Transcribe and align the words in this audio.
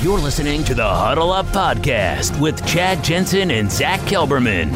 You're 0.00 0.18
listening 0.20 0.62
to 0.64 0.74
the 0.74 0.88
Huddle 0.88 1.32
Up 1.32 1.46
Podcast 1.46 2.40
with 2.40 2.64
Chad 2.66 3.02
Jensen 3.02 3.50
and 3.50 3.70
Zach 3.70 3.98
Kelberman. 4.00 4.72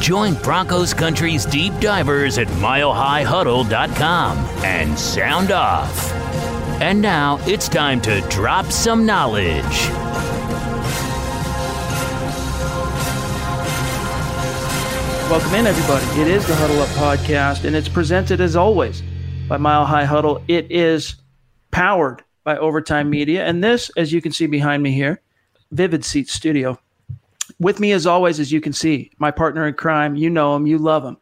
Join 0.00 0.34
Broncos 0.34 0.94
Country's 0.94 1.44
deep 1.46 1.72
divers 1.78 2.38
at 2.38 2.46
milehighhuddle.com 2.48 4.38
and 4.64 4.98
sound 4.98 5.50
off. 5.50 6.12
And 6.80 7.00
now 7.00 7.38
it's 7.42 7.68
time 7.68 8.00
to 8.02 8.20
drop 8.28 8.66
some 8.72 9.06
knowledge. 9.06 9.88
Welcome 15.30 15.54
in, 15.54 15.66
everybody. 15.66 16.20
It 16.20 16.28
is 16.28 16.46
the 16.46 16.54
Huddle 16.54 16.80
Up 16.80 16.88
Podcast, 16.90 17.64
and 17.64 17.74
it's 17.74 17.88
presented 17.88 18.40
as 18.40 18.56
always 18.56 19.02
by 19.48 19.56
Mile 19.56 19.84
High 19.84 20.04
Huddle. 20.04 20.42
It 20.48 20.70
is 20.70 21.16
powered 21.70 22.22
by 22.44 22.56
Overtime 22.58 23.10
Media. 23.10 23.44
And 23.44 23.64
this, 23.64 23.90
as 23.96 24.12
you 24.12 24.20
can 24.20 24.32
see 24.32 24.46
behind 24.46 24.82
me 24.82 24.92
here, 24.92 25.20
Vivid 25.72 26.04
Seat 26.04 26.28
Studio. 26.28 26.78
With 27.58 27.80
me, 27.80 27.92
as 27.92 28.06
always, 28.06 28.38
as 28.38 28.52
you 28.52 28.60
can 28.60 28.72
see, 28.72 29.10
my 29.18 29.30
partner 29.30 29.66
in 29.66 29.74
crime, 29.74 30.14
you 30.16 30.30
know 30.30 30.54
him, 30.54 30.66
you 30.66 30.78
love 30.78 31.04
him, 31.04 31.16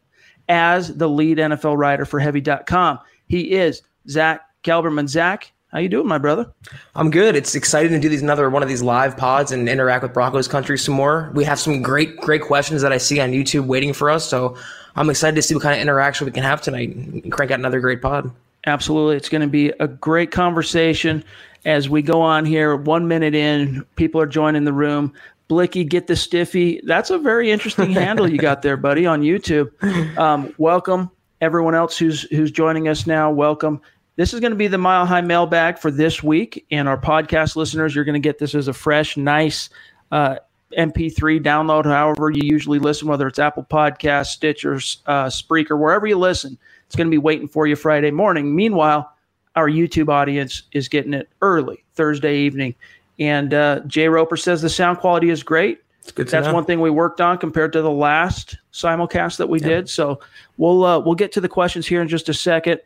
as 0.48 0.94
the 0.96 1.08
lead 1.08 1.38
NFL 1.38 1.76
writer 1.76 2.04
for 2.04 2.20
Heavy.com. 2.20 2.98
He 3.28 3.52
is 3.52 3.82
Zach 4.08 4.42
Kelberman. 4.62 5.08
Zach, 5.08 5.52
how 5.72 5.78
you 5.78 5.88
doing, 5.88 6.06
my 6.06 6.19
brother? 6.19 6.52
I'm 6.94 7.10
good. 7.10 7.34
It's 7.34 7.54
exciting 7.54 7.92
to 7.92 7.98
do 7.98 8.08
these 8.08 8.22
another 8.22 8.50
one 8.50 8.62
of 8.62 8.69
these 8.69 8.82
live 8.82 9.16
pods 9.16 9.52
and 9.52 9.69
interact 9.69 10.02
with 10.02 10.12
Broncos 10.12 10.46
country 10.46 10.78
some 10.78 10.94
more. 10.94 11.30
We 11.34 11.44
have 11.44 11.58
some 11.58 11.82
great, 11.82 12.19
great 12.19 12.42
questions 12.42 12.82
that 12.82 12.92
I 12.92 12.98
see 12.98 13.20
on 13.20 13.32
YouTube 13.32 13.66
waiting 13.66 13.92
for 13.92 14.10
us. 14.10 14.28
So 14.28 14.56
I'm 14.96 15.08
excited 15.08 15.36
to 15.36 15.42
see 15.42 15.54
what 15.54 15.62
kind 15.62 15.75
of 15.75 15.80
interaction 15.80 16.26
we 16.26 16.32
can 16.32 16.42
have 16.42 16.60
tonight 16.60 16.94
and 16.94 17.32
crank 17.32 17.50
out 17.50 17.58
another 17.58 17.80
great 17.80 18.02
pod. 18.02 18.30
Absolutely. 18.66 19.16
It's 19.16 19.28
going 19.28 19.42
to 19.42 19.48
be 19.48 19.68
a 19.80 19.88
great 19.88 20.30
conversation 20.30 21.24
as 21.64 21.88
we 21.88 22.02
go 22.02 22.20
on 22.20 22.44
here. 22.44 22.76
One 22.76 23.08
minute 23.08 23.34
in, 23.34 23.84
people 23.96 24.20
are 24.20 24.26
joining 24.26 24.64
the 24.64 24.72
room. 24.72 25.12
Blicky, 25.48 25.84
get 25.84 26.06
the 26.06 26.16
stiffy. 26.16 26.80
That's 26.84 27.10
a 27.10 27.18
very 27.18 27.50
interesting 27.50 27.90
handle 27.92 28.28
you 28.28 28.38
got 28.38 28.62
there, 28.62 28.76
buddy, 28.76 29.04
on 29.06 29.22
YouTube. 29.22 29.70
Um, 30.16 30.54
welcome 30.58 31.10
everyone 31.42 31.74
else 31.74 31.98
who's 31.98 32.22
who's 32.22 32.50
joining 32.50 32.88
us 32.88 33.06
now. 33.06 33.30
Welcome. 33.30 33.82
This 34.16 34.32
is 34.32 34.40
going 34.40 34.52
to 34.52 34.56
be 34.56 34.68
the 34.68 34.78
Mile 34.78 35.04
High 35.04 35.20
mailbag 35.22 35.78
for 35.78 35.90
this 35.90 36.22
week, 36.22 36.64
and 36.70 36.88
our 36.88 36.98
podcast 36.98 37.56
listeners, 37.56 37.94
you're 37.94 38.04
going 38.04 38.20
to 38.20 38.26
get 38.26 38.38
this 38.38 38.54
as 38.54 38.68
a 38.68 38.72
fresh, 38.72 39.16
nice 39.16 39.68
uh, 40.12 40.36
MP3 40.78 41.42
download. 41.42 41.84
However, 41.84 42.30
you 42.30 42.42
usually 42.44 42.78
listen, 42.78 43.08
whether 43.08 43.26
it's 43.26 43.38
Apple 43.38 43.66
Podcasts, 43.68 44.26
Stitcher, 44.26 44.74
uh, 45.06 45.26
Spreaker, 45.26 45.78
wherever 45.78 46.06
you 46.06 46.18
listen. 46.18 46.58
It's 46.92 46.97
going 46.98 47.06
to 47.06 47.10
be 47.10 47.16
waiting 47.16 47.48
for 47.48 47.66
you 47.66 47.75
Friday 47.75 48.10
morning. 48.10 48.54
Meanwhile, 48.54 49.10
our 49.56 49.66
YouTube 49.66 50.10
audience 50.10 50.64
is 50.72 50.88
getting 50.88 51.14
it 51.14 51.30
early 51.41 51.82
Thursday 51.94 52.36
evening. 52.41 52.75
And 53.19 53.54
uh, 53.54 53.80
Jay 53.86 54.08
Roper 54.08 54.36
says 54.36 54.60
the 54.60 54.69
sound 54.69 54.98
quality 54.98 55.31
is 55.31 55.42
great. 55.42 55.78
That's 56.16 56.34
know. 56.34 56.52
one 56.52 56.66
thing 56.66 56.82
we 56.82 56.91
worked 56.91 57.22
on 57.22 57.38
compared 57.38 57.72
to 57.72 57.81
the 57.81 57.91
last 57.91 58.58
simulcast 58.75 59.38
that 59.38 59.48
we 59.48 59.58
Yeah. 59.58 59.69
did. 59.69 59.88
So 59.88 60.20
we'll 60.58 60.84
uh, 60.84 60.98
we'll 60.98 61.14
get 61.14 61.32
to 61.32 61.41
the 61.41 61.48
questions 61.48 61.86
here 61.86 62.02
in 62.02 62.08
just 62.08 62.28
a 62.28 62.34
second. 62.34 62.78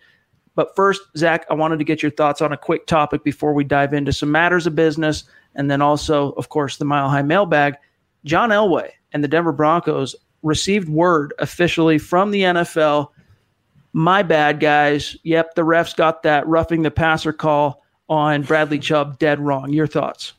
But 0.54 0.76
first, 0.76 1.02
Zach, 1.16 1.44
I 1.50 1.54
wanted 1.54 1.80
to 1.80 1.84
get 1.84 2.00
your 2.00 2.12
thoughts 2.12 2.40
on 2.40 2.52
a 2.52 2.56
quick 2.56 2.86
topic 2.86 3.24
before 3.24 3.54
we 3.54 3.64
dive 3.64 3.92
into 3.92 4.12
some 4.12 4.30
matters 4.30 4.68
of 4.68 4.76
business, 4.76 5.24
and 5.56 5.68
then 5.68 5.82
also, 5.82 6.30
of 6.34 6.48
course, 6.48 6.76
the 6.76 6.84
Mile 6.84 7.08
High 7.08 7.22
Mailbag. 7.22 7.74
John 8.24 8.50
Elway 8.50 8.90
and 9.12 9.24
the 9.24 9.28
Denver 9.28 9.50
Broncos 9.50 10.14
received 10.44 10.88
word 10.88 11.34
officially 11.40 11.98
from 11.98 12.30
the 12.30 12.42
NFL. 12.42 13.08
My 13.96 14.22
bad, 14.22 14.60
guys. 14.60 15.16
Yep, 15.22 15.54
the 15.54 15.62
refs 15.62 15.96
got 15.96 16.22
that 16.24 16.46
roughing 16.46 16.82
the 16.82 16.90
passer 16.90 17.32
call 17.32 17.82
on 18.10 18.42
Bradley 18.42 18.78
Chubb 18.78 19.18
dead 19.18 19.40
wrong. 19.40 19.72
Your 19.72 19.86
thoughts? 19.86 20.34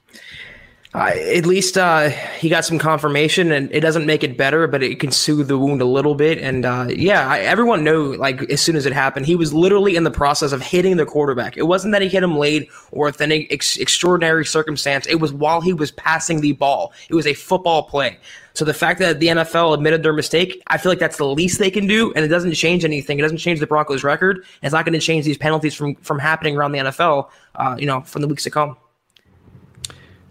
At 0.98 1.46
least 1.46 1.78
uh, 1.78 2.10
he 2.10 2.50
got 2.50 2.66
some 2.66 2.80
confirmation, 2.80 3.52
and 3.52 3.70
it 3.72 3.82
doesn't 3.82 4.06
make 4.06 4.24
it 4.24 4.38
better, 4.38 4.68
but 4.68 4.82
it 4.82 5.00
can 5.00 5.12
soothe 5.12 5.48
the 5.48 5.58
wound 5.58 5.82
a 5.82 5.86
little 5.86 6.16
bit. 6.16 6.38
And 6.40 6.66
uh, 6.66 6.88
yeah, 6.90 7.28
I, 7.28 7.40
everyone 7.40 7.84
knew 7.84 8.16
like 8.16 8.42
as 8.50 8.62
soon 8.62 8.76
as 8.76 8.86
it 8.86 8.94
happened, 8.94 9.26
he 9.26 9.36
was 9.36 9.54
literally 9.54 9.96
in 9.96 10.04
the 10.04 10.12
process 10.12 10.52
of 10.54 10.62
hitting 10.62 10.98
the 10.98 11.06
quarterback. 11.06 11.58
It 11.58 11.64
wasn't 11.64 11.92
that 11.92 12.02
he 12.02 12.08
hit 12.08 12.24
him 12.24 12.38
late 12.38 12.70
or 12.92 13.06
with 13.06 13.22
any 13.22 13.48
ex- 13.52 13.78
extraordinary 13.78 14.46
circumstance. 14.46 15.06
It 15.08 15.16
was 15.16 15.34
while 15.34 15.62
he 15.62 15.74
was 15.74 15.92
passing 15.92 16.42
the 16.42 16.54
ball. 16.54 16.94
It 17.10 17.16
was 17.16 17.28
a 17.28 17.34
football 17.34 17.84
play. 17.84 18.18
So 18.54 18.66
the 18.66 18.74
fact 18.74 18.98
that 19.00 19.20
the 19.20 19.28
NFL 19.28 19.76
admitted 19.76 20.02
their 20.02 20.14
mistake, 20.14 20.64
I 20.66 20.80
feel 20.80 20.92
like 20.92 20.98
that's 20.98 21.18
the 21.18 21.28
least 21.28 21.60
they 21.60 21.70
can 21.70 21.86
do, 21.86 22.12
and 22.16 22.26
it 22.26 22.30
doesn't 22.30 22.54
change 22.54 22.84
anything. 22.84 23.20
It 23.20 23.22
doesn't 23.22 23.38
change 23.38 23.60
the 23.60 23.68
Broncos' 23.68 24.04
record. 24.04 24.44
It's 24.64 24.74
not 24.74 24.84
going 24.84 24.94
to 24.94 25.00
change 25.00 25.26
these 25.26 25.38
penalties 25.38 25.76
from 25.76 25.96
from 25.96 26.18
happening 26.18 26.58
around 26.58 26.72
the 26.72 26.80
NFL. 26.80 27.30
Uh, 27.54 27.76
you 27.78 27.86
know, 27.86 28.02
from 28.02 28.24
the 28.24 28.28
weeks 28.28 28.44
to 28.46 28.50
come. 28.50 28.78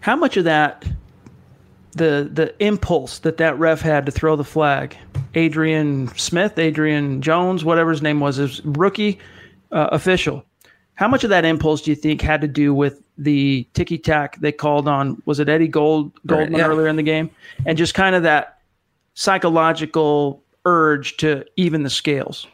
How 0.06 0.14
much 0.14 0.36
of 0.36 0.44
that, 0.44 0.84
the 1.90 2.30
the 2.32 2.54
impulse 2.64 3.18
that 3.18 3.38
that 3.38 3.58
ref 3.58 3.80
had 3.80 4.06
to 4.06 4.12
throw 4.12 4.36
the 4.36 4.44
flag, 4.44 4.96
Adrian 5.34 6.06
Smith, 6.16 6.60
Adrian 6.60 7.20
Jones, 7.20 7.64
whatever 7.64 7.90
his 7.90 8.02
name 8.02 8.20
was, 8.20 8.36
his 8.36 8.64
rookie 8.64 9.18
uh, 9.72 9.88
official. 9.90 10.44
How 10.94 11.08
much 11.08 11.24
of 11.24 11.30
that 11.30 11.44
impulse 11.44 11.82
do 11.82 11.90
you 11.90 11.96
think 11.96 12.20
had 12.20 12.40
to 12.42 12.46
do 12.46 12.72
with 12.72 13.02
the 13.18 13.66
ticky 13.74 13.98
tack 13.98 14.38
they 14.38 14.52
called 14.52 14.86
on? 14.86 15.20
Was 15.24 15.40
it 15.40 15.48
Eddie 15.48 15.66
Gold 15.66 16.12
Goldman 16.24 16.60
yeah. 16.60 16.68
earlier 16.68 16.86
in 16.86 16.94
the 16.94 17.02
game, 17.02 17.28
and 17.64 17.76
just 17.76 17.94
kind 17.94 18.14
of 18.14 18.22
that 18.22 18.60
psychological 19.14 20.40
urge 20.66 21.16
to 21.16 21.44
even 21.56 21.82
the 21.82 21.90
scales? 21.90 22.46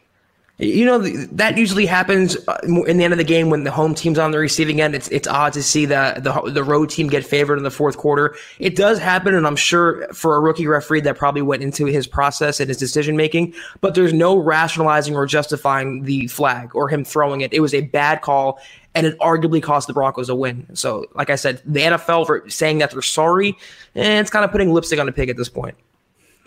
You 0.62 0.85
know 0.85 0.99
that 0.99 1.59
usually 1.59 1.87
happens 1.87 2.37
uh, 2.47 2.56
in 2.62 2.97
the 2.97 3.03
end 3.03 3.12
of 3.12 3.19
the 3.19 3.25
game 3.25 3.50
when 3.50 3.64
the 3.64 3.73
home 3.73 3.97
team's 3.97 4.17
on 4.17 4.31
the 4.31 4.38
receiving 4.38 4.81
end. 4.81 4.94
It's 4.94 5.09
it's 5.09 5.26
odd 5.26 5.53
to 5.55 5.62
see 5.62 5.87
the 5.87 6.14
the 6.19 6.53
the 6.53 6.62
road 6.62 6.88
team 6.88 7.09
get 7.09 7.26
favored 7.26 7.56
in 7.59 7.64
the 7.64 7.70
fourth 7.70 7.97
quarter. 7.97 8.37
It 8.61 8.76
does 8.76 9.00
happen, 9.00 9.35
and 9.35 9.44
I'm 9.44 9.56
sure 9.56 10.06
for 10.12 10.37
a 10.37 10.41
rookie 10.41 10.69
referee 10.69 11.00
that 11.00 11.19
probably 11.19 11.43
went 11.43 11.64
into 11.64 11.87
his 11.87 12.06
process 12.06 12.61
and 12.61 12.69
his 12.69 12.76
decision 12.76 13.17
making. 13.17 13.55
But 13.81 13.97
there's 13.97 14.12
no 14.12 14.37
rationalizing 14.37 15.17
or 15.17 15.26
justifying 15.26 16.05
the 16.05 16.29
flag 16.29 16.76
or 16.76 16.88
him 16.88 17.05
throwing 17.05 17.41
it. 17.41 17.53
It 17.53 17.58
was 17.58 17.75
a 17.75 17.81
bad 17.81 18.23
call, 18.23 18.61
and 18.94 19.05
it 19.05 19.19
arguably 19.19 19.61
cost 19.61 19.88
the 19.88 19.94
Broncos 19.94 20.29
a 20.29 20.35
win. 20.37 20.65
So, 20.75 21.06
like 21.15 21.29
I 21.29 21.35
said, 21.35 21.61
the 21.65 21.81
NFL 21.81 22.25
for 22.25 22.49
saying 22.49 22.79
that 22.79 22.93
they're 22.93 23.03
sorry, 23.03 23.56
and 23.97 24.20
it's 24.20 24.31
kind 24.31 24.44
of 24.44 24.53
putting 24.53 24.73
lipstick 24.73 25.00
on 25.00 25.08
a 25.08 25.12
pig 25.12 25.29
at 25.29 25.37
this 25.37 25.49
point. 25.49 25.75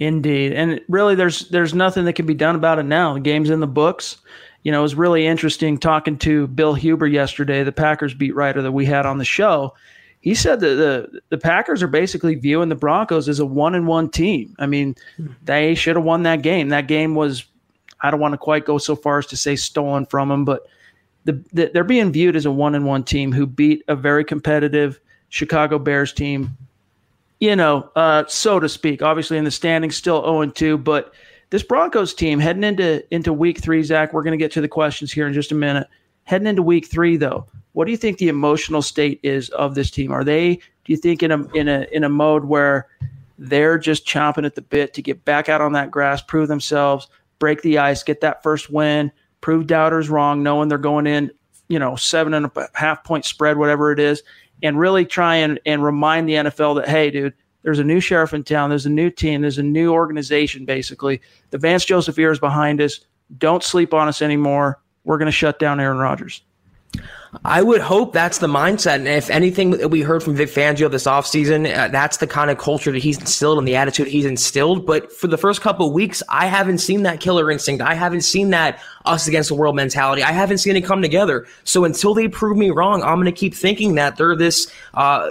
Indeed, 0.00 0.54
and 0.54 0.80
really, 0.88 1.14
there's 1.14 1.48
there's 1.50 1.74
nothing 1.74 2.06
that 2.06 2.14
can 2.14 2.26
be 2.26 2.34
done 2.34 2.56
about 2.56 2.78
it 2.78 2.84
now. 2.84 3.14
The 3.14 3.20
game's 3.20 3.50
in 3.50 3.60
the 3.60 3.66
books, 3.66 4.16
you 4.62 4.72
know, 4.72 4.80
it 4.80 4.82
was 4.82 4.94
really 4.94 5.26
interesting 5.26 5.78
talking 5.78 6.18
to 6.18 6.46
Bill 6.48 6.74
Huber 6.74 7.06
yesterday, 7.06 7.62
the 7.62 7.72
Packers 7.72 8.12
beat 8.12 8.34
writer 8.34 8.60
that 8.62 8.72
we 8.72 8.84
had 8.84 9.06
on 9.06 9.18
the 9.18 9.24
show. 9.24 9.74
He 10.20 10.34
said 10.34 10.60
that 10.60 10.74
the 10.74 11.20
the 11.30 11.38
Packers 11.38 11.82
are 11.82 11.88
basically 11.88 12.34
viewing 12.34 12.68
the 12.68 12.74
Broncos 12.74 13.28
as 13.28 13.40
a 13.40 13.46
one 13.46 13.74
and 13.74 13.86
one 13.86 14.10
team. 14.10 14.54
I 14.58 14.66
mean, 14.66 14.96
they 15.44 15.74
should 15.74 15.96
have 15.96 16.04
won 16.04 16.24
that 16.24 16.42
game. 16.42 16.68
That 16.68 16.88
game 16.88 17.14
was, 17.14 17.44
I 18.02 18.10
don't 18.10 18.20
want 18.20 18.34
to 18.34 18.38
quite 18.38 18.66
go 18.66 18.76
so 18.76 18.94
far 18.94 19.18
as 19.18 19.26
to 19.28 19.36
say 19.36 19.56
stolen 19.56 20.04
from 20.04 20.28
them, 20.28 20.44
but 20.44 20.66
the, 21.24 21.42
the, 21.52 21.70
they're 21.72 21.84
being 21.84 22.12
viewed 22.12 22.36
as 22.36 22.44
a 22.44 22.50
one 22.50 22.74
and 22.74 22.84
one 22.84 23.04
team 23.04 23.32
who 23.32 23.46
beat 23.46 23.82
a 23.88 23.96
very 23.96 24.24
competitive 24.24 25.00
Chicago 25.30 25.78
Bears 25.78 26.12
team. 26.12 26.56
You 27.40 27.56
know, 27.56 27.90
uh, 27.96 28.24
so 28.28 28.60
to 28.60 28.68
speak. 28.68 29.02
Obviously, 29.02 29.38
in 29.38 29.44
the 29.44 29.50
standings, 29.50 29.96
still 29.96 30.22
zero 30.22 30.42
and 30.42 30.54
two, 30.54 30.76
but 30.76 31.12
this 31.48 31.62
Broncos 31.62 32.14
team 32.14 32.38
heading 32.38 32.64
into 32.64 33.02
into 33.14 33.32
week 33.32 33.58
three, 33.58 33.82
Zach, 33.82 34.12
we're 34.12 34.22
going 34.22 34.38
to 34.38 34.42
get 34.42 34.52
to 34.52 34.60
the 34.60 34.68
questions 34.68 35.10
here 35.10 35.26
in 35.26 35.32
just 35.32 35.50
a 35.50 35.54
minute. 35.54 35.88
Heading 36.24 36.46
into 36.46 36.62
week 36.62 36.86
three, 36.86 37.16
though, 37.16 37.46
what 37.72 37.86
do 37.86 37.90
you 37.90 37.96
think 37.96 38.18
the 38.18 38.28
emotional 38.28 38.82
state 38.82 39.20
is 39.22 39.48
of 39.50 39.74
this 39.74 39.90
team? 39.90 40.12
Are 40.12 40.22
they, 40.22 40.56
do 40.56 40.92
you 40.92 40.96
think, 40.96 41.22
in 41.22 41.32
a 41.32 41.46
in 41.54 41.66
a 41.66 41.86
in 41.92 42.04
a 42.04 42.08
mode 42.08 42.44
where 42.44 42.88
they're 43.38 43.78
just 43.78 44.06
chomping 44.06 44.44
at 44.44 44.54
the 44.54 44.62
bit 44.62 44.92
to 44.94 45.02
get 45.02 45.24
back 45.24 45.48
out 45.48 45.62
on 45.62 45.72
that 45.72 45.90
grass, 45.90 46.20
prove 46.20 46.46
themselves, 46.46 47.08
break 47.38 47.62
the 47.62 47.78
ice, 47.78 48.02
get 48.02 48.20
that 48.20 48.42
first 48.42 48.70
win, 48.70 49.10
prove 49.40 49.66
doubters 49.66 50.10
wrong, 50.10 50.42
knowing 50.42 50.68
they're 50.68 50.76
going 50.76 51.06
in, 51.06 51.30
you 51.68 51.78
know, 51.78 51.96
seven 51.96 52.34
and 52.34 52.46
a 52.54 52.68
half 52.74 53.02
point 53.02 53.24
spread, 53.24 53.56
whatever 53.56 53.92
it 53.92 53.98
is, 53.98 54.22
and 54.62 54.78
really 54.78 55.04
try 55.04 55.36
and, 55.36 55.60
and 55.66 55.82
remind 55.82 56.28
the 56.28 56.34
NFL 56.34 56.76
that, 56.76 56.88
hey, 56.88 57.10
dude, 57.10 57.34
there's 57.62 57.78
a 57.78 57.84
new 57.84 58.00
sheriff 58.00 58.32
in 58.32 58.42
town. 58.42 58.70
There's 58.70 58.86
a 58.86 58.90
new 58.90 59.10
team. 59.10 59.42
There's 59.42 59.58
a 59.58 59.62
new 59.62 59.92
organization, 59.92 60.64
basically. 60.64 61.20
The 61.50 61.58
Vance 61.58 61.84
Joseph 61.84 62.18
era 62.18 62.32
is 62.32 62.38
behind 62.38 62.80
us. 62.80 63.00
Don't 63.38 63.62
sleep 63.62 63.92
on 63.92 64.08
us 64.08 64.22
anymore. 64.22 64.80
We're 65.04 65.18
going 65.18 65.26
to 65.26 65.32
shut 65.32 65.58
down 65.58 65.80
Aaron 65.80 65.98
Rodgers. 65.98 66.42
I 67.44 67.62
would 67.62 67.80
hope 67.80 68.12
that's 68.12 68.38
the 68.38 68.48
mindset. 68.48 68.96
And 68.96 69.08
if 69.08 69.30
anything 69.30 69.70
that 69.70 69.88
we 69.88 70.00
heard 70.00 70.22
from 70.22 70.34
Vic 70.34 70.48
Fangio 70.48 70.90
this 70.90 71.04
offseason, 71.04 71.72
uh, 71.72 71.86
that's 71.88 72.16
the 72.16 72.26
kind 72.26 72.50
of 72.50 72.58
culture 72.58 72.90
that 72.90 72.98
he's 72.98 73.18
instilled 73.18 73.58
and 73.58 73.68
the 73.68 73.76
attitude 73.76 74.08
he's 74.08 74.24
instilled. 74.24 74.84
But 74.84 75.12
for 75.12 75.28
the 75.28 75.38
first 75.38 75.60
couple 75.60 75.86
of 75.86 75.92
weeks, 75.92 76.24
I 76.28 76.46
haven't 76.46 76.78
seen 76.78 77.04
that 77.04 77.20
killer 77.20 77.48
instinct. 77.50 77.82
I 77.82 77.94
haven't 77.94 78.22
seen 78.22 78.50
that 78.50 78.80
us 79.04 79.28
against 79.28 79.48
the 79.48 79.54
world 79.54 79.76
mentality. 79.76 80.24
I 80.24 80.32
haven't 80.32 80.58
seen 80.58 80.74
it 80.74 80.82
come 80.82 81.02
together. 81.02 81.46
So 81.62 81.84
until 81.84 82.14
they 82.14 82.26
prove 82.26 82.56
me 82.56 82.70
wrong, 82.70 83.02
I'm 83.02 83.14
going 83.14 83.26
to 83.26 83.32
keep 83.32 83.54
thinking 83.54 83.94
that 83.94 84.16
they're 84.16 84.36
this 84.36 84.70
uh, 84.94 85.30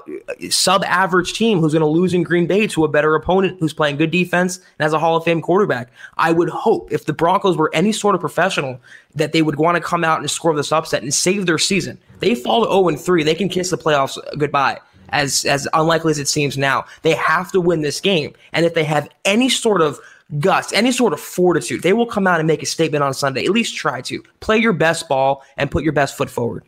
sub 0.50 0.84
average 0.86 1.34
team 1.34 1.60
who's 1.60 1.74
going 1.74 1.82
to 1.82 1.88
lose 1.88 2.14
in 2.14 2.24
Green 2.24 2.48
Bay 2.48 2.66
to 2.68 2.86
a 2.86 2.88
better 2.88 3.14
opponent 3.14 3.58
who's 3.60 3.74
playing 3.74 3.98
good 3.98 4.12
defense 4.12 4.58
and 4.58 4.66
has 4.80 4.94
a 4.94 5.00
Hall 5.00 5.18
of 5.18 5.26
Fame 5.26 5.42
quarterback. 5.42 5.92
I 6.18 6.32
would 6.32 6.50
hope 6.50 6.94
if 6.94 7.06
the 7.06 7.14
Broncos 7.14 7.58
were 7.58 7.70
any 7.74 7.92
sort 7.92 8.16
of 8.16 8.22
professional 8.22 8.80
that 9.16 9.34
they 9.34 9.42
would 9.42 9.58
want 9.58 9.76
to 9.76 9.82
come 9.82 10.04
out 10.04 10.20
and 10.20 10.30
score 10.30 10.56
this 10.56 10.72
upset 10.72 11.02
and 11.02 11.14
save 11.14 11.46
their 11.46 11.58
season. 11.58 12.00
They 12.20 12.36
fall 12.36 12.66
to 12.66 12.96
0 12.96 13.04
3. 13.04 13.24
They 13.24 13.36
can 13.36 13.50
kiss 13.50 13.70
the 13.70 13.78
playoffs 13.78 14.18
goodbye 14.38 14.80
as 15.10 15.46
as 15.46 15.68
unlikely 15.74 16.12
as 16.12 16.20
it 16.20 16.28
seems 16.28 16.58
now. 16.58 16.86
They 17.02 17.16
have 17.16 17.52
to 17.52 17.62
win 17.62 17.82
this 17.82 18.00
game. 18.00 18.34
And 18.54 18.66
if 18.66 18.74
they 18.74 18.84
have 18.84 19.10
any 19.26 19.50
sort 19.50 19.82
of 19.82 20.00
guts, 20.40 20.72
any 20.74 20.92
sort 20.92 21.14
of 21.14 21.20
fortitude, 21.20 21.82
they 21.82 21.94
will 21.94 22.06
come 22.06 22.28
out 22.28 22.40
and 22.40 22.48
make 22.48 22.62
a 22.62 22.68
statement 22.68 23.04
on 23.04 23.14
Sunday. 23.14 23.46
At 23.46 23.52
least 23.52 23.76
try 23.76 24.02
to. 24.02 24.24
Play 24.40 24.58
your 24.58 24.74
best 24.74 25.10
ball 25.10 25.44
and 25.58 25.72
put 25.72 25.84
your 25.84 25.94
best 25.94 26.16
foot 26.18 26.30
forward. 26.30 26.64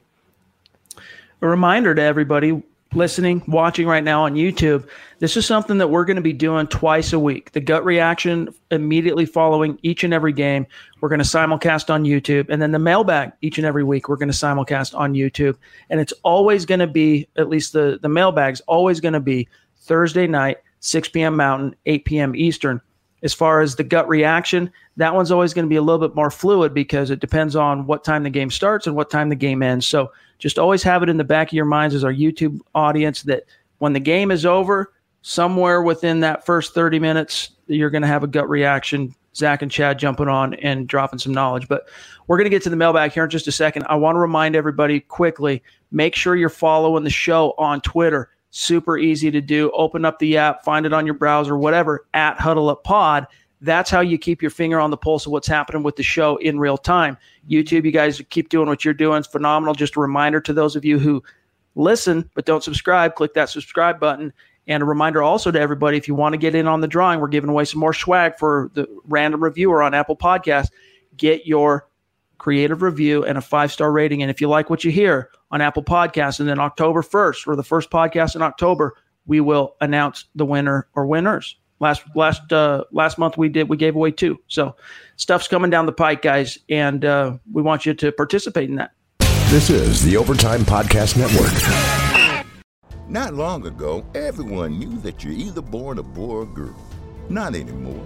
A 1.42 1.48
reminder 1.48 1.96
to 1.96 2.02
everybody 2.02 2.62
listening, 2.94 3.42
watching 3.48 3.88
right 3.88 4.04
now 4.04 4.24
on 4.24 4.36
YouTube, 4.36 4.88
this 5.20 5.38
is 5.38 5.46
something 5.46 5.78
that 5.78 5.88
we're 5.88 6.06
going 6.06 6.16
to 6.16 6.22
be 6.22 6.34
doing 6.34 6.68
twice 6.68 7.14
a 7.14 7.20
week. 7.20 7.52
The 7.52 7.60
gut 7.62 7.86
reaction 7.86 8.54
immediately 8.70 9.26
following 9.26 9.80
each 9.82 10.04
and 10.04 10.14
every 10.14 10.34
game, 10.34 10.68
we're 11.00 11.10
going 11.10 11.20
to 11.20 11.26
simulcast 11.26 11.90
on 11.90 12.04
YouTube. 12.04 12.50
And 12.50 12.62
then 12.62 12.72
the 12.72 12.80
mailbag 12.80 13.32
each 13.42 13.58
and 13.58 13.66
every 13.66 13.84
week, 13.84 14.10
we're 14.10 14.18
going 14.18 14.32
to 14.32 14.38
simulcast 14.38 14.98
on 14.98 15.14
YouTube. 15.14 15.58
And 15.90 16.00
it's 16.00 16.14
always 16.24 16.66
going 16.66 16.80
to 16.80 16.88
be, 16.88 17.28
at 17.38 17.50
least 17.50 17.74
the, 17.74 18.00
the 18.02 18.10
mailbag's 18.10 18.62
always 18.62 19.00
going 19.00 19.14
to 19.14 19.20
be 19.20 19.48
Thursday 19.78 20.28
night, 20.28 20.58
6 20.80 21.10
p.m. 21.10 21.36
Mountain, 21.36 21.76
8 21.86 22.06
p.m. 22.06 22.36
Eastern. 22.36 22.82
As 23.24 23.34
far 23.34 23.62
as 23.62 23.76
the 23.76 23.84
gut 23.84 24.08
reaction, 24.08 24.72
that 24.98 25.14
one's 25.14 25.32
always 25.32 25.54
going 25.54 25.66
to 25.66 25.70
be 25.70 25.76
a 25.76 25.82
little 25.82 26.06
bit 26.06 26.16
more 26.16 26.32
fluid 26.32 26.74
because 26.74 27.12
it 27.12 27.20
depends 27.20 27.56
on 27.56 27.86
what 27.86 28.04
time 28.04 28.24
the 28.24 28.30
game 28.30 28.50
starts 28.50 28.88
and 28.88 28.96
what 28.96 29.10
time 29.12 29.30
the 29.30 29.36
game 29.36 29.62
ends. 29.62 29.88
So 29.88 30.12
just 30.40 30.58
always 30.58 30.82
have 30.84 31.04
it 31.04 31.10
in 31.10 31.18
the 31.18 31.24
back 31.24 31.50
of 31.50 31.54
your 31.54 31.66
minds 31.66 31.94
as 31.94 32.04
our 32.04 32.14
YouTube 32.14 32.60
audience 32.74 33.22
that 33.24 33.44
when 33.78 33.94
the 33.94 34.00
game 34.00 34.32
is 34.32 34.46
over, 34.46 34.94
somewhere 35.22 35.82
within 35.84 36.20
that 36.22 36.46
first 36.46 36.74
30 36.74 37.00
minutes, 37.00 37.52
you're 37.68 37.92
going 37.92 38.02
to 38.02 38.08
have 38.08 38.24
a 38.24 38.28
gut 38.28 38.50
reaction. 38.50 39.14
Zach 39.34 39.62
and 39.62 39.72
Chad 39.72 39.98
jumping 39.98 40.28
on 40.28 40.56
and 40.56 40.88
dropping 40.88 41.20
some 41.20 41.34
knowledge. 41.34 41.68
But 41.68 41.88
we're 42.28 42.38
going 42.38 42.46
to 42.46 42.50
get 42.50 42.64
to 42.64 42.70
the 42.70 42.76
mailbag 42.76 43.14
here 43.14 43.24
in 43.24 43.30
just 43.30 43.48
a 43.48 43.52
second. 43.52 43.86
I 43.88 43.96
want 43.96 44.16
to 44.16 44.20
remind 44.20 44.56
everybody 44.56 45.00
quickly 45.00 45.64
make 45.92 46.16
sure 46.16 46.36
you're 46.36 46.50
following 46.50 47.04
the 47.04 47.10
show 47.10 47.54
on 47.58 47.82
Twitter 47.82 48.30
Super 48.52 48.98
easy 48.98 49.32
to 49.32 49.42
do. 49.42 49.72
Open 49.72 50.06
up 50.06 50.20
the 50.20 50.38
app, 50.38 50.64
find 50.64 50.86
it 50.86 50.94
on 50.94 51.06
your 51.06 51.16
browser, 51.16 51.58
whatever, 51.58 52.06
at 52.14 52.40
Huddle 52.40 52.70
Up 52.70 52.84
Pod. 52.84 53.26
That's 53.62 53.90
how 53.90 54.02
you 54.02 54.18
keep 54.18 54.42
your 54.42 54.52
finger 54.52 54.80
on 54.80 54.92
the 54.92 54.98
pulse 54.98 55.26
of 55.26 55.32
what's 55.32 55.48
happening 55.48 55.84
with 55.84 55.96
the 55.96 56.04
show 56.04 56.36
in 56.38 56.60
real 56.60 56.78
time. 56.78 57.18
YouTube, 57.50 57.86
you 57.86 57.92
guys 57.92 58.22
keep 58.30 58.50
doing 58.50 58.68
what 58.68 58.84
you're 58.84 58.94
doing. 58.94 59.20
It's 59.20 59.28
phenomenal. 59.28 59.74
Just 59.74 59.96
a 59.96 60.02
reminder 60.02 60.42
to 60.42 60.54
those 60.54 60.76
of 60.76 60.84
you 60.84 61.00
who 61.00 61.24
listen 61.76 62.30
but 62.34 62.46
don't 62.46 62.64
subscribe, 62.64 63.16
click 63.16 63.34
that 63.36 63.50
subscribe 63.50 64.00
button. 64.00 64.34
And 64.68 64.84
a 64.84 64.86
reminder 64.86 65.24
also 65.24 65.52
to 65.52 65.60
everybody 65.60 65.98
if 65.98 66.08
you 66.08 66.16
want 66.16 66.34
to 66.34 66.38
get 66.38 66.56
in 66.56 66.68
on 66.68 66.82
the 66.82 66.88
drawing, 66.88 67.20
we're 67.20 67.28
giving 67.28 67.50
away 67.50 67.66
some 67.66 67.80
more 67.80 67.94
swag 67.94 68.38
for 68.38 68.70
the 68.74 68.88
random 69.06 69.44
reviewer 69.44 69.82
on 69.82 69.94
Apple 69.94 70.16
Podcasts. 70.16 70.70
Get 71.18 71.46
your 71.46 71.88
creative 72.38 72.82
review 72.82 73.24
and 73.24 73.38
a 73.38 73.42
five 73.42 73.72
star 73.72 73.92
rating. 73.92 74.22
And 74.22 74.32
if 74.32 74.42
you 74.42 74.50
like 74.50 74.70
what 74.70 74.84
you 74.84 74.92
hear, 74.92 75.30
on 75.52 75.62
Apple 75.62 75.84
Podcasts. 75.84 76.40
And 76.40 76.48
then 76.48 76.60
October 76.60 77.02
1st, 77.02 77.48
or 77.48 77.56
the 77.56 77.64
first 77.64 77.90
podcast 77.90 78.36
in 78.36 78.42
October, 78.42 78.96
we 79.26 79.40
will 79.40 79.76
announce 79.82 80.26
the 80.36 80.46
winner 80.46 80.88
or 80.96 81.06
winners. 81.06 81.58
Last 81.80 82.04
last 82.16 82.54
uh, 82.54 82.84
last 82.92 83.18
month 83.18 83.38
we 83.40 83.50
did 83.50 83.68
we 83.68 83.76
gave 83.76 83.96
away 83.96 84.12
two. 84.12 84.40
So 84.48 84.76
stuff's 85.16 85.48
coming 85.48 85.72
down 85.72 85.88
the 85.88 85.92
pike, 85.92 86.22
guys, 86.22 86.60
and 86.70 87.04
uh, 87.04 87.38
we 87.52 87.64
want 87.64 87.88
you 87.88 87.96
to 87.96 88.12
participate 88.12 88.70
in 88.70 88.76
that. 88.76 88.92
This 89.50 89.72
is 89.72 90.04
the 90.04 90.16
Overtime 90.16 90.62
Podcast 90.62 91.18
Network. 91.18 91.52
Not 93.10 93.34
long 93.34 93.66
ago, 93.66 94.06
everyone 94.14 94.78
knew 94.80 94.98
that 95.00 95.24
you're 95.24 95.34
either 95.34 95.62
born 95.62 95.98
a 95.98 96.04
boy 96.04 96.36
or 96.36 96.46
girl. 96.46 96.76
Not 97.30 97.56
anymore. 97.56 98.06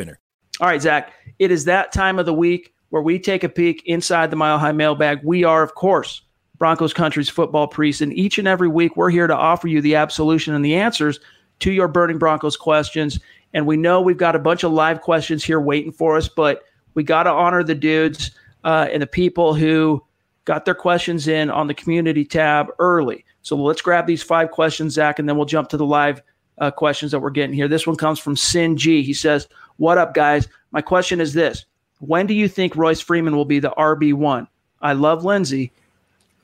All 0.59 0.67
right, 0.67 0.81
Zach, 0.81 1.13
it 1.39 1.51
is 1.51 1.65
that 1.65 1.91
time 1.91 2.19
of 2.19 2.25
the 2.25 2.33
week 2.33 2.73
where 2.89 3.01
we 3.01 3.17
take 3.17 3.43
a 3.43 3.49
peek 3.49 3.81
inside 3.85 4.29
the 4.29 4.35
Mile 4.35 4.59
High 4.59 4.73
mailbag. 4.73 5.21
We 5.23 5.43
are, 5.43 5.63
of 5.63 5.75
course, 5.75 6.21
Broncos 6.57 6.93
Country's 6.93 7.29
football 7.29 7.67
priest. 7.67 8.01
And 8.01 8.13
each 8.13 8.37
and 8.37 8.47
every 8.47 8.67
week, 8.67 8.95
we're 8.95 9.09
here 9.09 9.27
to 9.27 9.35
offer 9.35 9.67
you 9.67 9.81
the 9.81 9.95
absolution 9.95 10.53
and 10.53 10.63
the 10.63 10.75
answers 10.75 11.19
to 11.59 11.71
your 11.71 11.87
Burning 11.87 12.19
Broncos 12.19 12.57
questions. 12.57 13.19
And 13.53 13.65
we 13.65 13.77
know 13.77 14.01
we've 14.01 14.17
got 14.17 14.35
a 14.35 14.39
bunch 14.39 14.63
of 14.63 14.71
live 14.71 15.01
questions 15.01 15.43
here 15.43 15.59
waiting 15.59 15.91
for 15.91 16.17
us, 16.17 16.29
but 16.29 16.63
we 16.93 17.03
got 17.03 17.23
to 17.23 17.31
honor 17.31 17.63
the 17.63 17.75
dudes 17.75 18.31
uh, 18.63 18.87
and 18.91 19.01
the 19.01 19.07
people 19.07 19.53
who 19.53 20.03
got 20.45 20.65
their 20.65 20.75
questions 20.75 21.27
in 21.27 21.49
on 21.49 21.67
the 21.67 21.73
community 21.73 22.25
tab 22.25 22.67
early. 22.79 23.25
So 23.41 23.55
let's 23.55 23.81
grab 23.81 24.05
these 24.05 24.21
five 24.21 24.51
questions, 24.51 24.93
Zach, 24.93 25.17
and 25.17 25.27
then 25.27 25.37
we'll 25.37 25.45
jump 25.45 25.69
to 25.69 25.77
the 25.77 25.85
live 25.85 26.21
uh, 26.59 26.71
questions 26.71 27.11
that 27.11 27.19
we're 27.19 27.31
getting 27.31 27.55
here. 27.55 27.67
This 27.67 27.87
one 27.87 27.95
comes 27.95 28.19
from 28.19 28.35
Sin 28.35 28.77
G. 28.77 29.01
He 29.01 29.13
says, 29.13 29.47
What 29.81 29.97
up, 29.97 30.13
guys? 30.13 30.47
My 30.71 30.83
question 30.83 31.19
is 31.19 31.33
this 31.33 31.65
When 32.01 32.27
do 32.27 32.35
you 32.35 32.47
think 32.47 32.75
Royce 32.75 33.01
Freeman 33.01 33.35
will 33.35 33.45
be 33.45 33.57
the 33.57 33.71
RB1? 33.71 34.47
I 34.79 34.93
love 34.93 35.25
Lindsay. 35.25 35.71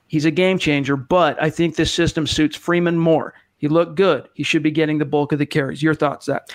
He's 0.07 0.25
a 0.25 0.31
game 0.31 0.57
changer, 0.57 0.95
but 0.95 1.39
I 1.39 1.51
think 1.51 1.75
this 1.75 1.93
system 1.93 2.25
suits 2.25 2.55
Freeman 2.55 2.97
more. 2.97 3.35
He 3.57 3.67
looked 3.67 3.93
good. 3.93 4.27
He 4.33 4.41
should 4.41 4.63
be 4.63 4.71
getting 4.71 4.97
the 4.97 5.05
bulk 5.05 5.33
of 5.33 5.37
the 5.37 5.45
carries. 5.45 5.83
Your 5.83 5.93
thoughts, 5.93 6.25
Zach? 6.25 6.49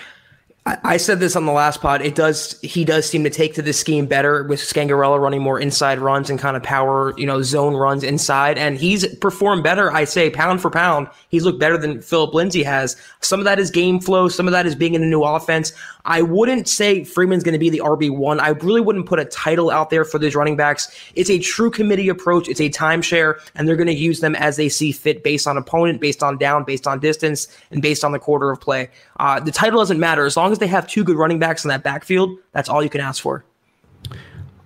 I 0.65 0.95
said 0.95 1.19
this 1.19 1.35
on 1.35 1.45
the 1.45 1.51
last 1.51 1.81
pod. 1.81 2.01
It 2.01 2.15
does. 2.15 2.57
He 2.61 2.85
does 2.85 3.05
seem 3.05 3.25
to 3.25 3.29
take 3.29 3.53
to 3.55 3.61
this 3.61 3.77
scheme 3.77 4.05
better 4.05 4.43
with 4.43 4.61
Scangarello 4.61 5.19
running 5.19 5.41
more 5.41 5.59
inside 5.59 5.99
runs 5.99 6.29
and 6.29 6.39
kind 6.39 6.55
of 6.55 6.63
power, 6.63 7.13
you 7.17 7.25
know, 7.25 7.41
zone 7.41 7.75
runs 7.75 8.01
inside, 8.01 8.57
and 8.57 8.77
he's 8.77 9.05
performed 9.17 9.61
better. 9.61 9.91
I 9.91 10.05
say 10.05 10.29
pound 10.29 10.61
for 10.61 10.69
pound, 10.69 11.09
he's 11.27 11.43
looked 11.43 11.59
better 11.59 11.77
than 11.77 12.01
Philip 12.01 12.33
Lindsay 12.33 12.63
has. 12.63 12.95
Some 13.19 13.41
of 13.41 13.43
that 13.43 13.59
is 13.59 13.71
game 13.71 13.99
flow. 13.99 14.29
Some 14.29 14.47
of 14.47 14.53
that 14.53 14.65
is 14.65 14.73
being 14.73 14.93
in 14.93 15.03
a 15.03 15.07
new 15.07 15.23
offense. 15.23 15.73
I 16.05 16.21
wouldn't 16.21 16.67
say 16.67 17.05
Freeman's 17.05 17.43
going 17.43 17.53
to 17.53 17.59
be 17.59 17.69
the 17.69 17.79
RB 17.79 18.15
one. 18.15 18.39
I 18.39 18.49
really 18.49 18.81
wouldn't 18.81 19.05
put 19.05 19.19
a 19.19 19.25
title 19.25 19.69
out 19.69 19.89
there 19.89 20.03
for 20.03 20.19
these 20.19 20.35
running 20.35 20.57
backs. 20.57 20.93
It's 21.15 21.29
a 21.29 21.39
true 21.39 21.71
committee 21.71 22.09
approach. 22.09 22.49
It's 22.49 22.59
a 22.59 22.69
timeshare, 22.69 23.39
and 23.55 23.67
they're 23.67 23.77
going 23.77 23.87
to 23.87 23.93
use 23.93 24.19
them 24.19 24.35
as 24.35 24.57
they 24.57 24.67
see 24.67 24.91
fit, 24.91 25.23
based 25.23 25.47
on 25.47 25.57
opponent, 25.57 26.01
based 26.01 26.21
on 26.21 26.37
down, 26.37 26.65
based 26.65 26.87
on 26.87 26.99
distance, 26.99 27.47
and 27.71 27.81
based 27.81 28.03
on 28.03 28.11
the 28.11 28.19
quarter 28.19 28.51
of 28.51 28.59
play. 28.59 28.89
Uh, 29.17 29.39
the 29.39 29.51
title 29.51 29.79
doesn't 29.79 29.99
matter 29.99 30.25
as 30.25 30.35
long 30.35 30.51
as 30.51 30.59
they 30.59 30.67
have 30.67 30.87
two 30.87 31.05
good 31.05 31.15
running 31.15 31.39
backs 31.39 31.63
in 31.63 31.69
that 31.69 31.83
backfield. 31.83 32.37
That's 32.51 32.67
all 32.67 32.83
you 32.83 32.89
can 32.89 32.99
ask 32.99 33.21
for. 33.21 33.45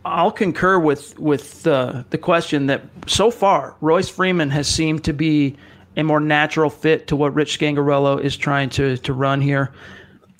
I'll 0.06 0.32
concur 0.32 0.80
with 0.80 1.20
with 1.20 1.68
uh, 1.68 2.04
the 2.12 2.18
question 2.18 2.68
that 2.68 2.84
so 3.08 3.30
far 3.30 3.76
Royce 3.82 4.10
Freeman 4.10 4.50
has 4.52 4.68
seemed 4.68 5.04
to 5.04 5.14
be 5.14 5.58
a 5.98 6.04
more 6.04 6.22
natural 6.22 6.70
fit 6.70 7.08
to 7.08 7.16
what 7.16 7.34
Rich 7.34 7.60
Scangarello 7.60 8.22
is 8.22 8.38
trying 8.38 8.70
to 8.72 8.98
to 8.98 9.14
run 9.14 9.42
here. 9.42 9.74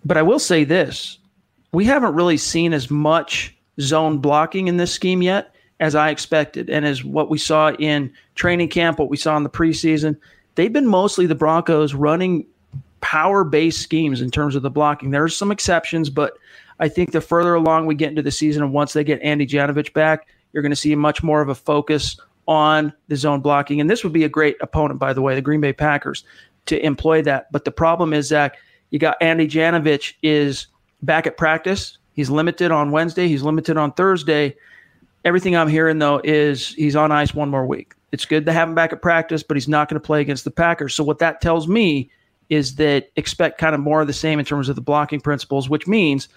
But 0.08 0.18
I 0.18 0.22
will 0.22 0.40
say 0.40 0.64
this: 0.64 1.20
we 1.74 1.86
haven't 1.86 2.16
really 2.16 2.38
seen 2.38 2.74
as 2.74 2.90
much 2.90 3.56
zone 3.80 4.20
blocking 4.20 4.68
in 4.68 4.78
this 4.78 4.94
scheme 4.94 5.22
yet 5.22 5.54
as 5.80 5.94
I 5.94 6.10
expected, 6.10 6.70
and 6.70 6.86
as 6.86 7.04
what 7.04 7.30
we 7.30 7.38
saw 7.38 7.72
in 7.74 8.12
training 8.36 8.70
camp, 8.70 8.98
what 8.98 9.10
we 9.10 9.18
saw 9.18 9.38
in 9.38 9.44
the 9.44 9.50
preseason. 9.50 10.18
They've 10.56 10.74
been 10.74 10.88
mostly 10.88 11.28
the 11.28 11.36
Broncos 11.36 11.94
running 11.94 12.48
power 13.02 13.44
based 13.44 13.82
schemes 13.82 14.22
in 14.22 14.32
terms 14.32 14.56
of 14.56 14.64
the 14.64 14.72
blocking. 14.72 15.12
There's 15.12 15.38
some 15.38 15.52
exceptions, 15.52 16.10
but 16.10 16.34
I 16.80 16.90
think 16.90 17.12
the 17.12 17.22
further 17.22 17.54
along 17.54 17.86
we 17.86 17.94
get 17.94 18.10
into 18.10 18.24
the 18.24 18.32
season 18.32 18.64
and 18.64 18.74
once 18.74 18.94
they 18.94 19.04
get 19.04 19.22
Andy 19.22 19.46
Janovich 19.46 19.94
back, 19.94 20.28
you're 20.52 20.64
going 20.64 20.72
to 20.72 20.76
see 20.76 20.96
much 20.96 21.22
more 21.22 21.42
of 21.42 21.50
a 21.50 21.56
focus 21.56 22.20
on 22.48 22.92
the 23.08 23.16
zone 23.16 23.42
blocking. 23.42 23.80
And 23.80 23.90
this 23.90 24.04
would 24.04 24.14
be 24.14 24.24
a 24.24 24.30
great 24.30 24.58
opponent, 24.62 25.00
by 25.00 25.14
the 25.14 25.22
way, 25.22 25.36
the 25.36 25.42
Green 25.42 25.62
Bay 25.62 25.74
Packers, 25.74 26.24
to 26.66 26.84
employ 26.84 27.22
that. 27.22 27.52
But 27.52 27.66
the 27.66 27.72
problem 27.72 28.14
is, 28.14 28.28
Zach, 28.28 28.58
you 28.90 29.00
got 29.00 29.18
Andy 29.22 29.48
Janovich 29.48 30.14
is 30.22 30.68
back 31.02 31.28
at 31.28 31.38
practice. 31.38 31.98
He's 32.14 32.30
limited 32.30 32.72
on 32.72 32.92
Wednesday. 32.92 33.28
He's 33.28 33.44
limited 33.44 33.78
on 33.78 33.92
Thursday. 33.94 34.56
Everything 35.26 35.56
I'm 35.56 35.68
hearing 35.68 36.00
though 36.00 36.22
is 36.24 36.74
he's 36.74 36.96
on 36.96 37.12
ice 37.12 37.34
one 37.34 37.50
more 37.50 37.66
week. 37.66 37.94
It's 38.12 38.26
good 38.26 38.46
to 38.46 38.54
have 38.54 38.70
him 38.70 38.76
back 38.76 38.94
at 38.94 39.02
practice, 39.02 39.44
but 39.44 39.58
he's 39.58 39.68
not 39.68 39.90
going 39.90 40.00
to 40.00 40.06
play 40.06 40.22
against 40.22 40.46
the 40.46 40.52
Packers. 40.52 40.96
So 40.96 41.04
what 41.04 41.20
that 41.20 41.42
tells 41.42 41.68
me 41.68 42.10
is 42.50 42.76
that 42.76 43.10
expect 43.18 43.58
kind 43.58 43.76
of 43.76 43.82
more 43.82 44.02
of 44.02 44.08
the 44.08 44.14
same 44.14 44.40
in 44.40 44.46
terms 44.46 44.70
of 44.70 44.76
the 44.76 44.82
blocking 44.82 45.20
principles, 45.20 45.70
which 45.70 45.88
means 45.88 46.30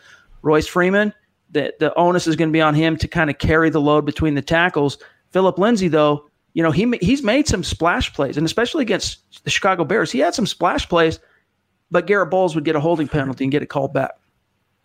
Royce 0.42 0.66
Freeman, 0.66 1.14
that 1.52 1.78
the 1.78 1.94
onus 1.94 2.26
is 2.26 2.36
going 2.36 2.48
to 2.48 2.52
be 2.52 2.60
on 2.60 2.74
him 2.74 2.96
to 2.96 3.08
kind 3.08 3.30
of 3.30 3.38
carry 3.38 3.70
the 3.70 3.80
load 3.80 4.04
between 4.04 4.34
the 4.34 4.42
tackles. 4.42 4.98
Philip 5.30 5.58
Lindsay, 5.58 5.88
though, 5.88 6.28
you 6.54 6.62
know, 6.62 6.72
he 6.72 6.98
he's 7.00 7.22
made 7.22 7.46
some 7.46 7.62
splash 7.62 8.12
plays, 8.12 8.36
and 8.36 8.44
especially 8.44 8.82
against 8.82 9.44
the 9.44 9.50
Chicago 9.50 9.84
Bears, 9.84 10.10
he 10.10 10.18
had 10.18 10.34
some 10.34 10.46
splash 10.46 10.88
plays, 10.88 11.20
but 11.90 12.06
Garrett 12.06 12.30
Bolles 12.30 12.54
would 12.54 12.64
get 12.64 12.76
a 12.76 12.80
holding 12.80 13.08
penalty 13.08 13.44
and 13.44 13.52
get 13.52 13.62
it 13.62 13.66
called 13.66 13.92
back. 13.92 14.12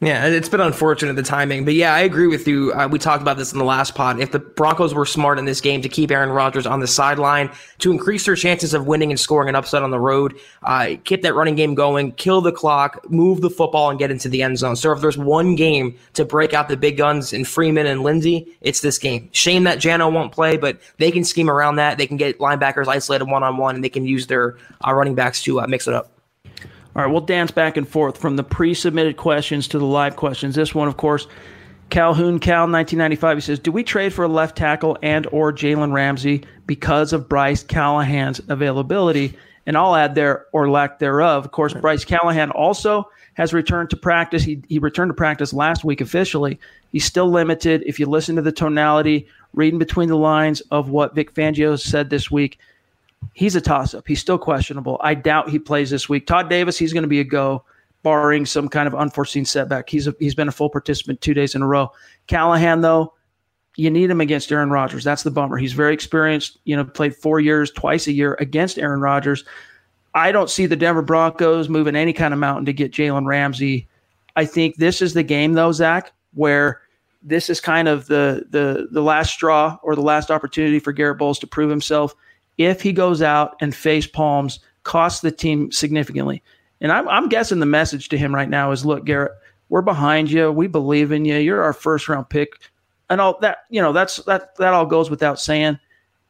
Yeah, 0.02 0.26
it's 0.26 0.50
been 0.50 0.60
unfortunate 0.60 1.16
the 1.16 1.24
timing, 1.24 1.64
but 1.64 1.74
yeah, 1.74 1.94
I 1.94 2.02
agree 2.02 2.28
with 2.28 2.50
you. 2.50 2.74
Uh, 2.74 2.90
we 2.92 3.00
talked 3.00 3.22
about 3.22 3.38
this 3.38 3.54
in 3.54 3.60
the 3.60 3.64
last 3.64 3.96
pod. 3.96 4.20
If 4.20 4.34
the 4.34 4.40
Broncos 4.40 4.94
were 4.94 5.06
smart 5.06 5.40
in 5.40 5.46
this 5.46 5.62
game 5.62 5.82
to 5.84 5.88
keep 5.88 6.12
Aaron 6.12 6.32
Rodgers 6.32 6.66
on 6.66 6.82
the 6.82 6.88
sideline 6.88 7.50
to 7.80 7.92
increase 7.92 8.26
their 8.26 8.36
chances 8.36 8.74
of 8.74 8.88
winning 8.88 9.10
and 9.10 9.18
scoring 9.18 9.48
an 9.48 9.56
upset 9.56 9.84
on 9.84 9.92
the 9.92 10.00
road, 10.00 10.38
uh, 10.64 10.96
keep 11.06 11.22
that 11.22 11.34
running 11.34 11.56
game 11.56 11.76
going, 11.76 12.12
kill 12.12 12.42
the 12.42 12.52
clock, 12.52 13.10
move 13.10 13.40
the 13.40 13.50
football, 13.50 13.90
and 13.90 13.98
get 13.98 14.12
into 14.12 14.28
the 14.28 14.44
end 14.44 14.58
zone. 14.58 14.76
So 14.76 14.92
if 14.92 15.00
there's 15.00 15.18
one 15.18 15.56
game 15.56 15.98
to 16.16 16.26
break 16.26 16.54
out 16.54 16.68
the 16.68 16.76
big 16.76 16.98
guns 16.98 17.32
in 17.32 17.46
Freeman 17.46 17.88
and 17.88 18.04
Lindsay, 18.04 18.54
it's 18.60 18.82
this 18.82 18.98
game. 18.98 19.30
Shame 19.32 19.64
that 19.64 19.80
Jano 19.80 20.12
won't 20.12 20.34
play, 20.34 20.58
but 20.58 20.78
they 20.98 21.10
can 21.10 21.24
scheme 21.24 21.50
around 21.50 21.78
that. 21.78 21.98
They 21.98 22.06
can 22.06 22.18
get 22.18 22.40
linebackers 22.40 22.88
isolated 22.88 23.26
one 23.26 23.44
on 23.44 23.56
one, 23.56 23.76
and 23.76 23.84
they 23.84 23.90
can 23.90 24.06
use 24.06 24.28
their 24.28 24.58
uh, 24.86 24.94
running 24.94 25.16
backs 25.16 25.42
to 25.44 25.62
uh, 25.62 25.68
mix 25.68 25.88
it 25.88 25.94
up. 25.94 26.12
All 26.96 27.04
right, 27.04 27.12
we'll 27.12 27.22
dance 27.22 27.52
back 27.52 27.76
and 27.76 27.88
forth 27.88 28.18
from 28.18 28.38
the 28.38 28.44
pre-submitted 28.44 29.18
questions 29.18 29.68
to 29.70 29.80
the 29.80 29.86
live 29.86 30.16
questions. 30.16 30.56
This 30.56 30.74
one, 30.74 30.88
of 30.88 30.96
course, 30.96 31.28
Calhoun 31.90 32.40
Cal 32.40 32.68
1995. 32.68 33.38
He 33.38 33.42
says, 33.42 33.60
"Do 33.60 33.72
we 33.72 33.84
trade 33.84 34.14
for 34.14 34.24
a 34.24 34.30
left 34.30 34.58
tackle 34.58 34.98
and 35.04 35.28
or 35.32 35.52
Jalen 35.52 35.92
Ramsey 35.92 36.44
because 36.66 37.12
of 37.12 37.28
Bryce 37.28 37.64
Callahan's 37.64 38.40
availability?" 38.48 39.38
And 39.68 39.78
I'll 39.78 39.96
add 39.96 40.16
there 40.16 40.46
or 40.54 40.70
lack 40.70 41.00
thereof. 41.00 41.44
Of 41.44 41.52
course, 41.52 41.74
Bryce 41.74 42.06
Callahan 42.06 42.52
also 42.52 43.10
has 43.34 43.54
returned 43.54 43.90
to 43.90 43.98
practice. 43.98 44.44
He 44.44 44.62
he 44.68 44.80
returned 44.80 45.10
to 45.10 45.16
practice 45.16 45.54
last 45.54 45.84
week 45.84 46.00
officially. 46.02 46.60
He's 46.92 47.06
still 47.06 47.30
limited. 47.30 47.84
If 47.86 48.00
you 48.00 48.06
listen 48.06 48.38
to 48.38 48.42
the 48.42 48.52
tonality, 48.54 49.28
reading 49.54 49.80
between 49.80 50.08
the 50.08 50.18
lines 50.18 50.62
of 50.72 50.90
what 50.90 51.14
Vic 51.14 51.34
Fangio 51.34 51.78
said 51.78 52.10
this 52.10 52.32
week, 52.32 52.58
he's 53.34 53.56
a 53.56 53.62
toss 53.62 53.94
up. 53.94 54.08
He's 54.08 54.20
still 54.20 54.38
questionable. 54.38 54.98
I 55.02 55.14
doubt 55.14 55.50
he 55.50 55.60
plays 55.60 55.90
this 55.90 56.08
week. 56.10 56.28
Todd 56.28 56.50
Davis, 56.50 56.78
he's 56.78 56.94
going 56.94 57.04
to 57.04 57.08
be 57.08 57.20
a 57.20 57.26
go, 57.26 57.64
barring 58.04 58.46
some 58.46 58.70
kind 58.70 58.88
of 58.88 58.96
unforeseen 58.96 59.46
setback. 59.46 59.90
He's 59.90 60.08
a, 60.08 60.16
he's 60.20 60.36
been 60.36 60.48
a 60.48 60.52
full 60.54 60.70
participant 60.70 61.22
two 61.22 61.34
days 61.34 61.56
in 61.56 61.62
a 61.62 61.68
row. 61.68 61.92
Callahan, 62.28 62.82
though, 62.82 63.14
you 63.78 63.90
need 63.90 64.10
him 64.10 64.22
against 64.22 64.52
Aaron 64.52 64.70
Rodgers. 64.70 65.04
That's 65.04 65.24
the 65.24 65.32
bummer. 65.32 65.58
He's 65.58 65.74
very 65.74 65.94
experienced. 65.94 66.60
You 66.64 66.76
know, 66.78 66.86
played 66.86 67.16
four 67.16 67.40
years, 67.40 67.72
twice 67.72 68.08
a 68.08 68.14
year 68.14 68.36
against 68.40 68.80
Aaron 68.80 69.02
Rodgers. 69.02 69.44
I 70.14 70.32
don't 70.32 70.50
see 70.50 70.66
the 70.66 70.78
Denver 70.78 71.02
Broncos 71.02 71.68
moving 71.68 71.96
any 71.96 72.14
kind 72.14 72.34
of 72.34 72.40
mountain 72.40 72.66
to 72.66 72.74
get 72.74 72.94
Jalen 72.94 73.26
Ramsey. 73.26 73.88
I 74.38 74.46
think 74.46 74.78
this 74.78 75.02
is 75.02 75.14
the 75.14 75.24
game, 75.24 75.54
though, 75.54 75.72
Zach, 75.72 76.14
where 76.34 76.82
this 77.22 77.50
is 77.50 77.60
kind 77.60 77.88
of 77.88 78.06
the 78.08 78.46
the 78.50 78.88
the 78.92 79.02
last 79.02 79.34
straw 79.34 79.78
or 79.82 79.96
the 79.96 80.02
last 80.02 80.30
opportunity 80.30 80.80
for 80.80 80.94
Garrett 80.94 81.18
Bolles 81.18 81.40
to 81.40 81.48
prove 81.48 81.70
himself 81.70 82.16
if 82.58 82.82
he 82.82 82.94
goes 82.94 83.22
out 83.22 83.56
and 83.62 83.76
face 83.76 84.08
palms, 84.08 84.60
costs 84.84 85.22
the 85.22 85.32
team 85.32 85.72
significantly. 85.72 86.42
And 86.82 86.92
I'm, 86.92 87.08
I'm 87.08 87.30
guessing 87.30 87.60
the 87.60 87.66
message 87.66 88.10
to 88.10 88.18
him 88.18 88.34
right 88.34 88.50
now 88.50 88.72
is, 88.72 88.86
look, 88.86 89.06
Garrett, 89.06 89.32
we're 89.70 89.82
behind 89.82 90.30
you. 90.30 90.52
We 90.52 90.68
believe 90.68 91.12
in 91.12 91.26
you. 91.26 91.38
You're 91.38 91.64
our 91.64 91.74
first 91.74 92.08
round 92.08 92.30
pick, 92.30 92.54
and 93.10 93.20
all 93.20 93.40
that. 93.40 93.60
You 93.70 93.82
know, 93.82 93.94
that's 93.94 94.18
that. 94.26 94.56
That 94.58 94.74
all 94.74 94.86
goes 94.86 95.10
without 95.10 95.40
saying. 95.40 95.80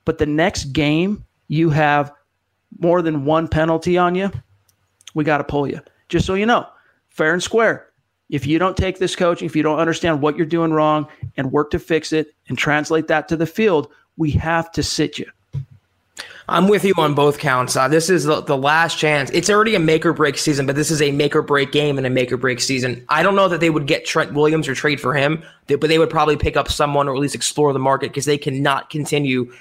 But 0.05 0.19
the 0.19 0.25
next 0.25 0.65
game, 0.65 1.25
you 1.47 1.69
have 1.71 2.13
more 2.79 3.01
than 3.01 3.25
one 3.25 3.47
penalty 3.47 3.97
on 3.97 4.15
you. 4.15 4.31
We 5.13 5.23
got 5.23 5.39
to 5.39 5.43
pull 5.43 5.67
you. 5.67 5.81
Just 6.09 6.25
so 6.25 6.35
you 6.35 6.45
know, 6.45 6.67
fair 7.09 7.33
and 7.33 7.43
square. 7.43 7.87
If 8.29 8.45
you 8.45 8.57
don't 8.57 8.77
take 8.77 8.97
this 8.97 9.15
coaching, 9.15 9.45
if 9.45 9.55
you 9.55 9.63
don't 9.63 9.79
understand 9.79 10.21
what 10.21 10.35
you're 10.35 10.45
doing 10.45 10.73
wrong 10.73 11.07
and 11.37 11.51
work 11.51 11.71
to 11.71 11.79
fix 11.79 12.11
it 12.11 12.33
and 12.47 12.57
translate 12.57 13.07
that 13.07 13.27
to 13.27 13.37
the 13.37 13.45
field, 13.45 13.91
we 14.17 14.31
have 14.31 14.71
to 14.73 14.83
sit 14.83 15.19
you. 15.19 15.29
I'm 16.47 16.67
with 16.67 16.83
you 16.83 16.93
on 16.97 17.15
both 17.15 17.39
counts. 17.39 17.75
Uh, 17.75 17.87
this 17.87 18.09
is 18.09 18.25
the, 18.25 18.41
the 18.41 18.57
last 18.57 18.99
chance. 18.99 19.31
It's 19.31 19.49
already 19.49 19.73
a 19.73 19.79
make 19.79 20.05
or 20.05 20.13
break 20.13 20.37
season, 20.37 20.67
but 20.67 20.75
this 20.75 20.91
is 20.91 21.01
a 21.01 21.11
make 21.11 21.35
or 21.35 21.41
break 21.41 21.71
game 21.71 21.97
and 21.97 22.05
a 22.05 22.09
make 22.09 22.31
or 22.31 22.37
break 22.37 22.59
season. 22.59 23.03
I 23.09 23.23
don't 23.23 23.35
know 23.35 23.47
that 23.47 23.59
they 23.59 23.71
would 23.71 23.87
get 23.87 24.05
Trent 24.05 24.33
Williams 24.33 24.67
or 24.67 24.75
trade 24.75 25.01
for 25.01 25.13
him, 25.13 25.43
but 25.67 25.81
they 25.81 25.97
would 25.97 26.09
probably 26.09 26.37
pick 26.37 26.55
up 26.55 26.69
someone 26.69 27.07
or 27.07 27.15
at 27.15 27.19
least 27.19 27.33
explore 27.33 27.73
the 27.73 27.79
market 27.79 28.11
because 28.11 28.25
they 28.25 28.37
cannot 28.37 28.91
continue 28.91 29.51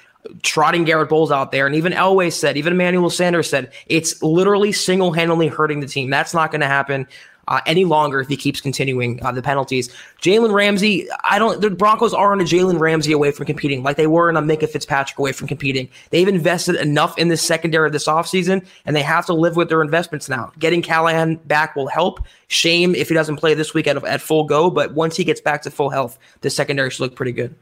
trotting 0.43 0.85
Garrett 0.85 1.09
Bolles 1.09 1.31
out 1.31 1.53
there. 1.53 1.67
And 1.67 1.75
even 1.75 1.93
Elway 1.93 2.33
said, 2.33 2.57
even 2.57 2.75
Emmanuel 2.75 3.11
Sanders 3.11 3.49
said, 3.49 3.73
it's 3.87 4.23
literally 4.23 4.73
single 4.73 5.13
handedly 5.13 5.49
hurting 5.49 5.81
the 5.81 5.87
team. 5.87 6.11
That's 6.11 6.35
not 6.35 6.51
going 6.51 6.61
to 6.61 6.67
happen 6.67 7.07
uh, 7.49 7.61
any 7.67 7.85
longer 7.85 8.21
if 8.21 8.29
he 8.29 8.37
keeps 8.37 8.61
continuing 8.61 9.23
uh, 9.25 9.33
the 9.33 9.43
penalties. 9.43 9.89
Jalen 10.23 10.53
Ramsey, 10.53 11.09
I 11.23 11.39
don't. 11.39 11.61
The 11.61 11.71
Broncos 11.71 12.15
aren't 12.15 12.43
a 12.43 12.45
Jalen 12.45 12.79
Ramsey 12.79 13.13
away 13.13 13.31
from 13.31 13.47
competing 13.47 13.83
like 13.83 13.97
they 13.97 14.07
were 14.07 14.31
in 14.31 14.37
a 14.37 14.43
Minkah 14.43 14.69
Fitzpatrick 14.69 15.19
away 15.19 15.33
from 15.33 15.49
competing. 15.49 15.89
They've 16.11 16.29
invested 16.29 16.77
enough 16.77 17.19
in 17.19 17.29
this 17.29 17.43
secondary 17.43 17.91
this 17.91 18.07
offseason, 18.07 18.67
and 18.87 18.95
they 18.95 19.03
have 19.03 19.27
to 19.27 19.35
live 19.35 19.57
with 19.57 19.69
their 19.69 19.83
investments 19.83 20.29
now. 20.29 20.53
Getting 20.59 20.83
Callahan 20.83 21.37
back 21.37 21.77
will 21.77 21.89
help. 21.89 22.21
Shame 22.49 22.95
if 22.95 23.09
he 23.09 23.15
doesn't 23.15 23.37
play 23.37 23.55
this 23.55 23.75
week 23.75 23.87
at, 23.87 24.03
at 24.05 24.21
full 24.21 24.45
go, 24.45 24.71
but 24.71 24.95
once 24.95 25.17
he 25.17 25.25
gets 25.25 25.41
back 25.41 25.63
to 25.63 25.71
full 25.71 25.91
health, 25.91 26.19
the 26.43 26.51
secondary 26.51 26.91
should 26.91 27.01
look 27.01 27.17
pretty 27.17 27.33
good. 27.33 27.55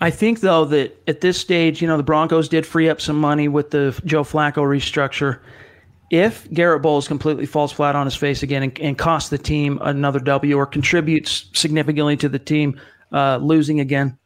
I 0.00 0.10
think 0.10 0.40
though 0.40 0.64
that 0.66 0.96
at 1.08 1.20
this 1.20 1.38
stage, 1.38 1.80
you 1.80 1.88
know, 1.88 1.96
the 1.96 2.02
Broncos 2.02 2.48
did 2.48 2.66
free 2.66 2.88
up 2.88 3.00
some 3.00 3.18
money 3.18 3.48
with 3.48 3.70
the 3.70 3.98
Joe 4.04 4.24
Flacco 4.24 4.58
restructure. 4.58 5.38
If 6.10 6.50
Garrett 6.52 6.82
Bolles 6.82 7.08
completely 7.08 7.46
falls 7.46 7.72
flat 7.72 7.96
on 7.96 8.06
his 8.06 8.14
face 8.14 8.42
again 8.42 8.62
and, 8.62 8.78
and 8.80 8.98
costs 8.98 9.30
the 9.30 9.38
team 9.38 9.78
another 9.82 10.20
W 10.20 10.56
or 10.56 10.66
contributes 10.66 11.50
significantly 11.52 12.16
to 12.18 12.28
the 12.28 12.38
team 12.38 12.80
uh, 13.12 13.38
losing 13.38 13.80
again, 13.80 14.16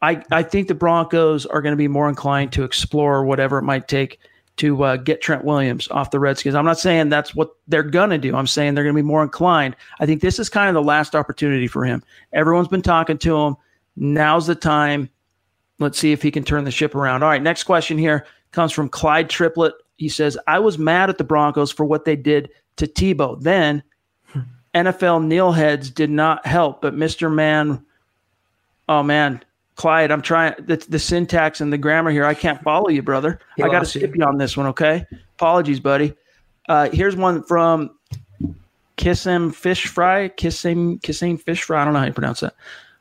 I, 0.00 0.22
I 0.30 0.42
think 0.42 0.68
the 0.68 0.74
Broncos 0.74 1.46
are 1.46 1.62
going 1.62 1.72
to 1.72 1.76
be 1.76 1.88
more 1.88 2.08
inclined 2.08 2.52
to 2.52 2.62
explore 2.62 3.24
whatever 3.24 3.58
it 3.58 3.62
might 3.62 3.88
take 3.88 4.20
to 4.56 4.84
uh, 4.84 4.96
get 4.96 5.20
Trent 5.20 5.44
Williams 5.44 5.88
off 5.88 6.10
the 6.10 6.20
Redskins. 6.20 6.54
I'm 6.54 6.64
not 6.64 6.78
saying 6.78 7.08
that's 7.08 7.34
what 7.34 7.50
they're 7.66 7.82
going 7.82 8.10
to 8.10 8.18
do. 8.18 8.36
I'm 8.36 8.46
saying 8.46 8.74
they're 8.74 8.84
going 8.84 8.94
to 8.94 9.02
be 9.02 9.06
more 9.06 9.22
inclined. 9.22 9.74
I 9.98 10.06
think 10.06 10.20
this 10.20 10.38
is 10.38 10.48
kind 10.48 10.68
of 10.68 10.74
the 10.74 10.86
last 10.86 11.16
opportunity 11.16 11.66
for 11.66 11.84
him. 11.84 12.04
Everyone's 12.32 12.68
been 12.68 12.82
talking 12.82 13.18
to 13.18 13.36
him. 13.36 13.56
Now's 13.96 14.46
the 14.46 14.54
time. 14.54 15.10
Let's 15.80 15.98
see 15.98 16.12
if 16.12 16.22
he 16.22 16.30
can 16.30 16.44
turn 16.44 16.64
the 16.64 16.70
ship 16.70 16.94
around. 16.94 17.22
All 17.22 17.28
right, 17.28 17.42
next 17.42 17.64
question 17.64 17.98
here 17.98 18.26
comes 18.52 18.70
from 18.70 18.88
Clyde 18.88 19.28
Triplett. 19.28 19.74
He 20.04 20.10
says, 20.10 20.36
I 20.46 20.58
was 20.58 20.78
mad 20.78 21.08
at 21.08 21.16
the 21.16 21.24
Broncos 21.24 21.72
for 21.72 21.86
what 21.86 22.04
they 22.04 22.14
did 22.14 22.50
to 22.76 22.86
Tebow. 22.86 23.40
Then 23.40 23.82
NFL 24.74 25.24
Neil 25.24 25.52
heads 25.52 25.88
did 25.88 26.10
not 26.10 26.46
help, 26.46 26.82
but 26.82 26.94
Mr. 26.94 27.32
Man, 27.32 27.82
oh 28.86 29.02
man, 29.02 29.42
Clyde, 29.76 30.10
I'm 30.10 30.20
trying 30.20 30.54
the, 30.58 30.76
the 30.76 30.98
syntax 30.98 31.62
and 31.62 31.72
the 31.72 31.78
grammar 31.78 32.10
here. 32.10 32.26
I 32.26 32.34
can't 32.34 32.62
follow 32.62 32.90
you, 32.90 33.00
brother. 33.00 33.40
He 33.56 33.62
I 33.62 33.68
got 33.68 33.80
to 33.80 33.86
skip 33.86 34.14
you 34.14 34.22
on 34.24 34.36
this 34.36 34.58
one, 34.58 34.66
okay? 34.66 35.06
Apologies, 35.36 35.80
buddy. 35.80 36.12
Uh, 36.68 36.90
here's 36.90 37.16
one 37.16 37.42
from 37.44 37.90
Kiss 38.96 39.24
him 39.24 39.52
fish 39.52 39.86
fry, 39.86 40.28
kissing 40.28 40.98
kissing 40.98 41.38
fish 41.38 41.62
fry. 41.62 41.80
I 41.80 41.84
don't 41.86 41.94
know 41.94 42.00
how 42.00 42.06
you 42.06 42.12
pronounce 42.12 42.40
that. 42.40 42.54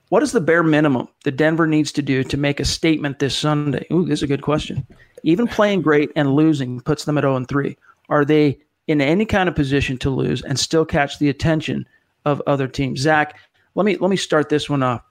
What 0.09 0.23
is 0.23 0.31
the 0.31 0.41
bare 0.41 0.63
minimum 0.63 1.07
that 1.23 1.37
Denver 1.37 1.67
needs 1.67 1.91
to 1.93 2.01
do 2.01 2.23
to 2.23 2.37
make 2.37 2.59
a 2.59 2.65
statement 2.65 3.19
this 3.19 3.35
Sunday? 3.35 3.85
Ooh, 3.91 4.05
this 4.05 4.19
is 4.19 4.23
a 4.23 4.27
good 4.27 4.41
question. 4.41 4.85
Even 5.23 5.47
playing 5.47 5.81
great 5.81 6.11
and 6.15 6.35
losing 6.35 6.81
puts 6.81 7.05
them 7.05 7.17
at 7.17 7.23
0 7.23 7.35
and 7.35 7.47
3. 7.47 7.77
Are 8.09 8.25
they 8.25 8.59
in 8.87 9.01
any 9.01 9.25
kind 9.25 9.47
of 9.47 9.55
position 9.55 9.97
to 9.99 10.09
lose 10.09 10.41
and 10.41 10.59
still 10.59 10.85
catch 10.85 11.19
the 11.19 11.29
attention 11.29 11.87
of 12.25 12.41
other 12.45 12.67
teams? 12.67 12.99
Zach, 12.99 13.37
let 13.75 13.85
me 13.85 13.97
let 13.97 14.09
me 14.09 14.17
start 14.17 14.49
this 14.49 14.69
one 14.69 14.83
off. 14.83 15.03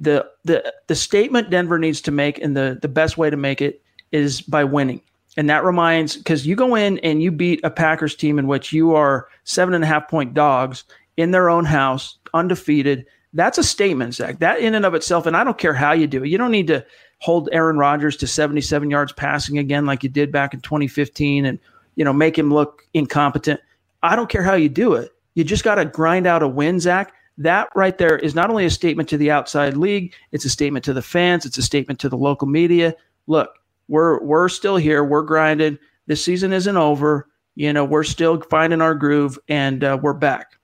The 0.00 0.26
the 0.44 0.72
the 0.88 0.94
statement 0.94 1.50
Denver 1.50 1.78
needs 1.78 2.00
to 2.02 2.10
make, 2.10 2.38
and 2.38 2.56
the 2.56 2.78
the 2.82 2.88
best 2.88 3.16
way 3.16 3.30
to 3.30 3.36
make 3.36 3.62
it 3.62 3.82
is 4.12 4.40
by 4.40 4.64
winning. 4.64 5.00
And 5.38 5.48
that 5.50 5.64
reminds 5.64 6.16
because 6.16 6.46
you 6.46 6.56
go 6.56 6.74
in 6.74 6.98
and 6.98 7.22
you 7.22 7.30
beat 7.30 7.60
a 7.62 7.70
Packers 7.70 8.14
team 8.14 8.38
in 8.38 8.46
which 8.46 8.72
you 8.72 8.94
are 8.94 9.28
seven 9.44 9.74
and 9.74 9.84
a 9.84 9.86
half 9.86 10.08
point 10.08 10.34
dogs 10.34 10.84
in 11.16 11.30
their 11.30 11.48
own 11.48 11.64
house, 11.64 12.18
undefeated 12.34 13.06
that's 13.36 13.58
a 13.58 13.62
statement, 13.62 14.14
Zach. 14.14 14.38
That 14.38 14.60
in 14.60 14.74
and 14.74 14.86
of 14.86 14.94
itself, 14.94 15.26
and 15.26 15.36
I 15.36 15.44
don't 15.44 15.58
care 15.58 15.74
how 15.74 15.92
you 15.92 16.06
do 16.06 16.24
it. 16.24 16.28
You 16.28 16.38
don't 16.38 16.50
need 16.50 16.68
to 16.68 16.84
hold 17.18 17.48
Aaron 17.52 17.78
Rodgers 17.78 18.16
to 18.18 18.26
77 18.26 18.90
yards 18.90 19.12
passing 19.12 19.58
again 19.58 19.86
like 19.86 20.02
you 20.02 20.08
did 20.08 20.30
back 20.30 20.54
in 20.54 20.60
2015 20.60 21.46
and 21.46 21.58
you 21.94 22.04
know 22.04 22.12
make 22.12 22.38
him 22.38 22.52
look 22.52 22.82
incompetent. 22.94 23.60
I 24.02 24.16
don't 24.16 24.28
care 24.28 24.42
how 24.42 24.54
you 24.54 24.68
do 24.68 24.94
it. 24.94 25.12
You 25.34 25.44
just 25.44 25.64
got 25.64 25.76
to 25.76 25.84
grind 25.84 26.26
out 26.26 26.42
a 26.42 26.48
win, 26.48 26.80
Zach. 26.80 27.12
That 27.38 27.68
right 27.74 27.98
there 27.98 28.16
is 28.16 28.34
not 28.34 28.48
only 28.48 28.64
a 28.64 28.70
statement 28.70 29.08
to 29.10 29.18
the 29.18 29.30
outside 29.30 29.76
league, 29.76 30.14
it's 30.32 30.46
a 30.46 30.50
statement 30.50 30.84
to 30.86 30.94
the 30.94 31.02
fans, 31.02 31.44
it's 31.44 31.58
a 31.58 31.62
statement 31.62 32.00
to 32.00 32.08
the 32.08 32.16
local 32.16 32.48
media. 32.48 32.94
Look, 33.26 33.50
we're 33.88 34.22
we're 34.22 34.48
still 34.48 34.76
here, 34.76 35.04
we're 35.04 35.22
grinding. 35.22 35.78
This 36.06 36.24
season 36.24 36.52
isn't 36.52 36.76
over. 36.76 37.28
You 37.56 37.72
know, 37.72 37.84
we're 37.84 38.04
still 38.04 38.40
finding 38.50 38.82
our 38.82 38.94
groove, 38.94 39.38
and 39.48 39.82
uh, 39.82 39.98
we're 40.00 40.12
back 40.12 40.55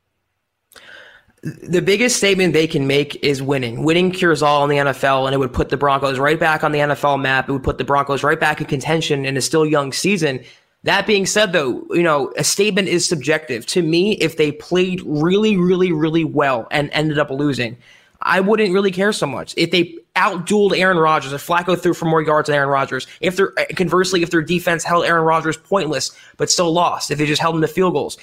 the 1.43 1.83
biggest 1.83 2.17
statement 2.17 2.53
they 2.53 2.69
can 2.69 2.87
make 2.87 3.23
is 3.25 3.43
winning. 3.43 3.83
Winning 3.83 4.13
cures 4.13 4.43
all 4.43 4.63
in 4.63 4.71
the 4.71 4.77
NFL, 4.77 5.27
and 5.27 5.35
it 5.35 5.39
would 5.39 5.53
put 5.53 5.71
the 5.71 5.77
Broncos 5.77 6.19
right 6.19 6.39
back 6.39 6.63
on 6.63 6.71
the 6.71 6.79
NFL 6.79 7.21
map. 7.21 7.49
It 7.49 7.53
would 7.53 7.65
put 7.65 7.79
the 7.79 7.85
Broncos 7.85 8.23
right 8.23 8.39
back 8.39 8.61
in 8.61 8.67
contention 8.69 9.25
in 9.25 9.37
a 9.37 9.41
still 9.41 9.67
young 9.67 9.93
season. 9.93 10.41
That 10.85 11.07
being 11.07 11.27
said, 11.27 11.53
though, 11.53 11.85
you 11.91 12.03
know, 12.03 12.33
a 12.37 12.45
statement 12.45 12.89
is 12.89 13.07
subjective. 13.07 13.67
To 13.67 13.83
me, 13.83 14.13
if 14.15 14.37
they 14.37 14.53
played 14.53 15.03
really, 15.05 15.57
really, 15.57 15.93
really 15.93 16.25
well 16.25 16.69
and 16.71 16.91
ended 16.93 17.19
up 17.19 17.31
losing, 17.31 17.77
I 18.21 18.41
wouldn't 18.41 18.73
really 18.73 18.93
care 18.93 19.13
so 19.13 19.27
much. 19.27 19.55
If 19.57 19.73
they 19.73 19.97
outdueled 20.15 20.79
Aaron 20.79 20.99
Rodgers, 20.99 21.33
if 21.33 21.45
Flacco 21.45 21.81
threw 21.81 21.95
for 21.95 22.05
more 22.05 22.23
yards 22.23 22.47
than 22.47 22.57
Aaron 22.57 22.69
Rodgers, 22.69 23.07
if 23.21 23.37
they're 23.37 23.53
eh, 23.57 23.67
conversely, 23.75 24.23
if 24.23 24.31
their 24.31 24.43
defense 24.43 24.85
held 24.85 25.05
Aaron 25.05 25.25
Rodgers 25.25 25.57
pointless 25.57 26.17
but 26.37 26.51
still 26.51 26.73
lost, 26.73 27.11
if 27.11 27.19
they 27.19 27.27
just 27.27 27.43
held 27.43 27.57
him 27.57 27.63
to 27.63 27.69
field 27.69 27.95
goals, 27.95 28.19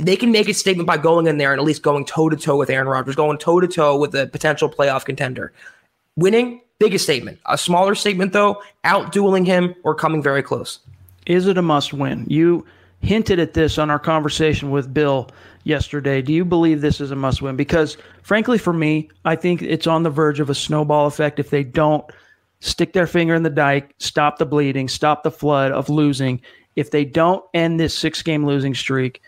they 0.00 0.16
can 0.16 0.32
make 0.32 0.48
a 0.48 0.54
statement 0.54 0.86
by 0.86 0.96
going 0.96 1.26
in 1.26 1.38
there 1.38 1.52
and 1.52 1.60
at 1.60 1.64
least 1.64 1.82
going 1.82 2.04
toe 2.04 2.28
to 2.28 2.36
toe 2.36 2.56
with 2.56 2.70
Aaron 2.70 2.88
Rodgers, 2.88 3.16
going 3.16 3.38
toe 3.38 3.60
to 3.60 3.68
toe 3.68 3.96
with 3.96 4.14
a 4.14 4.26
potential 4.26 4.68
playoff 4.68 5.04
contender. 5.04 5.52
Winning, 6.16 6.60
biggest 6.78 7.04
statement. 7.04 7.38
A 7.46 7.56
smaller 7.56 7.94
statement, 7.94 8.32
though, 8.32 8.62
outdueling 8.84 9.46
him 9.46 9.74
or 9.84 9.94
coming 9.94 10.22
very 10.22 10.42
close. 10.42 10.80
Is 11.26 11.46
it 11.46 11.58
a 11.58 11.62
must 11.62 11.92
win? 11.92 12.26
You 12.28 12.66
hinted 13.00 13.38
at 13.38 13.54
this 13.54 13.78
on 13.78 13.90
our 13.90 13.98
conversation 13.98 14.70
with 14.70 14.92
Bill 14.92 15.30
yesterday. 15.64 16.22
Do 16.22 16.32
you 16.32 16.44
believe 16.44 16.80
this 16.80 17.00
is 17.00 17.10
a 17.10 17.16
must 17.16 17.42
win? 17.42 17.56
Because, 17.56 17.96
frankly, 18.22 18.58
for 18.58 18.72
me, 18.72 19.08
I 19.24 19.36
think 19.36 19.62
it's 19.62 19.86
on 19.86 20.02
the 20.02 20.10
verge 20.10 20.40
of 20.40 20.50
a 20.50 20.54
snowball 20.54 21.06
effect 21.06 21.38
if 21.38 21.50
they 21.50 21.64
don't 21.64 22.04
stick 22.60 22.92
their 22.92 23.06
finger 23.06 23.34
in 23.34 23.42
the 23.42 23.50
dike, 23.50 23.94
stop 23.98 24.38
the 24.38 24.46
bleeding, 24.46 24.88
stop 24.88 25.22
the 25.22 25.30
flood 25.30 25.72
of 25.72 25.88
losing. 25.88 26.40
If 26.76 26.90
they 26.90 27.04
don't 27.04 27.44
end 27.54 27.80
this 27.80 27.96
six 27.96 28.22
game 28.22 28.46
losing 28.46 28.74
streak, 28.74 29.22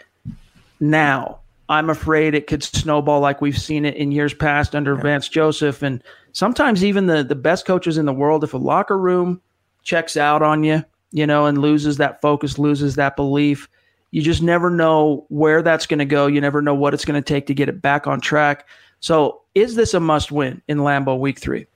now. 0.83 1.39
I'm 1.69 1.89
afraid 1.89 2.35
it 2.35 2.49
could 2.49 2.63
snowball 2.63 3.21
like 3.21 3.41
we've 3.41 3.57
seen 3.57 3.87
it 3.87 3.97
in 3.97 4.13
years 4.13 4.35
past 4.35 4.75
under 4.75 4.95
yeah. 4.97 5.03
Vance 5.03 5.29
Joseph. 5.29 5.81
And 5.81 6.03
sometimes 6.33 6.85
even 6.85 7.07
the, 7.07 7.23
the 7.23 7.35
best 7.35 7.65
coaches 7.65 7.97
in 7.97 8.05
the 8.05 8.13
world, 8.13 8.45
if 8.45 8.53
a 8.53 8.59
locker 8.59 8.99
room 8.99 9.41
checks 9.83 10.17
out 10.19 10.43
on 10.43 10.65
you, 10.65 10.85
you 11.13 11.27
know, 11.27 11.47
and 11.47 11.59
loses 11.59 11.97
that 11.97 12.21
focus, 12.21 12.59
loses 12.59 12.97
that 12.97 13.17
belief, 13.17 13.69
you 14.11 14.21
just 14.21 14.43
never 14.43 14.69
know 14.69 15.25
where 15.29 15.63
that's 15.63 15.87
going 15.87 16.01
to 16.01 16.05
go. 16.05 16.27
You 16.27 16.41
never 16.41 16.61
know 16.61 16.75
what 16.75 16.93
it's 16.93 17.07
going 17.07 17.23
to 17.23 17.27
take 17.27 17.47
to 17.47 17.55
get 17.55 17.71
it 17.71 17.81
back 17.81 18.07
on 18.07 18.21
track. 18.21 18.69
So, 19.01 19.41
is 19.55 19.75
this 19.75 19.95
a 19.95 20.01
must 20.01 20.31
win 20.31 20.63
in 20.69 20.79
Lambeau 20.79 21.19
week 21.19 21.39
three? 21.39 21.67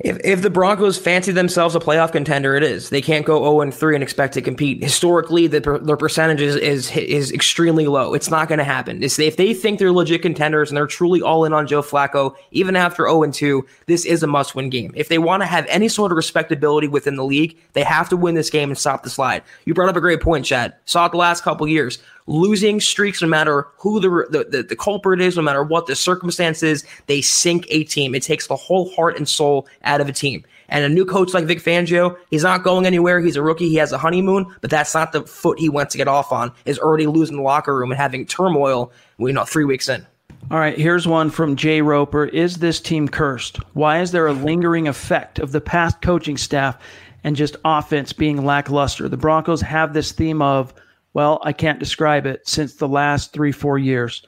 If, 0.00 0.18
if 0.24 0.42
the 0.42 0.50
Broncos 0.50 0.98
fancy 0.98 1.32
themselves 1.32 1.74
a 1.74 1.80
playoff 1.80 2.12
contender, 2.12 2.54
it 2.54 2.62
is. 2.62 2.90
They 2.90 3.00
can't 3.00 3.24
go 3.24 3.42
0 3.42 3.62
and 3.62 3.74
3 3.74 3.96
and 3.96 4.02
expect 4.02 4.34
to 4.34 4.42
compete. 4.42 4.82
Historically, 4.82 5.46
the, 5.46 5.60
their 5.82 5.96
percentage 5.96 6.40
is, 6.40 6.56
is, 6.56 6.94
is 6.96 7.32
extremely 7.32 7.86
low. 7.86 8.12
It's 8.12 8.30
not 8.30 8.48
going 8.48 8.58
to 8.58 8.64
happen. 8.64 9.02
It's, 9.02 9.18
if 9.18 9.36
they 9.36 9.54
think 9.54 9.78
they're 9.78 9.92
legit 9.92 10.22
contenders 10.22 10.70
and 10.70 10.76
they're 10.76 10.86
truly 10.86 11.22
all 11.22 11.44
in 11.44 11.52
on 11.52 11.66
Joe 11.66 11.82
Flacco, 11.82 12.34
even 12.50 12.76
after 12.76 13.04
0 13.04 13.22
and 13.22 13.32
2, 13.32 13.66
this 13.86 14.04
is 14.04 14.22
a 14.22 14.26
must 14.26 14.54
win 14.54 14.68
game. 14.68 14.92
If 14.94 15.08
they 15.08 15.18
want 15.18 15.42
to 15.42 15.46
have 15.46 15.66
any 15.68 15.88
sort 15.88 16.12
of 16.12 16.16
respectability 16.16 16.88
within 16.88 17.16
the 17.16 17.24
league, 17.24 17.58
they 17.72 17.82
have 17.82 18.08
to 18.10 18.16
win 18.16 18.34
this 18.34 18.50
game 18.50 18.70
and 18.70 18.78
stop 18.78 19.02
the 19.02 19.10
slide. 19.10 19.42
You 19.64 19.74
brought 19.74 19.88
up 19.88 19.96
a 19.96 20.00
great 20.00 20.20
point, 20.20 20.44
Chad. 20.44 20.74
Saw 20.84 21.06
it 21.06 21.12
the 21.12 21.18
last 21.18 21.42
couple 21.42 21.66
years 21.66 21.98
losing 22.26 22.80
streaks, 22.80 23.22
no 23.22 23.28
matter 23.28 23.66
who 23.78 24.00
the, 24.00 24.26
the, 24.30 24.44
the, 24.44 24.62
the 24.62 24.76
culprit 24.76 25.20
is, 25.20 25.36
no 25.36 25.42
matter 25.42 25.62
what 25.62 25.86
the 25.86 25.96
circumstances, 25.96 26.84
they 27.06 27.20
sink 27.20 27.66
a 27.70 27.84
team. 27.84 28.14
It 28.14 28.22
takes 28.22 28.46
the 28.46 28.56
whole 28.56 28.90
heart 28.94 29.16
and 29.16 29.28
soul 29.28 29.66
out 29.84 30.00
of 30.00 30.08
a 30.08 30.12
team. 30.12 30.44
And 30.68 30.84
a 30.84 30.88
new 30.88 31.04
coach 31.04 31.32
like 31.32 31.44
Vic 31.44 31.58
Fangio, 31.58 32.18
he's 32.30 32.42
not 32.42 32.64
going 32.64 32.86
anywhere. 32.86 33.20
He's 33.20 33.36
a 33.36 33.42
rookie. 33.42 33.68
He 33.68 33.76
has 33.76 33.92
a 33.92 33.98
honeymoon, 33.98 34.52
but 34.60 34.70
that's 34.70 34.94
not 34.94 35.12
the 35.12 35.22
foot 35.22 35.60
he 35.60 35.68
wants 35.68 35.92
to 35.92 35.98
get 35.98 36.08
off 36.08 36.32
on. 36.32 36.52
Is 36.64 36.78
already 36.78 37.06
losing 37.06 37.36
the 37.36 37.42
locker 37.42 37.76
room 37.76 37.92
and 37.92 38.00
having 38.00 38.26
turmoil. 38.26 38.92
You 39.18 39.32
know, 39.32 39.44
three 39.44 39.64
weeks 39.64 39.88
in. 39.88 40.04
All 40.50 40.58
right, 40.58 40.78
here's 40.78 41.08
one 41.08 41.30
from 41.30 41.56
Jay 41.56 41.82
Roper. 41.82 42.24
Is 42.24 42.56
this 42.58 42.80
team 42.80 43.08
cursed? 43.08 43.58
Why 43.74 44.00
is 44.00 44.12
there 44.12 44.26
a 44.26 44.32
lingering 44.32 44.86
effect 44.86 45.38
of 45.38 45.52
the 45.52 45.60
past 45.60 46.02
coaching 46.02 46.36
staff 46.36 46.78
and 47.24 47.34
just 47.34 47.56
offense 47.64 48.12
being 48.12 48.44
lackluster? 48.44 49.08
The 49.08 49.16
Broncos 49.16 49.60
have 49.60 49.92
this 49.92 50.12
theme 50.12 50.42
of 50.42 50.72
well, 51.16 51.40
I 51.42 51.54
can't 51.54 51.78
describe 51.78 52.26
it 52.26 52.46
since 52.46 52.74
the 52.74 52.86
last 52.86 53.32
three, 53.32 53.50
four 53.50 53.78
years. 53.78 54.22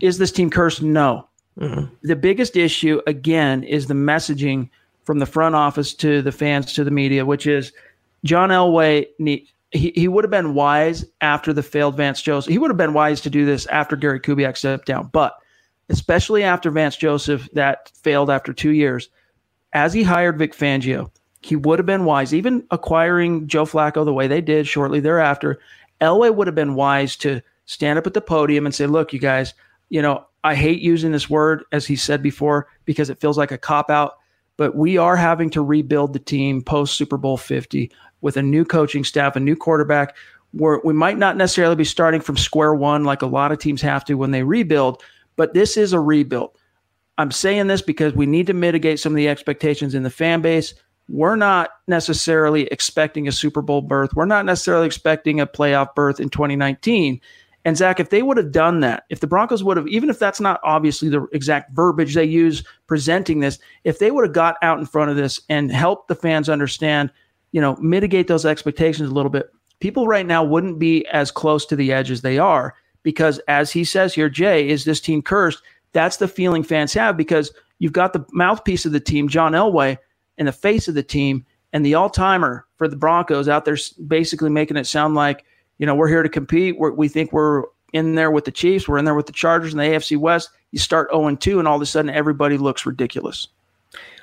Is 0.00 0.16
this 0.16 0.30
team 0.30 0.48
cursed? 0.48 0.80
No. 0.80 1.26
Mm-hmm. 1.58 1.92
The 2.02 2.14
biggest 2.14 2.56
issue, 2.56 3.02
again, 3.08 3.64
is 3.64 3.88
the 3.88 3.94
messaging 3.94 4.70
from 5.02 5.18
the 5.18 5.26
front 5.26 5.56
office 5.56 5.92
to 5.94 6.22
the 6.22 6.30
fans 6.30 6.72
to 6.74 6.84
the 6.84 6.92
media, 6.92 7.26
which 7.26 7.48
is 7.48 7.72
John 8.22 8.50
Elway. 8.50 9.08
He, 9.18 9.48
he 9.72 10.06
would 10.06 10.22
have 10.22 10.30
been 10.30 10.54
wise 10.54 11.04
after 11.20 11.52
the 11.52 11.64
failed 11.64 11.96
Vance 11.96 12.22
Joseph. 12.22 12.52
He 12.52 12.58
would 12.58 12.70
have 12.70 12.76
been 12.76 12.94
wise 12.94 13.20
to 13.22 13.30
do 13.30 13.44
this 13.44 13.66
after 13.66 13.96
Gary 13.96 14.20
Kubiak 14.20 14.56
stepped 14.56 14.86
down, 14.86 15.10
but 15.12 15.34
especially 15.88 16.44
after 16.44 16.70
Vance 16.70 16.94
Joseph 16.94 17.48
that 17.54 17.90
failed 18.04 18.30
after 18.30 18.52
two 18.52 18.70
years, 18.70 19.08
as 19.72 19.92
he 19.92 20.04
hired 20.04 20.38
Vic 20.38 20.54
Fangio, 20.54 21.10
he 21.40 21.56
would 21.56 21.80
have 21.80 21.86
been 21.86 22.04
wise, 22.04 22.32
even 22.32 22.64
acquiring 22.70 23.48
Joe 23.48 23.64
Flacco 23.64 24.04
the 24.04 24.12
way 24.12 24.28
they 24.28 24.40
did 24.40 24.68
shortly 24.68 25.00
thereafter, 25.00 25.58
Elway 26.00 26.34
would 26.34 26.46
have 26.46 26.54
been 26.54 26.74
wise 26.74 27.16
to 27.16 27.40
stand 27.66 27.98
up 27.98 28.06
at 28.06 28.14
the 28.14 28.20
podium 28.20 28.66
and 28.66 28.74
say, 28.74 28.86
look, 28.86 29.12
you 29.12 29.18
guys, 29.18 29.54
you 29.88 30.02
know, 30.02 30.24
I 30.44 30.54
hate 30.54 30.80
using 30.80 31.12
this 31.12 31.28
word, 31.28 31.64
as 31.72 31.86
he 31.86 31.96
said 31.96 32.22
before, 32.22 32.68
because 32.84 33.10
it 33.10 33.20
feels 33.20 33.36
like 33.36 33.52
a 33.52 33.58
cop 33.58 33.90
out, 33.90 34.18
but 34.56 34.76
we 34.76 34.96
are 34.96 35.16
having 35.16 35.50
to 35.50 35.62
rebuild 35.62 36.12
the 36.12 36.18
team 36.18 36.62
post 36.62 36.96
Super 36.96 37.16
Bowl 37.16 37.36
50 37.36 37.90
with 38.20 38.36
a 38.36 38.42
new 38.42 38.64
coaching 38.64 39.04
staff, 39.04 39.36
a 39.36 39.40
new 39.40 39.56
quarterback. 39.56 40.16
Where 40.52 40.80
we 40.82 40.94
might 40.94 41.18
not 41.18 41.36
necessarily 41.36 41.76
be 41.76 41.84
starting 41.84 42.22
from 42.22 42.38
square 42.38 42.74
one 42.74 43.04
like 43.04 43.20
a 43.20 43.26
lot 43.26 43.52
of 43.52 43.58
teams 43.58 43.82
have 43.82 44.02
to 44.06 44.14
when 44.14 44.30
they 44.30 44.42
rebuild, 44.42 45.02
but 45.36 45.52
this 45.52 45.76
is 45.76 45.92
a 45.92 46.00
rebuild. 46.00 46.56
I'm 47.18 47.30
saying 47.30 47.66
this 47.66 47.82
because 47.82 48.14
we 48.14 48.24
need 48.24 48.46
to 48.46 48.54
mitigate 48.54 48.98
some 48.98 49.12
of 49.12 49.16
the 49.16 49.28
expectations 49.28 49.94
in 49.94 50.04
the 50.04 50.10
fan 50.10 50.40
base. 50.40 50.72
We're 51.08 51.36
not 51.36 51.70
necessarily 51.86 52.64
expecting 52.66 53.26
a 53.28 53.32
Super 53.32 53.62
Bowl 53.62 53.80
berth. 53.80 54.14
We're 54.14 54.26
not 54.26 54.44
necessarily 54.44 54.86
expecting 54.86 55.40
a 55.40 55.46
playoff 55.46 55.94
berth 55.94 56.20
in 56.20 56.28
2019. 56.28 57.20
And 57.64 57.76
Zach, 57.76 57.98
if 57.98 58.10
they 58.10 58.22
would 58.22 58.36
have 58.36 58.52
done 58.52 58.80
that, 58.80 59.04
if 59.10 59.20
the 59.20 59.26
Broncos 59.26 59.64
would 59.64 59.76
have, 59.76 59.88
even 59.88 60.10
if 60.10 60.18
that's 60.18 60.40
not 60.40 60.60
obviously 60.62 61.08
the 61.08 61.26
exact 61.32 61.72
verbiage 61.72 62.14
they 62.14 62.24
use 62.24 62.62
presenting 62.86 63.40
this, 63.40 63.58
if 63.84 63.98
they 63.98 64.10
would 64.10 64.24
have 64.24 64.34
got 64.34 64.56
out 64.62 64.78
in 64.78 64.86
front 64.86 65.10
of 65.10 65.16
this 65.16 65.40
and 65.48 65.72
helped 65.72 66.08
the 66.08 66.14
fans 66.14 66.48
understand, 66.48 67.10
you 67.52 67.60
know, 67.60 67.76
mitigate 67.76 68.28
those 68.28 68.46
expectations 68.46 69.10
a 69.10 69.14
little 69.14 69.30
bit, 69.30 69.50
people 69.80 70.06
right 70.06 70.26
now 70.26 70.44
wouldn't 70.44 70.78
be 70.78 71.06
as 71.06 71.30
close 71.30 71.66
to 71.66 71.76
the 71.76 71.92
edge 71.92 72.10
as 72.10 72.22
they 72.22 72.38
are. 72.38 72.74
Because 73.02 73.38
as 73.48 73.70
he 73.72 73.84
says 73.84 74.14
here, 74.14 74.28
Jay, 74.28 74.68
is 74.68 74.84
this 74.84 75.00
team 75.00 75.22
cursed? 75.22 75.62
That's 75.92 76.18
the 76.18 76.28
feeling 76.28 76.62
fans 76.62 76.92
have 76.94 77.16
because 77.16 77.52
you've 77.78 77.92
got 77.92 78.12
the 78.12 78.24
mouthpiece 78.32 78.84
of 78.86 78.92
the 78.92 79.00
team, 79.00 79.28
John 79.28 79.52
Elway, 79.52 79.98
and 80.38 80.48
the 80.48 80.52
face 80.52 80.88
of 80.88 80.94
the 80.94 81.02
team, 81.02 81.44
and 81.72 81.84
the 81.84 81.94
all 81.94 82.08
timer 82.08 82.66
for 82.76 82.88
the 82.88 82.96
Broncos 82.96 83.48
out 83.48 83.64
there 83.64 83.76
basically 84.06 84.50
making 84.50 84.76
it 84.76 84.86
sound 84.86 85.14
like, 85.14 85.44
you 85.78 85.86
know, 85.86 85.94
we're 85.94 86.08
here 86.08 86.22
to 86.22 86.28
compete. 86.28 86.78
We're, 86.78 86.92
we 86.92 87.08
think 87.08 87.32
we're 87.32 87.64
in 87.92 88.14
there 88.14 88.30
with 88.30 88.44
the 88.44 88.50
Chiefs. 88.50 88.88
We're 88.88 88.98
in 88.98 89.04
there 89.04 89.14
with 89.14 89.26
the 89.26 89.32
Chargers 89.32 89.72
and 89.72 89.80
the 89.80 89.84
AFC 89.84 90.16
West. 90.16 90.50
You 90.70 90.78
start 90.78 91.10
0 91.10 91.36
2, 91.36 91.58
and 91.58 91.68
all 91.68 91.76
of 91.76 91.82
a 91.82 91.86
sudden 91.86 92.10
everybody 92.10 92.56
looks 92.56 92.86
ridiculous. 92.86 93.48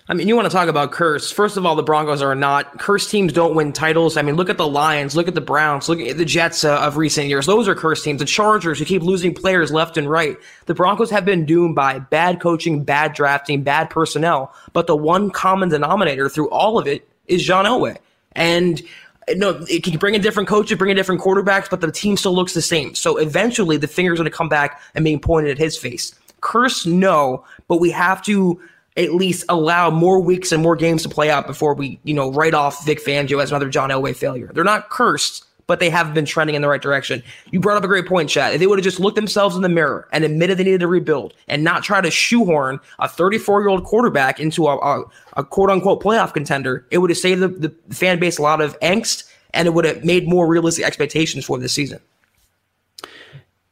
I 0.08 0.14
mean, 0.14 0.28
you 0.28 0.36
want 0.36 0.46
to 0.46 0.56
talk 0.56 0.70
about 0.70 0.92
curse. 0.92 1.32
First 1.32 1.58
of 1.58 1.66
all, 1.66 1.76
the 1.76 1.82
Broncos 1.82 2.22
are 2.22 2.36
not 2.36 2.78
cursed 2.78 3.10
teams 3.10 3.34
don't 3.34 3.56
win 3.56 3.74
titles. 3.74 4.18
I 4.18 4.22
mean, 4.22 4.36
look 4.36 4.52
at 4.52 4.58
the 4.58 4.68
Lions, 4.68 5.16
look 5.16 5.28
at 5.28 5.34
the 5.34 5.42
Browns, 5.42 5.90
look 5.90 6.00
at 6.00 6.18
the 6.18 6.26
Jets 6.26 6.64
uh, 6.64 6.80
of 6.80 6.98
recent 6.98 7.28
years. 7.28 7.48
Those 7.48 7.68
are 7.68 7.74
cursed 7.74 8.04
teams. 8.04 8.20
The 8.20 8.26
Chargers 8.26 8.78
who 8.78 8.86
keep 8.86 9.02
losing 9.02 9.34
players 9.34 9.72
left 9.72 9.98
and 9.98 10.08
right. 10.08 10.38
The 10.68 10.76
Broncos 10.76 11.10
have 11.10 11.26
been 11.26 11.44
doomed 11.44 11.74
by 11.74 11.98
bad 11.98 12.40
coaching, 12.40 12.84
bad 12.84 13.14
drafting, 13.14 13.64
bad 13.64 13.90
personnel. 13.90 14.54
But 14.74 14.86
the 14.86 14.96
one 14.96 15.32
common 15.32 15.70
denominator 15.70 16.30
through 16.30 16.52
all 16.52 16.78
of 16.78 16.86
it 16.86 17.08
is 17.26 17.44
John 17.44 17.66
Elway. 17.66 17.98
And 18.34 18.84
no, 19.30 19.66
it 19.68 19.84
can 19.84 19.98
bring 19.98 20.14
in 20.14 20.22
different 20.22 20.48
coaches, 20.48 20.78
bring 20.78 20.92
in 20.92 20.98
different 20.98 21.22
quarterbacks, 21.22 21.68
but 21.68 21.82
the 21.82 21.92
team 21.92 22.16
still 22.16 22.36
looks 22.36 22.54
the 22.54 22.62
same. 22.62 22.94
So 22.94 23.18
eventually 23.18 23.78
the 23.78 23.88
finger's 23.88 24.20
going 24.20 24.30
to 24.30 24.38
come 24.38 24.50
back 24.50 24.80
and 24.94 25.04
being 25.04 25.20
pointed 25.20 25.50
at 25.50 25.58
his 25.58 25.76
face. 25.76 26.14
Curse, 26.42 26.86
no, 26.86 27.44
but 27.68 27.80
we 27.80 27.90
have 27.90 28.22
to 28.26 28.62
at 28.98 29.14
least 29.14 29.46
allow 29.50 29.90
more 29.90 30.20
weeks 30.20 30.52
and 30.52 30.64
more 30.64 30.76
games 30.76 31.04
to 31.04 31.10
play 31.10 31.30
out 31.30 31.48
before 31.48 31.74
we, 31.74 32.00
you 32.04 32.14
know, 32.14 32.32
write 32.32 32.54
off 32.54 32.86
Vic 32.86 33.04
Fangio 33.04 33.42
as 33.42 33.52
another 33.52 33.70
John 33.70 33.90
Elway 33.90 34.16
failure. 34.16 34.52
They're 34.54 34.64
not 34.64 34.90
cursed, 34.90 35.44
but 35.68 35.80
they 35.80 35.90
have 35.90 36.14
been 36.14 36.26
trending 36.26 36.56
in 36.56 36.62
the 36.62 36.68
right 36.68 36.82
direction. 36.82 37.22
You 37.52 37.60
brought 37.60 37.78
up 37.78 37.84
a 37.84 37.88
great 37.88 38.06
point, 38.06 38.30
Chad. 38.30 38.54
If 38.54 38.60
they 38.60 38.68
would 38.68 38.80
have 38.80 38.84
just 38.84 39.00
looked 39.00 39.16
themselves 39.16 39.56
in 39.56 39.64
the 39.64 39.70
mirror 39.70 40.08
and 40.12 40.24
admitted 40.24 40.58
they 40.58 40.64
needed 40.64 40.82
to 40.82 40.88
rebuild 40.88 41.34
and 41.48 41.64
not 41.64 41.84
try 41.84 42.02
to 42.02 42.12
shoehorn 42.12 42.80
a 43.00 43.08
34 43.08 43.62
year 43.62 43.70
old 43.70 43.84
quarterback 43.84 44.40
into 44.40 44.68
a, 44.68 44.78
a, 44.78 45.04
a, 45.34 45.44
quote 45.44 45.70
unquote 45.70 46.02
playoff 46.02 46.34
contender, 46.34 46.86
it 46.92 47.00
would 47.00 47.10
have 47.10 47.18
saved 47.18 47.42
the, 47.42 47.48
the 47.48 47.94
fan 47.94 48.20
base 48.20 48.38
a 48.38 48.42
lot 48.42 48.62
of 48.62 48.80
angst 48.80 49.30
and 49.54 49.68
it 49.68 49.72
would 49.74 49.86
have 49.86 50.04
made 50.04 50.28
more 50.28 50.48
realistic 50.48 50.86
expectations 50.86 51.46
for 51.46 51.58
this 51.58 51.74
season. 51.74 52.00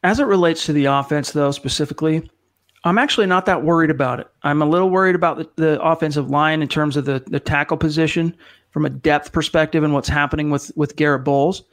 As 0.01 0.19
it 0.19 0.25
relates 0.25 0.65
to 0.65 0.73
the 0.73 0.85
offense, 0.85 1.31
though, 1.31 1.51
specifically, 1.51 2.29
I'm 2.83 2.97
actually 2.97 3.27
not 3.27 3.45
that 3.45 3.63
worried 3.63 3.89
about 3.89 4.19
it. 4.19 4.27
I'm 4.43 4.61
a 4.61 4.65
little 4.65 4.89
worried 4.89 5.15
about 5.15 5.37
the, 5.37 5.49
the 5.55 5.81
offensive 5.81 6.29
line 6.29 6.61
in 6.61 6.67
terms 6.67 6.97
of 6.97 7.05
the, 7.05 7.23
the 7.27 7.39
tackle 7.39 7.77
position 7.77 8.35
from 8.71 8.85
a 8.85 8.89
depth 8.89 9.31
perspective 9.31 9.83
and 9.83 9.93
what's 9.93 10.09
happening 10.09 10.49
with, 10.49 10.71
with 10.75 10.95
Garrett 10.95 11.23
Bolles. 11.23 11.63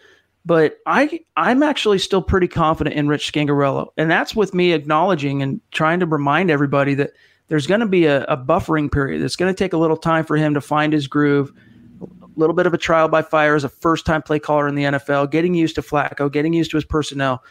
But 0.47 0.79
I 0.87 1.21
I'm 1.37 1.63
actually 1.63 1.99
still 1.99 2.23
pretty 2.23 2.49
confident 2.49 2.97
in 2.97 3.09
Rich 3.09 3.33
Scangarello. 3.33 3.89
And 3.97 4.11
that's 4.11 4.35
with 4.35 4.55
me 4.55 4.73
acknowledging 4.73 5.43
and 5.43 5.61
trying 5.71 6.01
to 6.01 6.07
remind 6.07 6.51
everybody 6.51 6.95
that 6.95 7.11
there's 7.49 7.67
going 7.67 7.81
to 7.81 7.87
be 7.87 8.07
a, 8.07 8.23
a 8.25 8.37
buffering 8.37 8.91
period. 8.91 9.23
It's 9.23 9.37
going 9.37 9.53
to 9.53 9.59
take 9.59 9.73
a 9.73 9.77
little 9.77 9.97
time 9.97 10.25
for 10.25 10.37
him 10.37 10.55
to 10.55 10.61
find 10.61 10.93
his 10.93 11.09
groove, 11.09 11.53
a 12.01 12.29
little 12.37 12.55
bit 12.55 12.67
of 12.67 12.73
a 12.73 12.79
trial 12.79 13.09
by 13.09 13.23
fire 13.23 13.55
as 13.55 13.65
a 13.65 13.69
first 13.69 14.07
time 14.07 14.23
play 14.23 14.39
caller 14.39 14.69
in 14.69 14.77
the 14.77 14.85
NFL, 14.85 15.31
getting 15.31 15.55
used 15.55 15.75
to 15.75 15.83
Flacco, 15.83 16.31
getting 16.33 16.55
used 16.55 16.71
to 16.71 16.77
his 16.77 16.85
personnel 16.85 17.43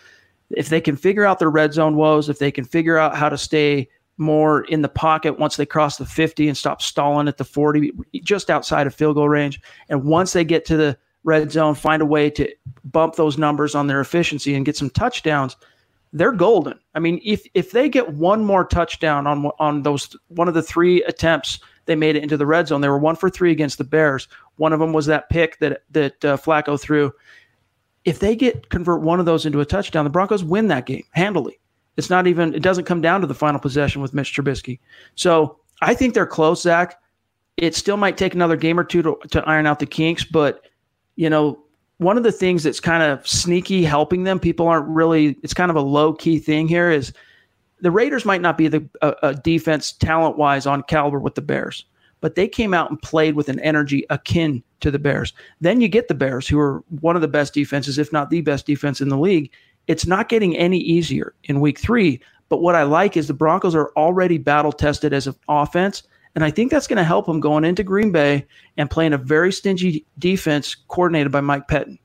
if 0.52 0.70
they 0.70 0.82
can 0.82 0.96
figure 0.96 1.26
out 1.26 1.40
their 1.40 1.50
red 1.50 1.74
zone 1.74 1.96
woes, 1.96 2.30
if 2.30 2.40
they 2.40 2.52
can 2.52 2.66
figure 2.66 2.98
out 2.98 3.16
how 3.16 3.30
to 3.30 3.38
stay 3.38 3.88
more 4.18 4.66
in 4.66 4.82
the 4.82 4.90
pocket 4.90 5.40
once 5.40 5.56
they 5.56 5.66
cross 5.66 5.98
the 5.98 6.06
50 6.06 6.48
and 6.48 6.58
stop 6.58 6.82
stalling 6.82 7.28
at 7.28 7.38
the 7.38 7.46
40, 7.46 7.92
just 8.24 8.50
outside 8.50 8.86
of 8.86 8.94
field 8.94 9.16
goal 9.16 9.30
range, 9.30 9.62
and 9.88 10.04
once 10.04 10.34
they 10.34 10.44
get 10.44 10.66
to 10.66 10.78
the 10.78 10.98
red 11.24 11.52
zone, 11.52 11.76
find 11.76 12.02
a 12.02 12.06
way 12.06 12.30
to 12.32 12.50
bump 12.84 13.16
those 13.16 13.38
numbers 13.38 13.76
on 13.76 13.88
their 13.88 14.02
efficiency 14.02 14.56
and 14.56 14.66
get 14.66 14.76
some 14.76 14.90
touchdowns, 14.90 15.56
they're 16.12 16.32
golden. 16.32 16.80
I 16.96 17.00
mean, 17.00 17.22
if 17.24 17.46
if 17.54 17.72
they 17.72 17.88
get 17.88 18.14
one 18.14 18.44
more 18.44 18.66
touchdown 18.66 19.28
on 19.28 19.46
on 19.60 19.84
those 19.84 20.16
one 20.30 20.48
of 20.48 20.54
the 20.54 20.64
three 20.64 21.04
attempts 21.04 21.60
they 21.86 21.96
made 21.96 22.16
it 22.16 22.24
into 22.24 22.38
the 22.38 22.46
red 22.46 22.68
zone, 22.68 22.82
they 22.82 22.90
were 22.90 22.98
one 22.98 23.16
for 23.16 23.30
three 23.30 23.52
against 23.52 23.78
the 23.78 23.84
Bears. 23.84 24.28
One 24.58 24.74
of 24.74 24.80
them 24.80 24.92
was 24.92 25.06
that 25.06 25.30
pick 25.30 25.60
that 25.60 25.84
that 25.92 26.26
uh, 26.26 26.38
Flacco 26.38 26.80
threw 26.80 27.12
if 28.06 28.20
they 28.20 28.36
get 28.36 28.70
convert 28.70 29.02
one 29.02 29.20
of 29.20 29.26
those 29.26 29.46
into 29.46 29.60
a 29.60 29.66
touchdown, 29.66 30.04
the 30.04 30.10
Broncos 30.10 30.44
win 30.44 30.68
that 30.68 30.86
game 30.86 31.04
handily. 31.12 31.60
It's 31.98 32.10
not 32.10 32.28
even 32.28 32.54
it 32.54 32.64
doesn't 32.64 32.86
come 32.86 33.02
down 33.02 33.22
to 33.22 33.28
the 33.28 33.34
final 33.34 33.60
possession 33.60 34.02
with 34.02 34.14
Mitch 34.14 34.34
Trubisky. 34.34 34.80
So 35.16 35.58
I 35.82 35.94
think 35.94 36.14
they're 36.14 36.26
close, 36.26 36.62
Zach. 36.62 37.00
It 37.58 37.76
still 37.76 37.98
might 37.98 38.18
take 38.18 38.34
another 38.34 38.56
game 38.56 38.80
or 38.80 38.86
two 38.86 39.02
to, 39.02 39.18
to 39.32 39.44
iron 39.44 39.68
out 39.68 39.80
the 39.80 39.86
kinks, 39.86 40.24
but 40.24 40.66
you 41.18 41.30
know, 41.30 41.62
one 41.98 42.16
of 42.16 42.24
the 42.24 42.32
things 42.32 42.64
that's 42.64 42.80
kind 42.80 43.04
of 43.04 43.28
sneaky 43.28 43.84
helping 43.84 44.24
them, 44.24 44.40
people 44.40 44.68
aren't 44.68 44.88
really 44.88 45.38
it's 45.44 45.54
kind 45.54 45.70
of 45.70 45.76
a 45.76 45.82
low 45.82 46.14
key 46.14 46.40
thing 46.40 46.68
here 46.68 46.90
is 46.90 47.12
the 47.82 47.92
Raiders 47.92 48.26
might 48.26 48.42
not 48.42 48.58
be 48.58 48.70
the 48.70 48.88
a, 49.02 49.14
a 49.24 49.34
defense 49.34 49.92
talent 49.92 50.38
wise 50.38 50.66
on 50.66 50.84
caliber 50.84 51.20
with 51.20 51.36
the 51.36 51.42
Bears 51.42 51.86
but 52.22 52.36
they 52.36 52.48
came 52.48 52.74
out 52.74 52.90
and 52.90 53.02
played 53.02 53.36
with 53.36 53.50
an 53.50 53.60
energy 53.60 54.06
akin 54.10 54.64
to 54.82 54.92
the 54.92 55.00
Bears. 55.00 55.34
Then 55.62 55.82
you 55.82 55.88
get 55.88 56.08
the 56.08 56.14
Bears, 56.14 56.48
who 56.48 56.60
are 56.60 56.84
one 57.02 57.16
of 57.16 57.22
the 57.22 57.28
best 57.28 57.54
defenses, 57.54 57.98
if 57.98 58.12
not 58.12 58.30
the 58.30 58.42
best 58.42 58.66
defense 58.66 59.02
in 59.02 59.10
the 59.10 59.18
league. 59.18 59.52
It's 59.88 60.06
not 60.06 60.30
getting 60.30 60.56
any 60.56 60.78
easier 60.80 61.34
in 61.46 61.62
week 61.62 61.80
three. 61.80 62.22
But 62.50 62.62
what 62.62 62.76
I 62.76 62.84
like 62.84 63.16
is 63.16 63.28
the 63.28 63.34
Broncos 63.34 63.76
are 63.76 63.92
already 63.96 64.38
battle 64.38 64.72
tested 64.72 65.14
as 65.14 65.28
an 65.28 65.36
offense. 65.48 66.04
And 66.36 66.44
I 66.44 66.52
think 66.52 66.72
that's 66.72 66.88
going 66.88 66.98
to 66.98 67.04
help 67.04 67.26
them 67.26 67.40
going 67.40 67.64
into 67.64 67.84
Green 67.84 68.12
Bay 68.12 68.46
and 68.78 68.90
playing 68.90 69.14
a 69.14 69.18
very 69.18 69.52
stingy 69.52 70.06
defense 70.18 70.76
coordinated 70.76 71.32
by 71.32 71.42
Mike 71.42 71.68
Pettine. 71.68 72.00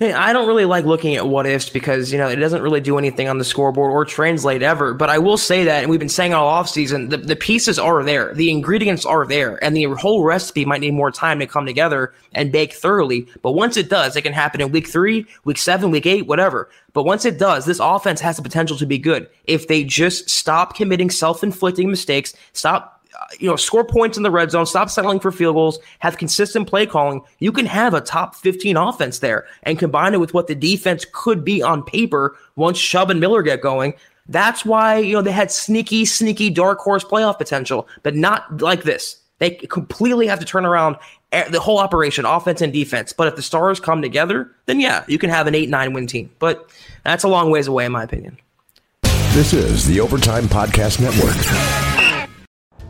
I 0.00 0.32
don't 0.32 0.46
really 0.46 0.64
like 0.64 0.84
looking 0.84 1.16
at 1.16 1.26
what 1.26 1.44
ifs 1.44 1.70
because, 1.70 2.12
you 2.12 2.18
know, 2.18 2.28
it 2.28 2.36
doesn't 2.36 2.62
really 2.62 2.80
do 2.80 2.98
anything 2.98 3.28
on 3.28 3.38
the 3.38 3.44
scoreboard 3.44 3.90
or 3.90 4.04
translate 4.04 4.62
ever. 4.62 4.94
But 4.94 5.10
I 5.10 5.18
will 5.18 5.36
say 5.36 5.64
that, 5.64 5.82
and 5.82 5.90
we've 5.90 5.98
been 5.98 6.08
saying 6.08 6.32
all 6.32 6.62
offseason, 6.62 7.10
the, 7.10 7.16
the 7.16 7.34
pieces 7.34 7.80
are 7.80 8.04
there. 8.04 8.32
The 8.32 8.52
ingredients 8.52 9.04
are 9.04 9.26
there. 9.26 9.62
And 9.62 9.76
the 9.76 9.84
whole 9.94 10.22
recipe 10.22 10.64
might 10.64 10.82
need 10.82 10.94
more 10.94 11.10
time 11.10 11.40
to 11.40 11.48
come 11.48 11.66
together 11.66 12.14
and 12.32 12.52
bake 12.52 12.74
thoroughly. 12.74 13.26
But 13.42 13.52
once 13.52 13.76
it 13.76 13.88
does, 13.88 14.14
it 14.14 14.22
can 14.22 14.32
happen 14.32 14.60
in 14.60 14.70
week 14.70 14.86
three, 14.86 15.26
week 15.44 15.58
seven, 15.58 15.90
week 15.90 16.06
eight, 16.06 16.28
whatever. 16.28 16.70
But 16.92 17.02
once 17.02 17.24
it 17.24 17.36
does, 17.36 17.66
this 17.66 17.80
offense 17.80 18.20
has 18.20 18.36
the 18.36 18.42
potential 18.42 18.76
to 18.76 18.86
be 18.86 18.98
good. 18.98 19.28
If 19.44 19.66
they 19.66 19.82
just 19.82 20.30
stop 20.30 20.76
committing 20.76 21.10
self 21.10 21.42
inflicting 21.42 21.90
mistakes, 21.90 22.34
stop 22.52 22.97
you 23.38 23.48
know, 23.48 23.56
score 23.56 23.84
points 23.84 24.16
in 24.16 24.22
the 24.22 24.30
red 24.30 24.50
zone, 24.50 24.66
stop 24.66 24.90
settling 24.90 25.20
for 25.20 25.32
field 25.32 25.54
goals, 25.54 25.78
have 25.98 26.18
consistent 26.18 26.68
play 26.68 26.86
calling, 26.86 27.22
you 27.38 27.52
can 27.52 27.66
have 27.66 27.94
a 27.94 28.00
top 28.00 28.34
15 28.34 28.76
offense 28.76 29.18
there 29.18 29.46
and 29.64 29.78
combine 29.78 30.14
it 30.14 30.20
with 30.20 30.34
what 30.34 30.46
the 30.46 30.54
defense 30.54 31.04
could 31.12 31.44
be 31.44 31.62
on 31.62 31.82
paper 31.82 32.36
once 32.56 32.80
Chubb 32.80 33.10
and 33.10 33.20
Miller 33.20 33.42
get 33.42 33.60
going. 33.60 33.94
That's 34.28 34.64
why, 34.64 34.98
you 34.98 35.14
know, 35.14 35.22
they 35.22 35.32
had 35.32 35.50
sneaky, 35.50 36.04
sneaky 36.04 36.50
dark 36.50 36.78
horse 36.80 37.04
playoff 37.04 37.38
potential, 37.38 37.88
but 38.02 38.14
not 38.14 38.60
like 38.60 38.82
this. 38.82 39.18
They 39.38 39.50
completely 39.50 40.26
have 40.26 40.40
to 40.40 40.44
turn 40.44 40.66
around 40.66 40.96
the 41.30 41.60
whole 41.60 41.78
operation, 41.78 42.24
offense 42.24 42.60
and 42.60 42.72
defense. 42.72 43.12
But 43.12 43.28
if 43.28 43.36
the 43.36 43.42
stars 43.42 43.78
come 43.80 44.02
together, 44.02 44.50
then 44.66 44.80
yeah, 44.80 45.04
you 45.06 45.18
can 45.18 45.30
have 45.30 45.46
an 45.46 45.54
8 45.54 45.68
9 45.68 45.92
win 45.92 46.06
team. 46.06 46.30
But 46.38 46.70
that's 47.04 47.24
a 47.24 47.28
long 47.28 47.50
ways 47.50 47.68
away, 47.68 47.86
in 47.86 47.92
my 47.92 48.02
opinion. 48.02 48.36
This 49.32 49.52
is 49.52 49.86
the 49.86 50.00
Overtime 50.00 50.44
Podcast 50.44 51.00
Network. 51.00 51.87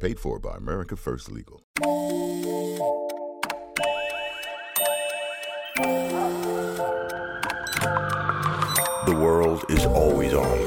Paid 0.00 0.18
for 0.20 0.38
by 0.38 0.56
America 0.56 0.96
First 0.96 1.30
Legal. 1.30 1.62
The 9.06 9.14
world 9.18 9.64
is 9.68 9.84
always 9.86 10.34
on. 10.34 10.58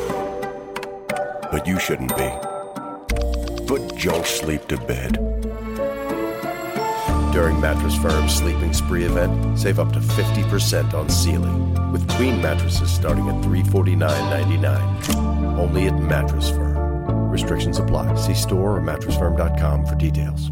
But 1.52 1.68
you 1.68 1.80
shouldn't 1.80 2.16
be. 2.16 2.32
Put 3.66 3.96
junk 3.96 4.26
sleep 4.26 4.68
to 4.68 4.78
bed. 4.78 5.14
During 7.34 7.60
Mattress 7.60 7.98
Firm's 7.98 8.34
Sleeping 8.34 8.74
Spree 8.74 9.04
event, 9.04 9.60
save 9.60 9.80
up 9.80 9.92
to 9.94 10.00
50% 10.00 10.94
on 10.94 11.10
Sealy, 11.10 11.52
with 11.92 12.08
queen 12.16 12.42
mattresses 12.42 12.92
starting 12.92 13.28
at 13.28 13.36
$349.99. 13.44 15.60
Only 15.60 15.88
at 15.88 16.00
Mattress 16.00 16.50
Firm. 16.50 16.67
Restrictions 17.28 17.80
apply. 17.80 18.14
See 18.16 18.34
store 18.34 18.78
or 18.78 18.82
mattressfirm.com 18.82 19.86
for 19.86 19.96
details. 19.96 20.52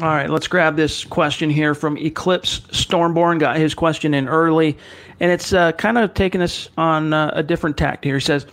All 0.00 0.06
right, 0.06 0.30
let's 0.30 0.46
grab 0.46 0.76
this 0.76 1.04
question 1.04 1.50
here 1.50 1.74
from 1.74 1.98
Eclipse 1.98 2.60
Stormborn. 2.70 3.40
Got 3.40 3.56
his 3.56 3.74
question 3.74 4.14
in 4.14 4.28
early, 4.28 4.78
and 5.18 5.32
it's 5.32 5.52
uh, 5.52 5.72
kind 5.72 5.98
of 5.98 6.14
taking 6.14 6.40
us 6.40 6.68
on 6.78 7.12
uh, 7.12 7.32
a 7.34 7.42
different 7.42 7.76
tact 7.76 8.04
here. 8.04 8.14
He 8.14 8.20
says, 8.20 8.46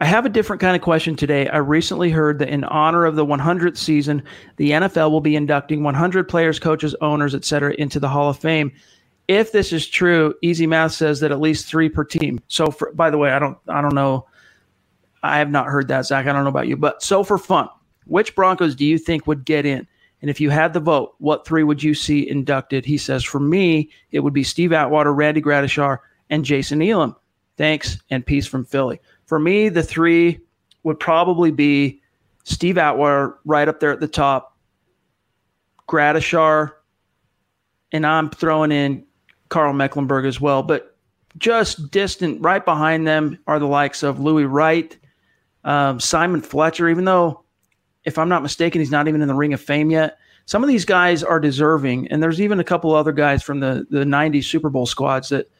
I 0.00 0.04
have 0.04 0.26
a 0.26 0.28
different 0.28 0.60
kind 0.60 0.76
of 0.76 0.82
question 0.82 1.16
today. 1.16 1.48
I 1.48 1.56
recently 1.56 2.10
heard 2.10 2.38
that 2.38 2.50
in 2.50 2.62
honor 2.64 3.04
of 3.04 3.16
the 3.16 3.26
100th 3.26 3.76
season, 3.76 4.22
the 4.58 4.70
NFL 4.70 5.10
will 5.10 5.20
be 5.20 5.34
inducting 5.34 5.82
100 5.82 6.28
players, 6.28 6.60
coaches, 6.60 6.94
owners, 7.00 7.34
etc., 7.34 7.74
into 7.78 7.98
the 7.98 8.08
Hall 8.08 8.30
of 8.30 8.38
Fame. 8.38 8.70
If 9.26 9.50
this 9.50 9.72
is 9.72 9.88
true, 9.88 10.34
Easy 10.40 10.68
Math 10.68 10.92
says 10.92 11.18
that 11.18 11.32
at 11.32 11.40
least 11.40 11.66
three 11.66 11.88
per 11.88 12.04
team. 12.04 12.40
So, 12.46 12.66
for, 12.66 12.92
by 12.92 13.10
the 13.10 13.18
way, 13.18 13.30
I 13.30 13.40
don't, 13.40 13.58
I 13.66 13.80
don't 13.80 13.94
know. 13.94 14.26
I 15.28 15.38
have 15.38 15.50
not 15.50 15.66
heard 15.66 15.88
that, 15.88 16.06
Zach. 16.06 16.26
I 16.26 16.32
don't 16.32 16.44
know 16.44 16.50
about 16.50 16.68
you, 16.68 16.76
but 16.76 17.02
so 17.02 17.22
for 17.24 17.38
fun, 17.38 17.68
which 18.06 18.34
Broncos 18.34 18.74
do 18.74 18.84
you 18.84 18.98
think 18.98 19.26
would 19.26 19.44
get 19.44 19.66
in? 19.66 19.86
And 20.22 20.30
if 20.30 20.40
you 20.40 20.50
had 20.50 20.72
the 20.72 20.80
vote, 20.80 21.14
what 21.18 21.46
three 21.46 21.62
would 21.62 21.82
you 21.82 21.94
see 21.94 22.28
inducted? 22.28 22.84
He 22.84 22.98
says, 22.98 23.22
for 23.22 23.38
me, 23.40 23.90
it 24.12 24.20
would 24.20 24.32
be 24.32 24.42
Steve 24.42 24.72
Atwater, 24.72 25.12
Randy 25.12 25.42
Gradishar, 25.42 25.98
and 26.30 26.44
Jason 26.44 26.82
Elam. 26.82 27.14
Thanks 27.56 27.98
and 28.10 28.24
peace 28.24 28.46
from 28.46 28.64
Philly. 28.64 29.00
For 29.26 29.38
me, 29.38 29.68
the 29.68 29.82
three 29.82 30.40
would 30.82 30.98
probably 31.00 31.50
be 31.50 32.00
Steve 32.44 32.78
Atwater 32.78 33.38
right 33.44 33.68
up 33.68 33.80
there 33.80 33.92
at 33.92 34.00
the 34.00 34.08
top, 34.08 34.56
Gradishar, 35.88 36.72
and 37.92 38.06
I'm 38.06 38.30
throwing 38.30 38.72
in 38.72 39.04
Carl 39.48 39.72
Mecklenburg 39.72 40.26
as 40.26 40.40
well. 40.40 40.62
But 40.62 40.96
just 41.38 41.90
distant, 41.90 42.40
right 42.42 42.64
behind 42.64 43.06
them 43.06 43.38
are 43.46 43.58
the 43.58 43.66
likes 43.66 44.02
of 44.02 44.18
Louis 44.20 44.44
Wright, 44.44 44.96
um, 45.66 46.00
Simon 46.00 46.40
Fletcher, 46.40 46.88
even 46.88 47.04
though 47.04 47.42
if 48.04 48.18
I'm 48.18 48.28
not 48.28 48.42
mistaken, 48.42 48.80
he's 48.80 48.90
not 48.90 49.08
even 49.08 49.20
in 49.20 49.28
the 49.28 49.34
Ring 49.34 49.52
of 49.52 49.60
Fame 49.60 49.90
yet. 49.90 50.16
Some 50.46 50.62
of 50.62 50.68
these 50.68 50.84
guys 50.84 51.24
are 51.24 51.40
deserving, 51.40 52.06
and 52.08 52.22
there's 52.22 52.40
even 52.40 52.60
a 52.60 52.64
couple 52.64 52.94
other 52.94 53.12
guys 53.12 53.42
from 53.42 53.58
the 53.60 53.84
the 53.90 54.04
'90s 54.04 54.44
Super 54.44 54.70
Bowl 54.70 54.86
squads 54.86 55.28
that 55.30 55.50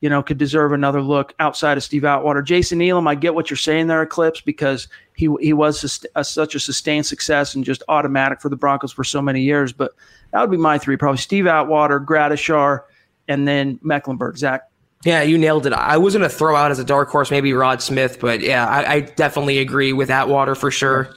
you 0.00 0.08
know 0.08 0.22
could 0.22 0.38
deserve 0.38 0.72
another 0.72 1.02
look 1.02 1.34
outside 1.40 1.76
of 1.76 1.82
Steve 1.82 2.04
Atwater. 2.04 2.42
Jason 2.42 2.80
Elam, 2.80 3.08
I 3.08 3.16
get 3.16 3.34
what 3.34 3.50
you're 3.50 3.56
saying 3.56 3.88
there, 3.88 4.02
Eclipse, 4.02 4.40
because 4.40 4.86
he 5.16 5.28
he 5.40 5.52
was 5.52 6.00
a, 6.14 6.22
such 6.22 6.54
a 6.54 6.60
sustained 6.60 7.06
success 7.06 7.56
and 7.56 7.64
just 7.64 7.82
automatic 7.88 8.40
for 8.40 8.48
the 8.48 8.56
Broncos 8.56 8.92
for 8.92 9.02
so 9.02 9.20
many 9.20 9.42
years. 9.42 9.72
But 9.72 9.90
that 10.30 10.40
would 10.40 10.52
be 10.52 10.56
my 10.56 10.78
three, 10.78 10.96
probably 10.96 11.18
Steve 11.18 11.48
Atwater, 11.48 11.98
Gradishar, 11.98 12.82
and 13.26 13.48
then 13.48 13.80
Mecklenburg. 13.82 14.38
Zach. 14.38 14.62
Yeah, 15.04 15.22
you 15.22 15.38
nailed 15.38 15.66
it. 15.66 15.72
I 15.72 15.96
was 15.98 16.14
going 16.14 16.28
to 16.28 16.34
throw 16.34 16.56
out 16.56 16.70
as 16.70 16.78
a 16.78 16.84
dark 16.84 17.10
horse 17.10 17.30
maybe 17.30 17.52
Rod 17.52 17.82
Smith, 17.82 18.18
but 18.20 18.40
yeah, 18.40 18.66
I, 18.66 18.94
I 18.94 19.00
definitely 19.00 19.58
agree 19.58 19.92
with 19.92 20.10
Atwater 20.10 20.54
for 20.54 20.70
sure. 20.70 21.14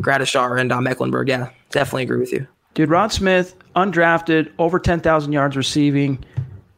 Gradishar 0.00 0.60
and 0.60 0.72
uh, 0.72 0.80
Mecklenburg. 0.80 1.28
Yeah, 1.28 1.50
definitely 1.70 2.02
agree 2.02 2.18
with 2.18 2.32
you. 2.32 2.46
Dude, 2.74 2.90
Rod 2.90 3.12
Smith, 3.12 3.54
undrafted, 3.76 4.50
over 4.58 4.78
10,000 4.78 5.32
yards 5.32 5.56
receiving, 5.56 6.22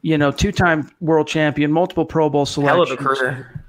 you 0.02 0.18
know, 0.18 0.30
two 0.30 0.52
time 0.52 0.90
world 1.00 1.26
champion, 1.26 1.72
multiple 1.72 2.04
Pro 2.04 2.28
Bowl 2.28 2.46
selections. 2.46 2.88
Hell 2.88 2.98
of 2.98 3.00
a 3.00 3.16
career. 3.16 3.64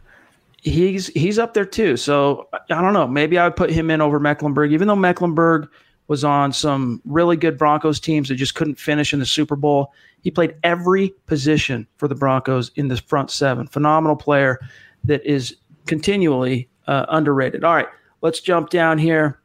He's, 0.61 1.07
he's 1.07 1.37
up 1.37 1.53
there 1.53 1.65
too. 1.65 1.95
So 1.97 2.47
I 2.53 2.81
don't 2.81 2.93
know. 2.93 3.07
Maybe 3.07 3.37
I 3.37 3.45
would 3.45 3.55
put 3.55 3.69
him 3.69 3.91
in 3.91 4.01
over 4.01 4.19
Mecklenburg, 4.19 4.73
even 4.73 4.87
though 4.87 4.95
Mecklenburg 4.95 5.69
was 6.07 6.23
on 6.23 6.51
some 6.51 7.01
really 7.05 7.37
good 7.37 7.57
Broncos 7.57 7.99
teams 7.99 8.29
that 8.29 8.35
just 8.35 8.55
couldn't 8.55 8.75
finish 8.75 9.13
in 9.13 9.19
the 9.19 9.25
Super 9.25 9.55
Bowl. 9.55 9.93
He 10.25 10.31
played 10.31 10.55
every 10.63 11.13
position 11.27 11.85
for 11.97 12.07
the 12.07 12.15
Broncos 12.15 12.71
in 12.75 12.87
the 12.87 12.97
front 12.97 13.29
seven. 13.29 13.67
Phenomenal 13.67 14.15
player 14.15 14.59
that 15.03 15.23
is 15.23 15.55
continually 15.85 16.67
uh, 16.87 17.05
underrated. 17.09 17.63
All 17.63 17.75
right, 17.75 17.87
let's 18.21 18.39
jump 18.39 18.71
down 18.71 18.97
here. 18.97 19.39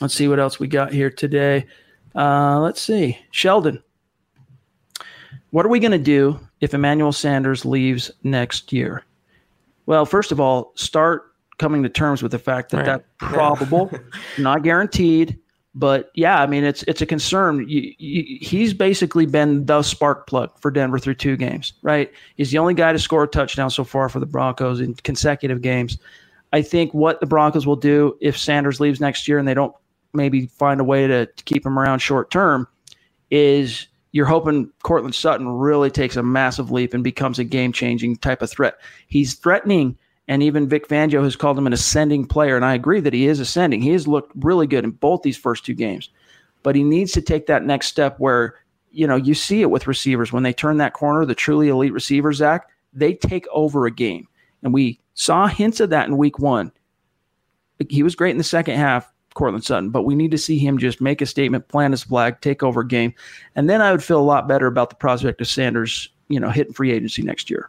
Let's 0.00 0.12
see 0.12 0.26
what 0.26 0.40
else 0.40 0.58
we 0.58 0.66
got 0.66 0.92
here 0.92 1.10
today. 1.10 1.64
Uh, 2.16 2.58
let's 2.58 2.82
see. 2.82 3.20
Sheldon, 3.30 3.84
what 5.50 5.64
are 5.64 5.68
we 5.68 5.78
going 5.78 5.92
to 5.92 5.98
do 5.98 6.40
if 6.60 6.74
Emmanuel 6.74 7.12
Sanders 7.12 7.64
leaves 7.64 8.10
next 8.24 8.72
year? 8.72 9.04
Well, 9.86 10.04
first 10.04 10.32
of 10.32 10.40
all, 10.40 10.72
start 10.74 11.34
coming 11.58 11.84
to 11.84 11.88
terms 11.88 12.20
with 12.20 12.32
the 12.32 12.38
fact 12.40 12.72
that 12.72 12.78
right. 12.78 12.86
that's 12.86 13.04
probable, 13.18 13.92
not 14.38 14.64
guaranteed. 14.64 15.38
But 15.74 16.10
yeah, 16.14 16.42
I 16.42 16.46
mean, 16.46 16.64
it's 16.64 16.82
it's 16.84 17.00
a 17.00 17.06
concern. 17.06 17.68
You, 17.68 17.94
you, 17.98 18.38
he's 18.40 18.74
basically 18.74 19.26
been 19.26 19.66
the 19.66 19.82
spark 19.82 20.26
plug 20.26 20.50
for 20.58 20.70
Denver 20.70 20.98
through 20.98 21.14
two 21.14 21.36
games, 21.36 21.74
right? 21.82 22.12
He's 22.36 22.50
the 22.50 22.58
only 22.58 22.74
guy 22.74 22.92
to 22.92 22.98
score 22.98 23.22
a 23.22 23.28
touchdown 23.28 23.70
so 23.70 23.84
far 23.84 24.08
for 24.08 24.18
the 24.18 24.26
Broncos 24.26 24.80
in 24.80 24.94
consecutive 24.94 25.62
games. 25.62 25.96
I 26.52 26.62
think 26.62 26.92
what 26.92 27.20
the 27.20 27.26
Broncos 27.26 27.66
will 27.66 27.76
do 27.76 28.16
if 28.20 28.36
Sanders 28.36 28.80
leaves 28.80 29.00
next 29.00 29.28
year 29.28 29.38
and 29.38 29.46
they 29.46 29.54
don't 29.54 29.74
maybe 30.12 30.46
find 30.46 30.80
a 30.80 30.84
way 30.84 31.06
to, 31.06 31.26
to 31.26 31.44
keep 31.44 31.64
him 31.64 31.78
around 31.78 32.00
short 32.00 32.32
term 32.32 32.66
is 33.30 33.86
you're 34.12 34.26
hoping 34.26 34.70
Courtland 34.82 35.14
Sutton 35.14 35.48
really 35.48 35.90
takes 35.90 36.16
a 36.16 36.22
massive 36.22 36.72
leap 36.72 36.94
and 36.94 37.04
becomes 37.04 37.38
a 37.38 37.44
game 37.44 37.72
changing 37.72 38.16
type 38.16 38.42
of 38.42 38.50
threat. 38.50 38.74
He's 39.06 39.34
threatening, 39.34 39.96
and 40.30 40.44
even 40.44 40.68
Vic 40.68 40.86
Fangio 40.86 41.24
has 41.24 41.34
called 41.34 41.58
him 41.58 41.66
an 41.66 41.72
ascending 41.72 42.24
player. 42.24 42.54
And 42.54 42.64
I 42.64 42.74
agree 42.74 43.00
that 43.00 43.12
he 43.12 43.26
is 43.26 43.40
ascending. 43.40 43.82
He 43.82 43.90
has 43.90 44.06
looked 44.06 44.30
really 44.36 44.68
good 44.68 44.84
in 44.84 44.92
both 44.92 45.22
these 45.22 45.36
first 45.36 45.66
two 45.66 45.74
games, 45.74 46.08
but 46.62 46.76
he 46.76 46.84
needs 46.84 47.10
to 47.12 47.20
take 47.20 47.46
that 47.46 47.64
next 47.64 47.88
step 47.88 48.14
where, 48.20 48.54
you 48.92 49.08
know, 49.08 49.16
you 49.16 49.34
see 49.34 49.60
it 49.60 49.72
with 49.72 49.88
receivers 49.88 50.32
when 50.32 50.44
they 50.44 50.52
turn 50.52 50.76
that 50.76 50.92
corner, 50.92 51.24
the 51.26 51.34
truly 51.34 51.68
elite 51.68 51.92
receivers, 51.92 52.36
Zach, 52.36 52.68
they 52.92 53.12
take 53.12 53.44
over 53.50 53.86
a 53.86 53.90
game. 53.90 54.28
And 54.62 54.72
we 54.72 55.00
saw 55.14 55.48
hints 55.48 55.80
of 55.80 55.90
that 55.90 56.06
in 56.06 56.16
week 56.16 56.38
one. 56.38 56.70
He 57.88 58.04
was 58.04 58.14
great 58.14 58.30
in 58.30 58.38
the 58.38 58.44
second 58.44 58.76
half, 58.76 59.12
Courtland 59.34 59.64
Sutton, 59.64 59.90
but 59.90 60.04
we 60.04 60.14
need 60.14 60.30
to 60.30 60.38
see 60.38 60.58
him 60.58 60.78
just 60.78 61.00
make 61.00 61.20
a 61.20 61.26
statement, 61.26 61.66
plant 61.66 61.92
his 61.92 62.04
flag, 62.04 62.40
take 62.40 62.62
over 62.62 62.82
a 62.82 62.86
game, 62.86 63.14
and 63.56 63.68
then 63.68 63.82
I 63.82 63.90
would 63.90 64.04
feel 64.04 64.20
a 64.20 64.22
lot 64.22 64.46
better 64.46 64.68
about 64.68 64.90
the 64.90 64.96
prospect 64.96 65.40
of 65.40 65.48
Sanders, 65.48 66.08
you 66.28 66.38
know, 66.38 66.50
hitting 66.50 66.72
free 66.72 66.92
agency 66.92 67.22
next 67.22 67.50
year. 67.50 67.68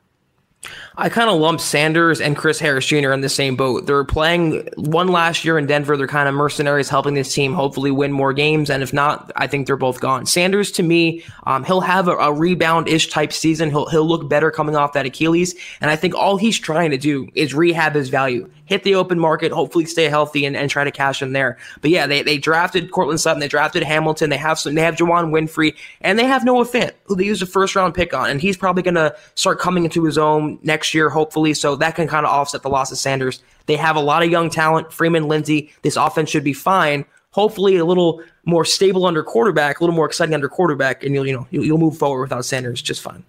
I 0.95 1.10
kind 1.10 1.28
of 1.28 1.39
lump 1.39 1.60
Sanders 1.60 2.21
and 2.21 2.38
Chris 2.38 2.60
Harris 2.60 2.86
Jr. 2.86 3.12
in 3.12 3.21
the 3.21 3.30
same 3.30 3.56
boat. 3.56 3.88
They're 3.88 4.04
playing 4.04 4.69
one 4.76 5.08
last 5.08 5.43
year 5.43 5.58
in 5.58 5.65
Denver. 5.65 5.97
They're 5.97 6.06
kind 6.06 6.30
of 6.30 6.36
mercenaries 6.36 6.88
helping 6.88 7.15
this 7.15 7.34
team 7.34 7.54
hopefully 7.54 7.89
win 7.89 8.12
more 8.12 8.32
games. 8.32 8.69
And 8.69 8.84
if 8.84 8.93
not, 8.93 9.32
I 9.36 9.47
think 9.47 9.65
they're 9.65 9.76
both 9.76 10.00
gone. 10.00 10.28
Sanders, 10.28 10.69
to 10.74 10.84
me, 10.84 11.24
um, 11.47 11.63
he'll 11.63 11.82
have 11.82 12.08
a, 12.08 12.12
a 12.12 12.32
rebound 12.32 12.88
ish 12.88 13.10
type 13.10 13.34
season. 13.34 13.71
He'll, 13.71 13.89
he'll 13.89 14.08
look 14.08 14.30
better 14.30 14.52
coming 14.52 14.76
off 14.76 14.93
that 14.93 15.08
Achilles. 15.08 15.56
And 15.80 15.89
I 15.89 15.95
think 15.95 16.13
all 16.13 16.38
he's 16.38 16.60
trying 16.60 16.91
to 16.91 16.97
do 16.97 17.28
is 17.34 17.56
rehab 17.56 17.95
his 17.95 18.10
value, 18.10 18.47
hit 18.72 18.84
the 18.84 18.96
open 18.96 19.20
market, 19.20 19.52
hopefully 19.52 19.84
stay 19.84 20.06
healthy 20.06 20.46
and, 20.46 20.56
and 20.56 20.70
try 20.70 20.86
to 20.86 20.92
cash 20.92 21.22
in 21.22 21.34
there. 21.34 21.58
But 21.82 21.92
yeah, 21.92 22.08
they, 22.08 22.22
they 22.22 22.38
drafted 22.38 22.90
Courtland 22.92 23.20
Sutton, 23.20 23.42
they 23.42 23.50
drafted 23.50 23.84
Hamilton, 23.84 24.30
they 24.30 24.38
have 24.38 24.58
some, 24.58 24.76
they 24.76 24.82
have 24.82 24.96
Juwann 24.96 25.30
Winfree, 25.30 25.76
and 26.00 26.18
they 26.18 26.24
have 26.24 26.46
Noah 26.46 26.64
Fant, 26.64 26.94
who 27.04 27.18
they 27.18 27.26
used 27.26 27.44
a 27.44 27.46
first 27.46 27.76
round 27.76 27.94
pick 27.94 28.14
on. 28.14 28.30
And 28.30 28.40
he's 28.40 28.56
probably 28.56 28.82
going 28.82 28.96
to 28.96 29.14
start 29.36 29.60
coming 29.60 29.84
into 29.84 30.06
his 30.06 30.18
own 30.18 30.58
next 30.64 30.94
year, 30.94 31.10
hopefully. 31.10 31.54
So 31.54 31.76
that 31.76 31.96
can 31.96 32.08
kind 32.08 32.26
of 32.26 32.32
offset 32.32 32.62
the 32.62 32.70
loss 32.70 32.94
of 32.94 32.98
Sanders. 32.98 33.44
They 33.66 33.76
have 33.76 33.98
a 33.98 34.02
lot 34.02 34.24
of 34.24 34.32
young 34.32 34.50
talent. 34.50 34.94
Freeman, 34.94 35.28
Lindsay. 35.28 35.74
This 35.82 35.98
offense 35.98 36.30
should 36.30 36.46
be 36.46 36.54
fine. 36.54 37.04
Hopefully, 37.32 37.76
a 37.76 37.84
little 37.84 38.24
more 38.46 38.64
stable 38.64 39.06
under 39.06 39.22
quarterback, 39.22 39.80
a 39.80 39.84
little 39.84 39.96
more 39.96 40.06
exciting 40.06 40.34
under 40.34 40.48
quarterback, 40.50 41.04
and 41.04 41.14
you'll 41.14 41.28
you 41.28 41.34
know 41.34 41.48
you'll 41.50 41.78
move 41.78 41.98
forward 41.98 42.22
without 42.22 42.46
Sanders 42.46 42.82
just 42.82 43.02
fine. 43.02 43.24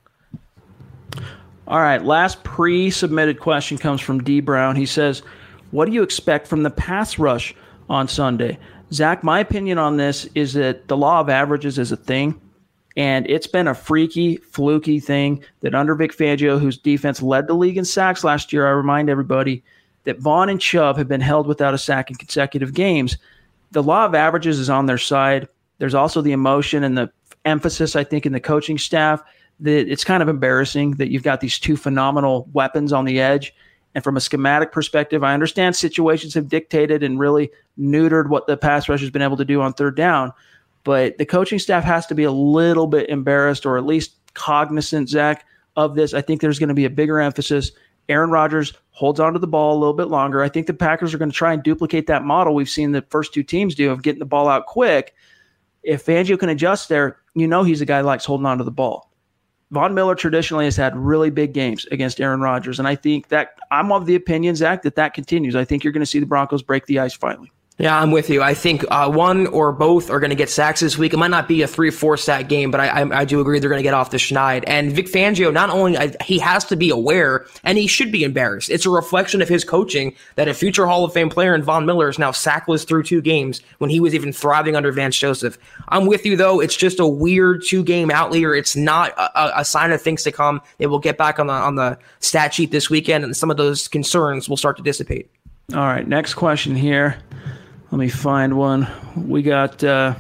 All 1.73 1.81
right, 1.81 2.05
last 2.05 2.45
pre-submitted 2.45 3.41
question 3.41 3.79
comes 3.79 4.03
from 4.03 4.23
D 4.23 4.41
Brown. 4.41 4.77
He 4.77 4.85
says, 4.85 5.23
"What 5.71 5.87
do 5.87 5.93
you 5.93 6.03
expect 6.03 6.47
from 6.47 6.65
the 6.65 6.71
pass 6.71 7.19
rush 7.19 7.55
on 7.89 8.09
Sunday?" 8.09 8.59
Zach, 8.93 9.25
my 9.25 9.41
opinion 9.41 9.79
on 9.79 9.97
this 9.97 10.29
is 10.35 10.53
that 10.53 10.89
the 10.89 10.99
law 10.99 11.21
of 11.21 11.31
averages 11.31 11.79
is 11.79 11.91
a 11.91 11.97
thing. 11.97 12.39
And 12.95 13.27
it's 13.27 13.47
been 13.47 13.69
a 13.69 13.75
freaky, 13.75 14.37
fluky 14.37 15.01
thing 15.01 15.43
that 15.63 15.75
under 15.75 15.95
Vic 15.95 16.15
Fangio, 16.15 16.61
whose 16.61 16.77
defense 16.77 17.23
led 17.23 17.47
the 17.47 17.55
league 17.55 17.79
in 17.79 17.87
sacks 17.87 18.23
last 18.23 18.53
year, 18.53 18.67
I 18.67 18.73
remind 18.73 19.09
everybody 19.09 19.63
that 20.05 20.19
Von 20.19 20.51
and 20.51 20.61
Chubb 20.61 20.99
have 20.99 21.09
been 21.09 21.23
held 21.23 21.47
without 21.47 21.73
a 21.73 21.79
sack 21.79 22.11
in 22.11 22.17
consecutive 22.17 22.75
games. 22.75 23.17
the 23.71 23.83
law 23.83 24.05
of 24.05 24.15
averages 24.15 24.59
is 24.59 24.69
on 24.69 24.85
their 24.85 24.99
side. 24.99 25.49
There's 25.79 25.95
also 25.95 26.21
the 26.21 26.33
emotion 26.33 26.85
and 26.85 26.99
the 26.99 27.11
emphasis, 27.47 27.97
I 27.97 28.05
think, 28.05 28.27
in 28.27 28.33
the 28.35 28.41
coaching 28.41 28.77
staff 28.77 29.23
that 29.63 29.91
it's 29.91 30.05
kind 30.05 30.23
of 30.23 30.29
embarrassing 30.29 30.93
that 30.93 31.11
you've 31.11 31.23
got 31.23 31.41
these 31.41 31.59
two 31.59 31.77
phenomenal 31.77 32.49
weapons 32.53 32.93
on 32.93 33.05
the 33.05 33.21
edge. 33.21 33.55
And 33.95 34.03
from 34.03 34.17
a 34.17 34.21
schematic 34.21 34.73
perspective, 34.73 35.23
I 35.23 35.35
understand 35.35 35.77
situations 35.77 36.35
have 36.35 36.49
dictated 36.49 37.03
and 37.03 37.19
really 37.19 37.51
neutered 37.79 38.29
what 38.29 38.47
the 38.47 38.57
pass 38.57 38.89
rush 38.89 39.01
has 39.01 39.11
been 39.11 39.23
able 39.23 39.37
to 39.37 39.45
do 39.45 39.61
on 39.61 39.73
third 39.73 39.97
down. 39.97 40.33
But 40.85 41.19
the 41.19 41.27
coaching 41.27 41.59
staff 41.59 41.85
has 41.85 42.07
to 42.07 42.15
be 42.15 42.25
a 42.25 42.33
little 42.33 42.87
bit 42.87 43.09
embarrassed 43.09 43.67
or 43.67 43.79
at 43.79 43.85
least 43.85 44.17
cognizant, 44.35 45.09
Zach, 45.09 45.45
of 45.77 45.95
this. 45.95 46.15
I 46.15 46.23
think 46.23 46.41
there's 46.41 46.59
going 46.59 46.69
to 46.69 46.75
be 46.75 46.85
a 46.85 46.91
bigger 46.91 47.21
emphasis. 47.21 47.73
Aaron 48.09 48.31
Rodgers 48.31 48.73
holds 48.91 49.21
onto 49.21 49.39
the 49.39 49.47
ball 49.47 49.77
a 49.77 49.79
little 49.79 49.95
bit 49.95 50.09
longer. 50.09 50.43
I 50.43 50.49
think 50.49 50.67
the 50.67 50.75
Packers 50.75 51.15
are 51.15 51.19
going 51.19 51.31
to 51.31 51.37
try 51.37 51.53
and 51.53 51.63
duplicate 51.63 52.07
that 52.09 52.25
model 52.25 52.55
we've 52.55 52.69
seen 52.69 52.93
the 52.93 53.03
first 53.11 53.33
two 53.33 53.43
teams 53.43 53.75
do 53.75 53.91
of 53.91 54.03
getting 54.03 54.19
the 54.19 54.25
ball 54.25 54.49
out 54.49 54.67
quick. 54.67 55.15
If 55.83 56.05
Fangio 56.05 56.39
can 56.39 56.49
adjust 56.49 56.89
there, 56.89 57.19
you 57.35 57.47
know 57.47 57.63
he's 57.63 57.81
a 57.81 57.87
guy 57.87 58.01
likes 58.01 58.25
holding 58.25 58.47
onto 58.47 58.65
the 58.65 58.71
ball. 58.71 59.12
Von 59.73 59.95
Miller 59.95 60.15
traditionally 60.15 60.67
has 60.67 60.77
had 60.77 60.95
really 60.95 61.31
big 61.31 61.55
games 61.55 61.87
against 61.91 62.21
Aaron 62.21 62.43
Rodgers, 62.43 62.79
and 62.79 62.87
I 62.87 62.95
think 62.95 63.29
that 63.29 63.57
I'm 63.71 63.91
of 63.91 64.05
the 64.05 64.15
opinion, 64.15 64.55
Zach, 64.55 64.83
that 64.83 64.97
that 64.97 65.15
continues. 65.15 65.57
I 65.57 65.65
think 65.65 65.83
you're 65.83 65.95
going 65.95 66.01
to 66.01 66.07
see 66.07 66.19
the 66.19 66.27
Broncos 66.27 66.63
break 66.63 66.85
the 66.85 66.99
ice 66.99 67.15
finally. 67.15 67.51
Yeah, 67.79 67.99
I'm 67.99 68.11
with 68.11 68.29
you. 68.29 68.43
I 68.43 68.53
think 68.53 68.85
uh, 68.91 69.11
one 69.11 69.47
or 69.47 69.73
both 69.73 70.11
are 70.11 70.21
going 70.21 70.31
to 70.31 70.37
get 70.37 70.51
sacks 70.51 70.81
this 70.81 70.99
week. 70.99 71.15
It 71.15 71.17
might 71.17 71.31
not 71.31 71.49
be 71.49 71.63
a 71.63 71.67
three 71.67 71.89
or 71.89 71.93
four 71.93 72.19
sack 72.19 72.49
game, 72.49 72.71
but 72.71 72.81
I, 72.81 72.89
I, 72.89 73.21
I 73.21 73.25
do 73.25 73.41
agree 73.41 73.59
they're 73.59 73.71
going 73.71 73.79
to 73.79 73.83
get 73.83 73.95
off 73.95 74.11
the 74.11 74.19
schneid. 74.19 74.63
And 74.67 74.93
Vic 74.93 75.07
Fangio, 75.07 75.53
not 75.53 75.71
only 75.71 75.97
I, 75.97 76.15
he 76.23 76.39
has 76.39 76.67
to 76.67 76.77
be 76.77 76.91
aware, 76.91 77.47
and 77.65 77.79
he 77.79 77.87
should 77.87 78.13
be 78.13 78.25
embarrassed. 78.25 78.71
It's 78.71 78.85
a 78.85 78.91
reflection 78.91 79.41
of 79.41 79.49
his 79.49 79.65
coaching 79.65 80.15
that 80.35 80.49
a 80.49 80.55
future 80.55 80.87
Hall 80.87 81.05
of 81.05 81.15
Fame 81.15 81.31
player 81.31 81.55
in 81.55 81.63
Von 81.63 81.87
Miller 81.87 82.11
is 82.11 82.19
now 82.19 82.31
sackless 82.31 82.85
through 82.85 83.05
two 83.05 83.23
games 83.23 83.63
when 83.79 83.89
he 83.89 84.01
was 84.01 84.15
even 84.15 84.33
thriving 84.35 84.77
under 84.77 84.93
Vance 84.93 85.17
Joseph. 85.17 85.57
I'm 85.89 86.07
with 86.07 86.27
you 86.27 86.37
though. 86.37 86.61
It's 86.61 86.77
just 86.77 87.01
a 87.01 87.07
weird 87.07 87.65
two 87.67 87.83
game 87.83 88.11
outlier. 88.11 88.55
It's 88.55 88.77
not 88.77 89.13
a, 89.13 89.61
a 89.61 89.65
sign 89.65 89.93
of 89.93 90.03
things 90.03 90.23
to 90.25 90.31
come. 90.31 90.61
They 90.77 90.87
will 90.87 90.99
get 90.99 91.17
back 91.17 91.41
on 91.41 91.47
the 91.47 91.55
on 91.55 91.77
the 91.77 91.99
stat 92.21 92.53
sheet 92.53 92.71
this 92.71 92.91
weekend, 92.91 93.25
and 93.25 93.35
some 93.35 93.51
of 93.51 93.57
those 93.57 93.89
concerns 93.89 94.49
will 94.49 94.59
start 94.59 94.77
to 94.77 94.83
dissipate. 94.83 95.31
All 95.75 95.81
right, 95.81 96.07
next 96.07 96.35
question 96.35 96.77
here. 96.77 97.17
Let 97.93 97.99
me 97.99 98.09
find 98.09 98.57
one. 98.57 98.89
We 99.15 99.43
got, 99.43 99.85
uh, 99.85 100.15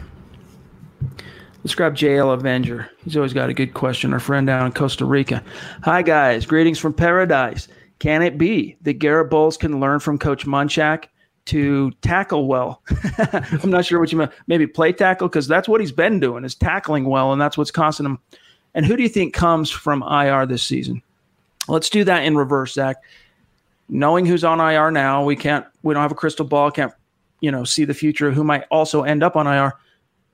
let's 1.64 1.74
grab 1.74 1.96
JL 1.96 2.34
Avenger. 2.34 2.90
He's 3.02 3.16
always 3.16 3.32
got 3.32 3.48
a 3.48 3.54
good 3.54 3.72
question. 3.72 4.12
Our 4.12 4.20
friend 4.20 4.46
down 4.46 4.66
in 4.66 4.72
Costa 4.72 5.06
Rica. 5.06 5.42
Hi, 5.82 6.02
guys. 6.02 6.44
Greetings 6.44 6.78
from 6.78 6.92
paradise. 6.92 7.68
Can 7.98 8.20
it 8.20 8.36
be 8.36 8.76
that 8.82 8.98
Garrett 8.98 9.30
Bolles 9.30 9.56
can 9.56 9.80
learn 9.80 10.00
from 10.00 10.18
Coach 10.18 10.44
Munchak 10.44 11.04
to 11.46 11.90
tackle 12.02 12.46
well? 12.46 12.82
I'm 13.62 13.70
not 13.70 13.86
sure 13.86 13.98
what 13.98 14.12
you 14.12 14.18
mean. 14.18 14.28
Maybe 14.48 14.66
play 14.66 14.92
tackle, 14.92 15.28
because 15.28 15.48
that's 15.48 15.66
what 15.66 15.80
he's 15.80 15.92
been 15.92 16.20
doing, 16.20 16.44
is 16.44 16.54
tackling 16.54 17.06
well, 17.06 17.32
and 17.32 17.40
that's 17.40 17.56
what's 17.56 17.70
costing 17.70 18.04
him. 18.04 18.18
And 18.74 18.84
who 18.84 18.98
do 18.98 19.02
you 19.02 19.08
think 19.08 19.32
comes 19.32 19.70
from 19.70 20.02
IR 20.02 20.44
this 20.44 20.62
season? 20.62 21.00
Let's 21.68 21.88
do 21.88 22.04
that 22.04 22.26
in 22.26 22.36
reverse, 22.36 22.74
Zach. 22.74 22.98
Knowing 23.88 24.26
who's 24.26 24.44
on 24.44 24.60
IR 24.60 24.90
now, 24.90 25.24
we 25.24 25.36
can't, 25.36 25.64
we 25.82 25.94
don't 25.94 26.02
have 26.02 26.12
a 26.12 26.16
crystal 26.16 26.44
ball, 26.44 26.70
can't 26.70 26.92
you 27.42 27.50
know 27.50 27.64
see 27.64 27.84
the 27.84 27.92
future 27.92 28.30
who 28.30 28.42
might 28.42 28.64
also 28.70 29.02
end 29.02 29.22
up 29.22 29.36
on 29.36 29.46
IR. 29.46 29.74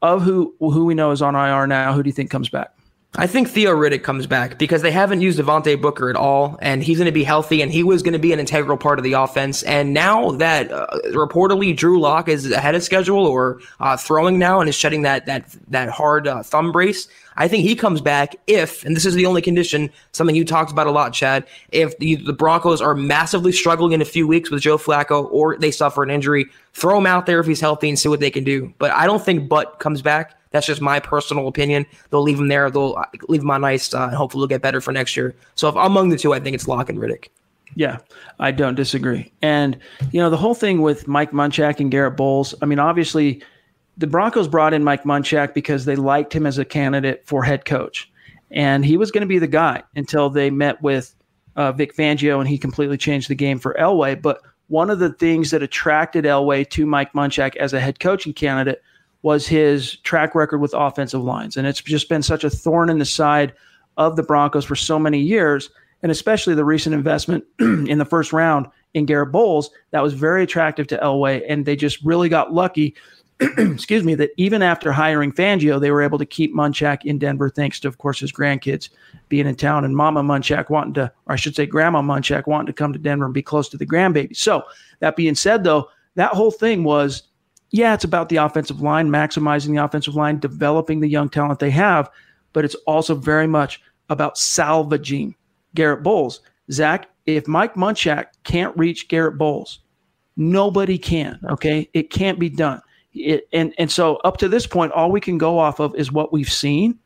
Of 0.01 0.23
who 0.23 0.55
who 0.61 0.85
we 0.85 0.95
know 0.95 1.11
is 1.11 1.23
on 1.23 1.35
IR 1.35 1.67
now, 1.67 1.93
who 1.93 2.05
do 2.05 2.09
you 2.09 2.13
think 2.13 2.31
comes 2.31 2.49
back? 2.49 2.73
I 3.15 3.27
think 3.27 3.49
Theo 3.49 3.75
Riddick 3.75 4.03
comes 4.03 4.27
back 4.27 4.59
because 4.59 4.83
they 4.83 4.91
haven't 4.91 5.23
used 5.23 5.41
Devontae 5.41 5.81
Booker 5.81 6.11
at 6.11 6.15
all, 6.15 6.59
and 6.61 6.85
he's 6.85 6.99
going 6.99 7.07
to 7.07 7.13
be 7.13 7.25
healthy, 7.25 7.63
and 7.63 7.73
he 7.73 7.83
was 7.83 8.03
going 8.03 8.13
to 8.13 8.19
be 8.19 8.33
an 8.33 8.39
integral 8.39 8.77
part 8.77 8.99
of 8.99 9.03
the 9.03 9.15
offense. 9.15 9.63
And 9.63 9.95
now 9.95 10.33
that 10.33 10.71
uh, 10.71 10.87
reportedly 11.07 11.75
Drew 11.75 11.99
Lock 11.99 12.29
is 12.29 12.51
ahead 12.53 12.75
of 12.75 12.83
schedule 12.83 13.27
or 13.27 13.61
uh, 13.81 13.97
throwing 13.97 14.39
now 14.39 14.61
and 14.61 14.69
is 14.69 14.75
shedding 14.75 15.03
that 15.03 15.27
that 15.27 15.57
that 15.69 15.89
hard 15.89 16.29
uh, 16.29 16.43
thumb 16.43 16.71
brace, 16.71 17.09
I 17.39 17.49
think 17.49 17.65
he 17.65 17.75
comes 17.75 18.01
back 18.01 18.37
if, 18.47 18.85
and 18.85 18.95
this 18.95 19.07
is 19.07 19.15
the 19.15 19.27
only 19.27 19.41
condition, 19.41 19.91
something 20.13 20.37
you 20.37 20.45
talked 20.45 20.71
about 20.71 20.87
a 20.87 20.91
lot, 20.91 21.13
Chad. 21.13 21.47
If 21.73 21.99
the, 21.99 22.17
the 22.17 22.33
Broncos 22.35 22.83
are 22.83 22.95
massively 22.95 23.53
struggling 23.53 23.93
in 23.93 24.03
a 24.03 24.05
few 24.05 24.29
weeks 24.29 24.51
with 24.51 24.61
Joe 24.61 24.77
Flacco, 24.77 25.29
or 25.33 25.57
they 25.57 25.71
suffer 25.71 26.03
an 26.03 26.11
injury, 26.11 26.47
throw 26.75 26.99
him 26.99 27.07
out 27.07 27.27
there 27.27 27.41
if 27.41 27.47
he's 27.47 27.61
healthy 27.61 27.89
and 27.89 27.99
see 27.99 28.09
what 28.09 28.21
they 28.21 28.31
can 28.31 28.45
do. 28.45 28.73
But 28.79 28.91
I 28.91 29.07
don't 29.07 29.25
think 29.25 29.49
Butt 29.49 29.81
comes 29.81 30.03
back. 30.03 30.38
That's 30.51 30.67
just 30.67 30.81
my 30.81 31.01
personal 31.01 31.49
opinion. 31.49 31.87
They'll 32.11 32.23
leave 32.23 32.39
him 32.39 32.49
there. 32.49 32.71
They'll 32.71 32.97
uh, 32.97 33.05
leave 33.29 33.43
him 33.43 33.51
on 33.51 33.65
ice, 33.65 33.93
uh, 33.93 34.05
and 34.05 34.15
hopefully, 34.15 34.43
they'll 34.43 34.49
get 34.49 34.63
better 34.63 34.81
for 34.81 34.93
next 34.93 35.17
year. 35.17 35.35
So, 35.55 35.69
if 35.69 35.75
among 35.77 36.09
the 36.09 36.17
two, 36.17 36.33
I 36.33 36.41
think 36.41 36.55
it's 36.55 36.69
Lock 36.69 36.89
and 36.89 36.99
Riddick. 36.99 37.29
Yeah, 37.75 37.99
I 38.39 38.51
don't 38.51 38.75
disagree. 38.75 39.31
And 39.43 39.79
you 40.11 40.21
know, 40.21 40.31
the 40.31 40.37
whole 40.37 40.55
thing 40.55 40.81
with 40.81 41.07
Mike 41.07 41.33
Munchak 41.33 41.81
and 41.81 41.91
Garrett 41.91 42.17
Bolles. 42.17 42.55
I 42.63 42.67
mean, 42.67 42.79
obviously, 42.79 43.43
the 43.97 44.07
Broncos 44.07 44.49
brought 44.49 44.75
in 44.75 44.83
Mike 44.85 45.05
Munchak 45.05 45.55
because 45.55 45.85
they 45.85 45.97
liked 45.97 46.33
him 46.33 46.47
as 46.47 46.59
a 46.59 46.65
candidate 46.65 47.23
for 47.27 47.43
head 47.43 47.65
coach, 47.65 48.11
and 48.51 48.85
he 48.85 48.97
was 48.97 49.11
going 49.11 49.23
to 49.23 49.27
be 49.29 49.39
the 49.39 49.47
guy 49.47 49.83
until 49.97 50.31
they 50.31 50.51
met 50.51 50.81
with 50.83 51.15
uh, 51.57 51.73
Vic 51.73 51.95
Fangio, 51.95 52.39
and 52.39 52.49
he 52.49 52.57
completely 52.57 52.97
changed 52.97 53.29
the 53.29 53.35
game 53.35 53.59
for 53.59 53.77
Elway. 53.79 54.21
But 54.21 54.41
one 54.69 54.91
of 54.91 54.99
the 54.99 55.13
things 55.13 55.51
that 55.51 55.63
attracted 55.63 56.25
Elway 56.25 56.69
to 56.71 56.87
Mike 56.87 57.13
Munchak 57.13 57.57
as 57.57 57.73
a 57.73 57.81
head 57.81 58.01
coaching 58.01 58.33
candidate 58.33 58.83
was 59.23 59.47
his 59.47 59.97
track 59.99 60.35
record 60.35 60.59
with 60.59 60.75
offensive 60.75 61.23
lines. 61.23 61.57
And 61.57 61.67
it's 61.67 61.83
just 61.83 62.09
been 62.09 62.23
such 62.23 62.45
a 62.45 62.51
thorn 62.51 62.89
in 62.89 62.99
the 62.99 63.05
side 63.05 63.53
of 63.97 64.17
the 64.17 64.23
Broncos 64.23 64.65
for 64.65 64.77
so 64.77 64.99
many 64.99 65.19
years, 65.19 65.71
and 66.03 66.13
especially 66.13 66.55
the 66.55 66.65
recent 66.65 66.95
investment 66.95 67.45
in 67.59 67.99
the 67.99 68.05
first 68.05 68.33
round 68.33 68.67
in 68.95 69.07
Garrett 69.07 69.33
Bolles. 69.33 69.71
that 69.91 70.03
was 70.03 70.15
very 70.15 70.43
attractive 70.45 70.87
to 70.89 70.99
Elway. 70.99 71.45
And 71.49 71.67
they 71.67 71.77
just 71.77 72.03
really 72.03 72.29
got 72.29 72.55
lucky, 72.55 72.95
excuse 73.41 74.05
me, 74.05 74.15
that 74.15 74.31
even 74.37 74.63
after 74.63 74.93
hiring 74.93 75.33
Fangio, 75.33 75.81
they 75.81 75.91
were 75.91 76.03
able 76.03 76.19
to 76.19 76.25
keep 76.25 76.55
Munchak 76.55 77.05
in 77.05 77.19
Denver, 77.19 77.51
thanks 77.51 77.81
to, 77.81 77.89
of 77.89 77.99
course, 77.99 78.21
his 78.21 78.33
grandkids 78.33 78.89
being 79.29 79.47
in 79.47 79.57
town 79.57 79.85
and 79.85 79.97
Mama 79.97 80.23
Munchak 80.23 80.71
wanting 80.71 80.95
to, 80.95 81.13
or 81.27 81.33
I 81.33 81.37
should 81.37 81.57
say, 81.57 81.67
Grandma 81.67 82.03
Munchak 82.03 82.47
wanting 82.47 82.69
to 82.69 82.73
come 82.73 82.93
to 82.93 82.99
Denver 82.99 83.25
and 83.25 83.35
be 83.35 83.43
close 83.43 83.69
to 83.71 83.77
the 83.77 83.87
grandbaby. 83.87 84.37
So, 84.37 84.63
that 85.01 85.17
being 85.17 85.35
said, 85.35 85.65
though, 85.65 85.89
that 86.15 86.33
whole 86.33 86.51
thing 86.51 86.83
was 86.83 87.25
yeah, 87.71 87.95
it's 87.95 88.05
about 88.05 88.29
the 88.29 88.37
offensive 88.37 88.81
line, 88.81 89.09
maximizing 89.09 89.75
the 89.75 89.85
offensive 89.85 90.15
line, 90.15 90.39
developing 90.39 91.01
the 91.01 91.09
young 91.09 91.29
talent 91.29 91.59
they 91.59 91.71
have, 91.71 92.11
but 92.53 92.65
it's 92.65 92.77
also 92.87 93.15
very 93.15 93.47
much 93.47 93.83
about 94.09 94.39
salvaging 94.39 95.35
Garrett 95.75 96.03
Bolles. 96.03 96.41
Zach, 96.71 97.09
if 97.27 97.47
Mike 97.47 97.75
Munchak 97.75 98.27
can't 98.45 98.77
reach 98.77 99.09
Garrett 99.09 99.37
Bolles, 99.37 99.81
nobody 100.37 100.97
can. 100.97 101.39
Okay, 101.51 101.89
it 101.93 102.11
can't 102.11 102.39
be 102.39 102.49
done. 102.49 102.81
It, 103.13 103.49
and 103.53 103.75
and 103.79 103.91
so 103.91 104.17
up 104.17 104.39
to 104.39 104.49
this 104.49 104.67
point, 104.67 104.93
all 104.93 105.11
we 105.11 105.21
can 105.21 105.37
go 105.37 105.59
off 105.59 105.79
of 105.79 105.95
is 105.95 106.11
what 106.11 106.33
we've 106.33 106.51
seen, 106.51 106.99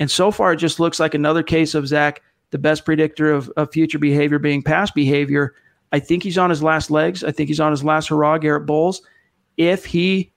and 0.00 0.10
so 0.10 0.32
far 0.32 0.52
it 0.52 0.56
just 0.56 0.80
looks 0.80 0.98
like 0.98 1.14
another 1.14 1.44
case 1.44 1.74
of 1.74 1.86
Zach, 1.86 2.22
the 2.50 2.58
best 2.58 2.84
predictor 2.84 3.32
of, 3.32 3.48
of 3.56 3.72
future 3.72 3.98
behavior 3.98 4.40
being 4.40 4.62
past 4.62 4.94
behavior. 4.94 5.54
I 5.92 6.00
think 6.00 6.22
he's 6.22 6.38
on 6.38 6.50
his 6.50 6.62
last 6.62 6.90
legs. 6.90 7.22
I 7.22 7.30
think 7.30 7.48
he's 7.48 7.60
on 7.60 7.70
his 7.70 7.84
last 7.84 8.08
hurrah, 8.08 8.38
Garrett 8.38 8.66
Bolles 8.66 9.00
if 9.58 9.84
he 9.84 10.32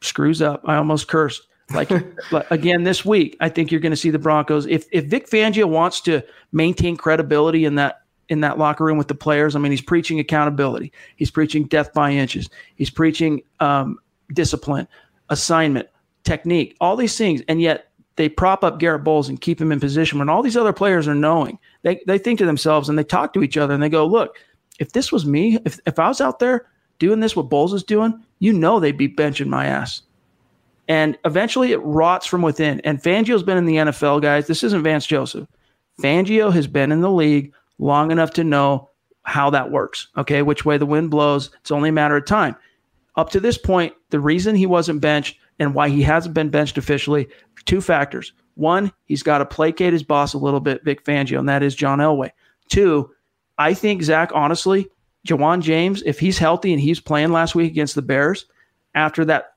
screws 0.00 0.40
up, 0.40 0.62
I 0.64 0.76
almost 0.76 1.08
cursed. 1.08 1.42
Like 1.74 1.90
again 2.50 2.84
this 2.84 3.04
week, 3.04 3.36
I 3.40 3.48
think 3.48 3.70
you're 3.70 3.80
going 3.80 3.92
to 3.92 3.96
see 3.96 4.10
the 4.10 4.18
Broncos. 4.18 4.66
If 4.66 4.86
if 4.92 5.06
Vic 5.06 5.28
Fangio 5.28 5.64
wants 5.64 6.00
to 6.02 6.22
maintain 6.52 6.96
credibility 6.96 7.64
in 7.64 7.74
that 7.74 8.02
in 8.28 8.40
that 8.40 8.58
locker 8.58 8.84
room 8.84 8.96
with 8.96 9.08
the 9.08 9.14
players, 9.14 9.54
I 9.54 9.58
mean, 9.58 9.72
he's 9.72 9.82
preaching 9.82 10.18
accountability. 10.18 10.92
He's 11.16 11.30
preaching 11.30 11.64
death 11.64 11.92
by 11.92 12.12
inches. 12.12 12.48
He's 12.76 12.90
preaching 12.90 13.42
um, 13.60 13.98
discipline, 14.32 14.88
assignment, 15.28 15.88
technique, 16.22 16.76
all 16.80 16.96
these 16.96 17.18
things, 17.18 17.42
and 17.48 17.60
yet 17.60 17.90
they 18.16 18.28
prop 18.28 18.62
up 18.62 18.78
Garrett 18.78 19.02
Bolles 19.02 19.28
and 19.28 19.40
keep 19.40 19.60
him 19.60 19.72
in 19.72 19.80
position 19.80 20.18
when 20.18 20.28
all 20.28 20.42
these 20.42 20.56
other 20.56 20.72
players 20.72 21.08
are 21.08 21.14
knowing. 21.14 21.58
They 21.82 22.00
they 22.06 22.18
think 22.18 22.38
to 22.38 22.46
themselves 22.46 22.88
and 22.88 22.98
they 22.98 23.04
talk 23.04 23.32
to 23.32 23.42
each 23.42 23.56
other 23.56 23.74
and 23.74 23.82
they 23.82 23.88
go, 23.88 24.06
"Look, 24.06 24.36
if 24.78 24.92
this 24.92 25.10
was 25.10 25.24
me, 25.26 25.58
if 25.64 25.80
if 25.86 25.98
I 25.98 26.08
was 26.08 26.20
out 26.20 26.38
there." 26.38 26.66
Doing 26.98 27.20
this, 27.20 27.36
what 27.36 27.48
Bolles 27.48 27.72
is 27.72 27.82
doing, 27.82 28.22
you 28.38 28.52
know 28.52 28.80
they'd 28.80 28.96
be 28.96 29.08
benching 29.08 29.46
my 29.46 29.66
ass. 29.66 30.02
And 30.88 31.16
eventually 31.24 31.72
it 31.72 31.78
rots 31.78 32.26
from 32.26 32.42
within. 32.42 32.80
And 32.80 33.02
Fangio's 33.02 33.42
been 33.42 33.56
in 33.56 33.66
the 33.66 33.76
NFL, 33.76 34.20
guys. 34.22 34.46
This 34.46 34.62
isn't 34.62 34.82
Vance 34.82 35.06
Joseph. 35.06 35.48
Fangio 36.00 36.52
has 36.52 36.66
been 36.66 36.92
in 36.92 37.00
the 37.00 37.10
league 37.10 37.52
long 37.78 38.10
enough 38.10 38.32
to 38.32 38.44
know 38.44 38.90
how 39.22 39.50
that 39.50 39.70
works. 39.70 40.08
Okay, 40.16 40.42
which 40.42 40.64
way 40.64 40.76
the 40.76 40.86
wind 40.86 41.10
blows. 41.10 41.50
It's 41.60 41.70
only 41.70 41.88
a 41.88 41.92
matter 41.92 42.16
of 42.16 42.26
time. 42.26 42.56
Up 43.16 43.30
to 43.30 43.40
this 43.40 43.56
point, 43.56 43.94
the 44.10 44.20
reason 44.20 44.54
he 44.54 44.66
wasn't 44.66 45.00
benched 45.00 45.38
and 45.58 45.74
why 45.74 45.88
he 45.88 46.02
hasn't 46.02 46.34
been 46.34 46.50
benched 46.50 46.76
officially, 46.76 47.28
two 47.64 47.80
factors. 47.80 48.32
One, 48.56 48.92
he's 49.06 49.22
got 49.22 49.38
to 49.38 49.46
placate 49.46 49.92
his 49.92 50.02
boss 50.02 50.34
a 50.34 50.38
little 50.38 50.60
bit, 50.60 50.84
Vic 50.84 51.04
Fangio, 51.04 51.38
and 51.38 51.48
that 51.48 51.62
is 51.62 51.74
John 51.74 51.98
Elway. 51.98 52.30
Two, 52.68 53.10
I 53.58 53.74
think 53.74 54.02
Zach, 54.02 54.30
honestly, 54.34 54.88
Ja'Wuan 55.26 55.62
James, 55.62 56.02
if 56.04 56.18
he's 56.18 56.38
healthy 56.38 56.72
and 56.72 56.80
he's 56.80 57.00
playing 57.00 57.32
last 57.32 57.54
week 57.54 57.70
against 57.70 57.94
the 57.94 58.02
Bears, 58.02 58.46
after 58.94 59.24
that, 59.24 59.54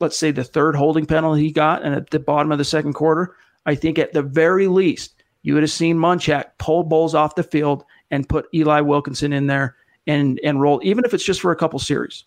let's 0.00 0.16
say 0.16 0.30
the 0.30 0.44
third 0.44 0.76
holding 0.76 1.06
penalty 1.06 1.42
he 1.42 1.52
got 1.52 1.82
and 1.82 1.94
at 1.94 2.10
the 2.10 2.20
bottom 2.20 2.52
of 2.52 2.58
the 2.58 2.64
second 2.64 2.92
quarter, 2.94 3.36
I 3.66 3.74
think 3.74 3.98
at 3.98 4.12
the 4.12 4.22
very 4.22 4.68
least, 4.68 5.22
you 5.42 5.54
would 5.54 5.62
have 5.62 5.70
seen 5.70 5.96
Munchak 5.96 6.44
pull 6.58 6.84
Bolles 6.84 7.14
off 7.14 7.34
the 7.34 7.42
field 7.42 7.84
and 8.10 8.28
put 8.28 8.48
Eli 8.54 8.80
Wilkinson 8.80 9.32
in 9.32 9.46
there 9.46 9.76
and 10.06 10.40
and 10.42 10.60
roll, 10.60 10.80
even 10.82 11.04
if 11.04 11.14
it's 11.14 11.24
just 11.24 11.40
for 11.40 11.52
a 11.52 11.56
couple 11.56 11.78
series. 11.78 12.24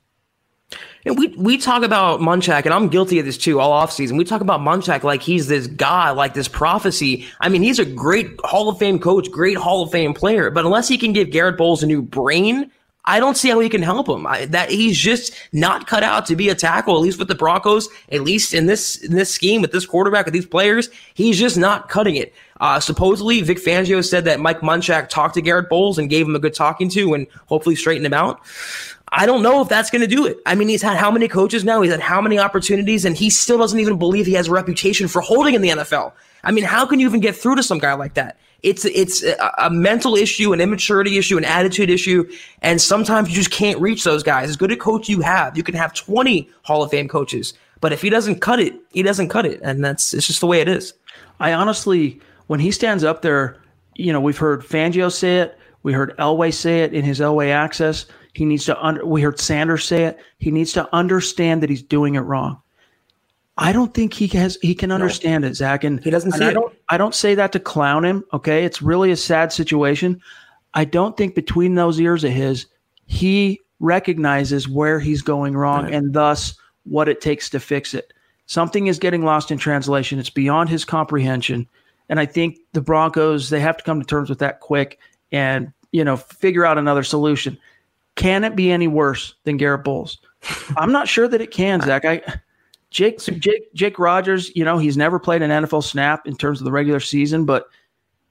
And 1.06 1.18
we 1.18 1.28
we 1.38 1.58
talk 1.58 1.84
about 1.84 2.20
Munchak, 2.20 2.66
and 2.66 2.74
I'm 2.74 2.88
guilty 2.88 3.20
of 3.20 3.26
this 3.26 3.38
too, 3.38 3.60
all 3.60 3.86
offseason. 3.86 4.18
We 4.18 4.24
talk 4.24 4.42
about 4.42 4.62
Munchak 4.62 5.04
like 5.04 5.22
he's 5.22 5.48
this 5.48 5.68
guy, 5.68 6.12
like 6.12 6.34
this 6.34 6.48
prophecy. 6.48 7.28
I 7.42 7.50
mean, 7.50 7.64
he's 7.64 7.80
a 7.80 7.86
great 7.86 8.40
Hall 8.44 8.70
of 8.70 8.78
Fame 8.78 9.00
coach, 9.00 9.30
great 9.32 9.58
Hall 9.58 9.84
of 9.84 9.92
Fame 9.92 10.14
player, 10.14 10.52
but 10.52 10.64
unless 10.66 10.88
he 10.88 10.98
can 10.98 11.12
give 11.12 11.32
Garrett 11.32 11.58
Bolles 11.58 11.84
a 11.84 11.88
new 11.88 12.02
brain, 12.02 12.72
I 13.06 13.20
don't 13.20 13.36
see 13.36 13.50
how 13.50 13.60
he 13.60 13.70
can 13.70 13.82
help 13.82 14.08
him. 14.08 14.28
I, 14.28 14.46
that 14.46 14.70
he's 14.70 14.98
just 14.98 15.34
not 15.52 15.88
cut 15.88 16.04
out 16.04 16.28
to 16.28 16.36
be 16.36 16.50
a 16.50 16.56
tackle, 16.56 16.96
at 16.96 17.02
least 17.02 17.18
with 17.18 17.28
the 17.28 17.36
Broncos, 17.36 17.90
at 18.12 18.22
least 18.22 18.54
in 18.54 18.68
this 18.68 18.98
in 18.98 19.16
this 19.16 19.34
scheme 19.34 19.62
with 19.62 19.72
this 19.72 19.86
quarterback 19.86 20.26
with 20.26 20.34
these 20.34 20.46
players. 20.46 20.90
He's 21.14 21.40
just 21.40 21.58
not 21.58 21.90
cutting 21.90 22.16
it. 22.16 22.34
Uh, 22.60 22.80
supposedly, 22.80 23.42
Vic 23.42 23.58
Fangio 23.58 24.08
said 24.08 24.26
that 24.26 24.40
Mike 24.40 24.62
Munchak 24.62 25.10
talked 25.10 25.34
to 25.34 25.42
Garrett 25.42 25.68
Bolles 25.68 25.98
and 25.98 26.12
gave 26.12 26.28
him 26.28 26.36
a 26.36 26.40
good 26.40 26.54
talking 26.54 26.90
to, 26.90 27.16
and 27.16 27.26
hopefully 27.48 27.76
straightened 27.76 28.06
him 28.06 28.14
out. 28.14 28.40
I 29.14 29.26
don't 29.26 29.42
know 29.42 29.62
if 29.62 29.68
that's 29.68 29.90
going 29.90 30.02
to 30.02 30.08
do 30.08 30.26
it. 30.26 30.38
I 30.46 30.56
mean, 30.56 30.70
he's 30.70 30.82
had 30.82 30.96
how 30.96 31.12
many 31.12 31.28
coaches 31.28 31.66
now? 31.66 31.82
He's 31.82 31.92
had 31.92 32.00
how 32.00 32.22
many 32.22 32.40
opportunities, 32.40 33.04
and 33.04 33.18
he 33.18 33.30
still 33.30 33.58
doesn't 33.58 33.80
even 33.80 33.98
believe 33.98 34.26
he 34.26 34.34
has 34.34 34.48
a 34.48 34.52
reputation 34.52 35.08
for 35.08 35.22
holding 35.22 35.56
in 35.56 35.62
the 35.62 35.70
NFL. 35.70 36.14
I 36.44 36.52
mean, 36.52 36.64
how 36.64 36.86
can 36.86 37.00
you 37.00 37.08
even 37.08 37.20
get 37.20 37.36
through 37.36 37.56
to 37.56 37.64
some 37.64 37.80
guy 37.80 37.94
like 37.94 38.14
that? 38.14 38.38
It's 38.64 38.86
it's 38.86 39.24
a, 39.24 39.70
mental 39.72 40.16
issue, 40.16 40.54
an 40.54 40.62
immaturity 40.62 41.18
issue, 41.18 41.38
an 41.38 41.46
attitude 41.46 41.90
issue, 41.90 42.30
and 42.62 42.80
sometimes 42.80 43.30
you 43.30 43.36
just 43.36 43.50
can't 43.52 43.80
reach 43.80 44.04
those 44.04 44.22
guys. 44.22 44.50
As 44.50 44.56
good 44.56 44.72
a 44.72 44.78
coach 44.78 45.10
you 45.10 45.22
have, 45.22 45.58
you 45.58 45.64
can 45.64 45.76
have 45.76 45.94
twenty 45.94 46.50
Hall 46.64 46.84
of 46.84 46.92
Fame 46.92 47.08
coaches, 47.08 47.54
but 47.80 47.92
if 47.92 48.02
he 48.02 48.10
doesn't 48.10 48.40
cut 48.40 48.60
it, 48.60 48.76
he 48.92 49.02
doesn't 49.02 49.30
cut 49.30 49.46
it, 49.46 49.60
and 49.64 49.84
that's 49.84 50.14
it's 50.14 50.28
just 50.28 50.42
the 50.42 50.48
way 50.48 50.62
it 50.62 50.68
is. 50.68 50.94
I 51.40 51.54
honestly, 51.54 52.20
when 52.48 52.60
he 52.60 52.70
stands 52.70 53.04
up 53.04 53.24
there, 53.24 53.58
you 53.96 54.14
know, 54.14 54.22
we've 54.22 54.38
heard 54.38 54.62
Fangio 54.62 55.12
say 55.12 55.40
it, 55.40 55.58
we 55.82 55.94
heard 55.94 56.16
Elway 56.18 56.54
say 56.54 56.84
it 56.84 56.94
in 56.94 57.04
his 57.04 57.20
Elway 57.20 57.50
access 57.50 58.06
he 58.34 58.46
needs 58.46 58.66
to 58.66 58.82
under, 58.84 59.06
we 59.06 59.22
heard 59.22 59.40
Sanders 59.40 59.86
say 59.86 60.06
it. 60.06 60.20
He 60.38 60.52
needs 60.52 60.74
to 60.74 60.88
understand 60.94 61.62
that 61.64 61.70
he's 61.70 61.84
doing 61.84 62.16
it 62.16 62.22
wrong. 62.22 62.62
I 63.62 63.72
don't 63.72 63.94
think 63.94 64.14
he 64.14 64.26
has 64.30 64.58
he 64.64 64.74
can 64.74 64.92
understand 64.92 65.44
no. 65.44 65.50
it, 65.50 65.54
Zach. 65.54 65.84
And 65.84 66.04
he 66.04 66.10
doesn't 66.10 66.32
see 66.32 66.46
I 66.46 66.50
it. 66.50 66.54
Don't, 66.56 66.74
I 66.90 66.98
don't 66.98 67.14
say 67.14 67.36
that 67.36 67.52
to 67.52 67.60
clown 67.60 68.04
him. 68.04 68.24
Okay. 68.34 68.66
It's 68.66 68.82
really 68.82 69.12
a 69.12 69.16
sad 69.16 69.54
situation. 69.54 70.20
I 70.74 70.84
don't 70.84 71.16
think 71.16 71.36
between 71.36 71.76
those 71.76 72.00
ears 72.00 72.24
of 72.24 72.32
his, 72.32 72.66
he 73.06 73.60
recognizes 73.80 74.68
where 74.68 75.00
he's 75.00 75.22
going 75.22 75.56
wrong 75.56 75.84
right. 75.84 75.94
and 75.94 76.12
thus 76.12 76.56
what 76.86 77.08
it 77.08 77.22
takes 77.22 77.52
to 77.52 77.60
fix 77.60 77.94
it. 77.94 78.12
Something 78.48 78.88
is 78.88 78.98
getting 78.98 79.24
lost 79.24 79.52
in 79.52 79.60
translation. 79.60 80.18
It's 80.18 80.32
beyond 80.32 80.70
his 80.70 80.84
comprehension. 80.84 81.68
And 82.10 82.20
I 82.20 82.26
think 82.26 82.58
the 82.74 82.82
Broncos, 82.82 83.52
they 83.52 83.60
have 83.60 83.78
to 83.78 83.84
come 83.84 84.02
to 84.02 84.08
terms 84.08 84.28
with 84.28 84.40
that 84.40 84.60
quick 84.60 84.98
and, 85.32 85.72
you 85.92 86.04
know, 86.04 86.18
figure 86.18 86.66
out 86.66 86.80
another 86.80 87.04
solution. 87.04 87.60
Can 88.16 88.44
it 88.44 88.56
be 88.56 88.72
any 88.72 88.88
worse 88.88 89.36
than 89.44 89.58
Garrett 89.58 89.84
Bolles? 89.84 90.18
I'm 90.78 90.92
not 90.92 91.08
sure 91.08 91.28
that 91.28 91.42
it 91.42 91.52
can, 91.52 91.80
Zach. 91.82 92.06
I 92.06 92.22
Jake 92.92 93.20
Jake 93.20 93.74
Jake 93.74 93.98
Rodgers, 93.98 94.54
you 94.56 94.66
know, 94.66 94.78
he's 94.78 94.98
never 94.98 95.18
played 95.18 95.42
an 95.42 95.50
NFL 95.50 95.84
snap 95.84 96.28
in 96.28 96.36
terms 96.36 96.60
of 96.60 96.66
the 96.66 96.72
regular 96.72 97.00
season, 97.00 97.46
but 97.46 97.68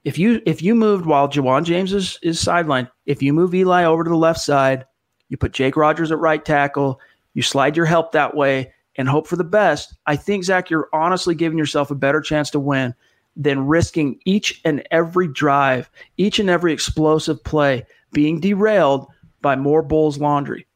if 0.03 0.17
you 0.17 0.41
if 0.45 0.61
you 0.61 0.75
moved 0.75 1.05
while 1.05 1.27
Ja'Wuan 1.27 1.63
James 1.63 1.93
is, 1.93 2.19
is 2.21 2.41
sidelined, 2.41 2.89
if 3.05 3.21
you 3.21 3.33
move 3.33 3.53
Eli 3.53 3.83
over 3.83 4.03
to 4.03 4.09
the 4.09 4.15
left 4.15 4.39
side, 4.39 4.85
you 5.29 5.37
put 5.37 5.51
Jake 5.51 5.75
Rodgers 5.75 6.11
at 6.11 6.19
right 6.19 6.43
tackle, 6.43 6.99
you 7.33 7.41
slide 7.41 7.75
your 7.75 7.87
help 7.87 8.11
that 8.11 8.35
way 8.35 8.71
and 8.97 9.09
hope 9.09 9.27
for 9.27 9.35
the 9.35 9.43
best. 9.43 9.95
I 10.05 10.15
think 10.15 10.43
Zach, 10.43 10.69
you're 10.69 10.89
honestly 10.93 11.33
giving 11.33 11.57
yourself 11.57 11.89
a 11.89 11.95
better 11.95 12.21
chance 12.21 12.51
to 12.51 12.59
win 12.59 12.93
than 13.35 13.65
risking 13.65 14.19
each 14.25 14.61
and 14.65 14.85
every 14.91 15.27
drive, 15.27 15.89
each 16.17 16.37
and 16.37 16.49
every 16.49 16.73
explosive 16.73 17.43
play 17.43 17.85
being 18.11 18.39
derailed 18.39 19.07
by 19.41 19.55
more 19.55 19.81
Bulls 19.81 20.19
laundry 20.19 20.67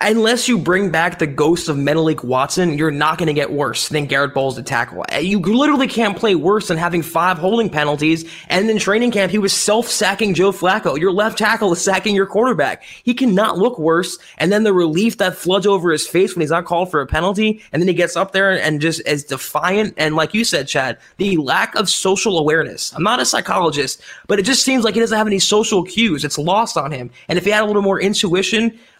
unless 0.00 0.48
you 0.48 0.58
bring 0.58 0.90
back 0.90 1.18
the 1.18 1.26
ghost 1.26 1.68
of 1.68 1.76
Menelik 1.76 2.24
Watson, 2.24 2.78
you're 2.78 2.90
not 2.90 3.18
going 3.18 3.26
to 3.26 3.32
get 3.32 3.52
worse 3.52 3.88
than 3.88 4.06
Garrett 4.06 4.34
Bolles 4.34 4.56
to 4.56 4.62
tackle. 4.62 5.04
Uh, 5.12 5.18
you 5.18 5.38
literally 5.38 5.88
can't 5.88 6.16
play 6.16 6.34
worse 6.34 6.68
than 6.68 6.78
having 6.78 7.02
five 7.02 7.38
holding 7.38 7.68
penalties. 7.68 8.24
And 8.48 8.68
in 8.70 8.78
training 8.78 9.10
camp, 9.10 9.32
he 9.32 9.38
was 9.38 9.52
self 9.52 9.88
sacking 9.88 10.34
Joe 10.34 10.52
Flacco. 10.52 10.98
Your 10.98 11.12
left 11.12 11.38
tackle 11.38 11.72
is 11.72 11.80
sacking 11.80 12.14
your 12.14 12.26
quarterback. 12.26 12.82
He 13.02 13.14
cannot 13.14 13.58
look 13.58 13.78
worse. 13.78 14.18
And 14.38 14.52
then 14.52 14.64
the 14.64 14.72
relief 14.72 15.18
that 15.18 15.36
floods 15.36 15.66
over 15.66 15.92
his 15.92 16.06
face 16.06 16.34
when 16.34 16.40
he's 16.40 16.50
not 16.50 16.64
called 16.64 16.90
for 16.90 17.00
a 17.00 17.06
penalty. 17.06 17.62
And 17.72 17.82
then 17.82 17.88
he 17.88 17.94
gets 17.94 18.16
up 18.16 18.32
there 18.32 18.52
and 18.52 18.80
just 18.80 19.00
as 19.02 19.24
defiant. 19.24 19.94
And 19.96 20.16
like 20.16 20.34
you 20.34 20.44
said, 20.44 20.68
Chad, 20.68 20.98
the 21.18 21.36
lack 21.36 21.74
of 21.74 21.88
social 21.88 22.38
awareness. 22.38 22.92
I'm 22.94 23.02
not 23.02 23.20
a 23.20 23.24
psychologist, 23.24 24.00
but 24.26 24.38
it 24.38 24.42
just 24.42 24.64
seems 24.64 24.84
like 24.84 24.94
he 24.94 25.00
doesn't 25.00 25.16
have 25.16 25.26
any 25.26 25.38
social 25.38 25.84
cues. 25.84 26.24
It's 26.24 26.38
lost 26.38 26.76
on 26.76 26.92
him. 26.92 27.10
And 27.28 27.38
if 27.38 27.44
he 27.44 27.50
had 27.50 27.62
a 27.62 27.66
little 27.66 27.82
more 27.82 28.00
intuition, 28.00 28.78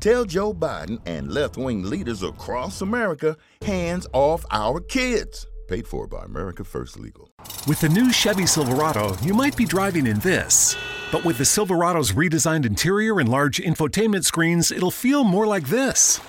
Tell 0.00 0.24
Joe 0.24 0.54
Biden 0.54 1.00
and 1.06 1.32
left 1.32 1.56
wing 1.56 1.82
leaders 1.82 2.22
across 2.22 2.82
America 2.82 3.36
hands 3.62 4.06
off 4.12 4.44
our 4.52 4.78
kids. 4.78 5.44
Paid 5.66 5.88
for 5.88 6.06
by 6.06 6.24
America 6.24 6.62
First 6.62 7.00
Legal. 7.00 7.32
With 7.66 7.80
the 7.80 7.88
new 7.88 8.12
Chevy 8.12 8.46
Silverado, 8.46 9.16
you 9.22 9.34
might 9.34 9.56
be 9.56 9.64
driving 9.64 10.06
in 10.06 10.20
this. 10.20 10.76
But 11.10 11.24
with 11.24 11.36
the 11.36 11.44
Silverado's 11.44 12.12
redesigned 12.12 12.64
interior 12.64 13.18
and 13.18 13.28
large 13.28 13.58
infotainment 13.58 14.24
screens, 14.24 14.70
it'll 14.70 14.92
feel 14.92 15.24
more 15.24 15.48
like 15.48 15.66
this. 15.66 16.20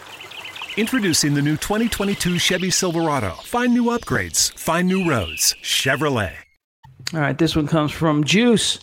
Introducing 0.76 1.36
the 1.36 1.42
new 1.42 1.56
2022 1.56 2.40
Chevy 2.40 2.72
Silverado. 2.72 3.36
Find 3.44 3.72
new 3.72 3.86
upgrades, 3.86 4.52
find 4.58 4.88
new 4.88 5.08
roads. 5.08 5.56
Chevrolet. 5.62 6.34
All 7.14 7.20
right, 7.20 7.38
this 7.38 7.56
one 7.56 7.68
comes 7.68 7.92
from 7.92 8.24
Juice. 8.24 8.80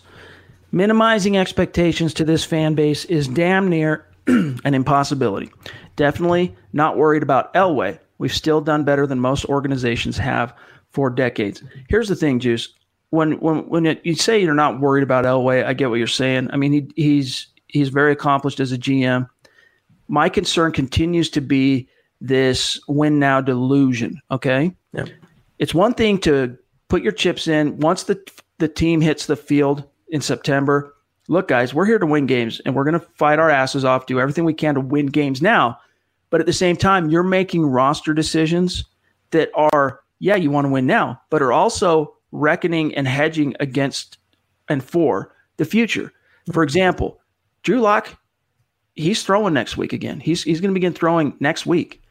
Minimizing 0.70 1.36
expectations 1.36 2.14
to 2.14 2.24
this 2.24 2.44
fan 2.44 2.74
base 2.74 3.04
is 3.06 3.26
damn 3.26 3.68
near 3.68 4.06
an 4.64 4.74
impossibility. 4.74 5.50
Definitely 5.96 6.54
not 6.72 6.96
worried 6.96 7.22
about 7.22 7.52
Elway. 7.54 7.98
We've 8.18 8.34
still 8.34 8.60
done 8.60 8.84
better 8.84 9.06
than 9.06 9.20
most 9.20 9.44
organizations 9.46 10.16
have 10.18 10.54
for 10.90 11.10
decades. 11.10 11.62
Here's 11.88 12.08
the 12.08 12.16
thing, 12.16 12.40
Juice. 12.40 12.72
When 13.10 13.38
when 13.40 13.68
when 13.68 13.86
it, 13.86 14.00
you 14.04 14.14
say 14.14 14.42
you're 14.42 14.54
not 14.54 14.80
worried 14.80 15.02
about 15.02 15.24
Elway, 15.24 15.64
I 15.64 15.74
get 15.74 15.90
what 15.90 15.96
you're 15.98 16.06
saying. 16.06 16.50
I 16.50 16.56
mean, 16.56 16.72
he, 16.72 16.90
he's 16.96 17.46
he's 17.66 17.88
very 17.90 18.12
accomplished 18.12 18.60
as 18.60 18.72
a 18.72 18.78
GM. 18.78 19.28
My 20.08 20.28
concern 20.28 20.72
continues 20.72 21.30
to 21.30 21.40
be 21.40 21.88
this 22.20 22.80
win 22.88 23.18
now 23.18 23.40
delusion. 23.40 24.20
Okay, 24.30 24.74
yeah. 24.92 25.06
it's 25.58 25.74
one 25.74 25.94
thing 25.94 26.18
to 26.20 26.56
put 26.88 27.02
your 27.02 27.12
chips 27.12 27.46
in 27.46 27.78
once 27.78 28.04
the 28.04 28.20
the 28.58 28.68
team 28.68 29.00
hits 29.00 29.26
the 29.26 29.36
field 29.36 29.84
in 30.08 30.20
September 30.20 30.95
look, 31.28 31.48
guys, 31.48 31.74
we're 31.74 31.86
here 31.86 31.98
to 31.98 32.06
win 32.06 32.26
games 32.26 32.60
and 32.64 32.74
we're 32.74 32.84
going 32.84 32.98
to 32.98 33.06
fight 33.14 33.38
our 33.38 33.50
asses 33.50 33.84
off, 33.84 34.06
do 34.06 34.20
everything 34.20 34.44
we 34.44 34.54
can 34.54 34.74
to 34.74 34.80
win 34.80 35.06
games 35.06 35.42
now. 35.42 35.78
But 36.30 36.40
at 36.40 36.46
the 36.46 36.52
same 36.52 36.76
time, 36.76 37.10
you're 37.10 37.22
making 37.22 37.64
roster 37.66 38.12
decisions 38.12 38.84
that 39.30 39.50
are, 39.54 40.00
yeah, 40.18 40.36
you 40.36 40.50
want 40.50 40.66
to 40.66 40.72
win 40.72 40.86
now, 40.86 41.20
but 41.30 41.42
are 41.42 41.52
also 41.52 42.16
reckoning 42.32 42.94
and 42.94 43.06
hedging 43.06 43.54
against 43.60 44.18
and 44.68 44.82
for 44.82 45.34
the 45.56 45.64
future. 45.64 46.12
For 46.52 46.62
example, 46.62 47.20
Drew 47.62 47.80
Lock, 47.80 48.18
he's 48.94 49.22
throwing 49.22 49.54
next 49.54 49.76
week 49.76 49.92
again. 49.92 50.20
He's, 50.20 50.42
he's 50.42 50.60
going 50.60 50.70
to 50.72 50.78
begin 50.78 50.92
throwing 50.92 51.36
next 51.40 51.66
week. 51.66 52.02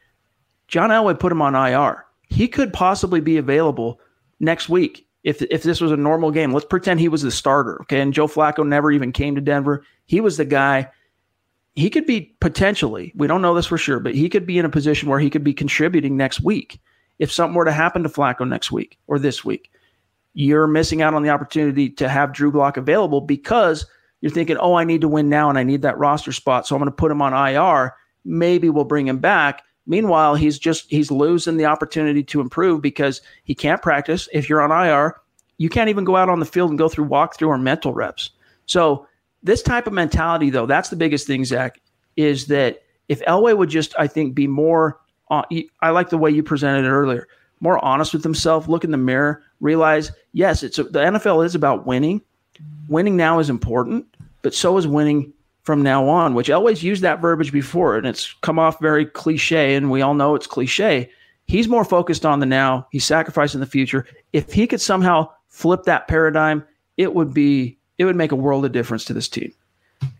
John 0.68 0.90
Elway 0.90 1.18
put 1.18 1.32
him 1.32 1.42
on 1.42 1.54
IR. 1.54 2.04
He 2.28 2.48
could 2.48 2.72
possibly 2.72 3.20
be 3.20 3.36
available 3.36 4.00
next 4.40 4.68
week 4.68 5.05
if 5.26 5.42
if 5.42 5.62
this 5.64 5.80
was 5.80 5.92
a 5.92 5.96
normal 5.96 6.30
game, 6.30 6.52
let's 6.52 6.64
pretend 6.64 7.00
he 7.00 7.08
was 7.08 7.22
the 7.22 7.30
starter, 7.30 7.82
okay? 7.82 8.00
And 8.00 8.14
Joe 8.14 8.28
Flacco 8.28 8.66
never 8.66 8.90
even 8.92 9.12
came 9.12 9.34
to 9.34 9.40
Denver. 9.40 9.84
He 10.06 10.20
was 10.20 10.36
the 10.36 10.44
guy 10.46 10.88
he 11.76 11.90
could 11.90 12.06
be 12.06 12.34
potentially, 12.40 13.12
we 13.14 13.26
don't 13.26 13.42
know 13.42 13.54
this 13.54 13.66
for 13.66 13.76
sure, 13.76 14.00
but 14.00 14.14
he 14.14 14.30
could 14.30 14.46
be 14.46 14.58
in 14.58 14.64
a 14.64 14.70
position 14.70 15.10
where 15.10 15.20
he 15.20 15.28
could 15.28 15.44
be 15.44 15.52
contributing 15.52 16.16
next 16.16 16.40
week. 16.40 16.80
If 17.18 17.30
something 17.30 17.54
were 17.54 17.66
to 17.66 17.72
happen 17.72 18.02
to 18.02 18.08
Flacco 18.08 18.48
next 18.48 18.72
week 18.72 18.98
or 19.06 19.18
this 19.18 19.44
week, 19.44 19.70
you're 20.32 20.66
missing 20.66 21.02
out 21.02 21.12
on 21.12 21.22
the 21.22 21.28
opportunity 21.28 21.90
to 21.90 22.08
have 22.08 22.32
Drew 22.32 22.50
Lock 22.50 22.78
available 22.78 23.20
because 23.20 23.84
you're 24.22 24.32
thinking, 24.32 24.56
oh, 24.56 24.74
I 24.74 24.84
need 24.84 25.02
to 25.02 25.08
win 25.08 25.28
now 25.28 25.50
and 25.50 25.58
I 25.58 25.64
need 25.64 25.82
that 25.82 25.98
roster 25.98 26.32
spot. 26.32 26.66
So 26.66 26.74
I'm 26.74 26.80
going 26.80 26.90
to 26.90 26.96
put 26.96 27.10
him 27.10 27.20
on 27.20 27.34
IR. 27.34 27.94
Maybe 28.24 28.70
we'll 28.70 28.84
bring 28.84 29.06
him 29.06 29.18
back. 29.18 29.62
Meanwhile, 29.86 30.34
he's 30.34 30.58
just 30.58 30.90
he's 30.90 31.10
losing 31.10 31.56
the 31.56 31.66
opportunity 31.66 32.22
to 32.24 32.40
improve 32.40 32.82
because 32.82 33.20
he 33.44 33.54
can't 33.54 33.82
practice. 33.82 34.28
If 34.32 34.48
you're 34.48 34.60
on 34.60 34.72
IR, 34.72 35.16
you 35.58 35.68
can't 35.68 35.88
even 35.88 36.04
go 36.04 36.16
out 36.16 36.28
on 36.28 36.40
the 36.40 36.46
field 36.46 36.70
and 36.70 36.78
go 36.78 36.88
through 36.88 37.06
walkthrough 37.06 37.48
or 37.48 37.58
mental 37.58 37.92
reps. 37.92 38.30
So 38.66 39.06
this 39.42 39.62
type 39.62 39.86
of 39.86 39.92
mentality, 39.92 40.50
though, 40.50 40.66
that's 40.66 40.88
the 40.88 40.96
biggest 40.96 41.26
thing, 41.26 41.44
Zach, 41.44 41.80
is 42.16 42.46
that 42.48 42.82
if 43.08 43.20
Elway 43.22 43.56
would 43.56 43.70
just, 43.70 43.94
I 43.98 44.06
think, 44.06 44.34
be 44.34 44.46
more, 44.46 44.98
uh, 45.30 45.42
I 45.80 45.90
like 45.90 46.10
the 46.10 46.18
way 46.18 46.30
you 46.30 46.42
presented 46.42 46.84
it 46.84 46.90
earlier, 46.90 47.28
more 47.60 47.82
honest 47.84 48.12
with 48.12 48.24
himself, 48.24 48.68
look 48.68 48.84
in 48.84 48.90
the 48.90 48.96
mirror, 48.96 49.42
realize, 49.60 50.12
yes, 50.32 50.62
it's 50.62 50.78
a, 50.78 50.84
the 50.84 50.98
NFL 50.98 51.44
is 51.44 51.54
about 51.54 51.86
winning. 51.86 52.20
Winning 52.88 53.16
now 53.16 53.38
is 53.38 53.48
important, 53.48 54.06
but 54.42 54.54
so 54.54 54.76
is 54.76 54.86
winning 54.86 55.32
from 55.66 55.82
now 55.82 56.08
on, 56.08 56.34
which 56.34 56.48
Elway's 56.48 56.84
used 56.84 57.02
that 57.02 57.20
verbiage 57.20 57.52
before, 57.52 57.96
and 57.96 58.06
it's 58.06 58.32
come 58.40 58.56
off 58.56 58.80
very 58.80 59.04
cliche, 59.04 59.74
and 59.74 59.90
we 59.90 60.00
all 60.00 60.14
know 60.14 60.36
it's 60.36 60.46
cliche. 60.46 61.10
He's 61.46 61.66
more 61.66 61.84
focused 61.84 62.24
on 62.24 62.38
the 62.38 62.46
now. 62.46 62.86
He's 62.92 63.04
sacrificing 63.04 63.58
the 63.58 63.66
future. 63.66 64.06
If 64.32 64.52
he 64.52 64.68
could 64.68 64.80
somehow 64.80 65.30
flip 65.48 65.82
that 65.82 66.06
paradigm, 66.06 66.64
it 66.96 67.14
would 67.14 67.34
be 67.34 67.78
it 67.98 68.04
would 68.04 68.16
make 68.16 68.30
a 68.30 68.36
world 68.36 68.64
of 68.64 68.72
difference 68.72 69.04
to 69.06 69.12
this 69.12 69.28
team. 69.28 69.52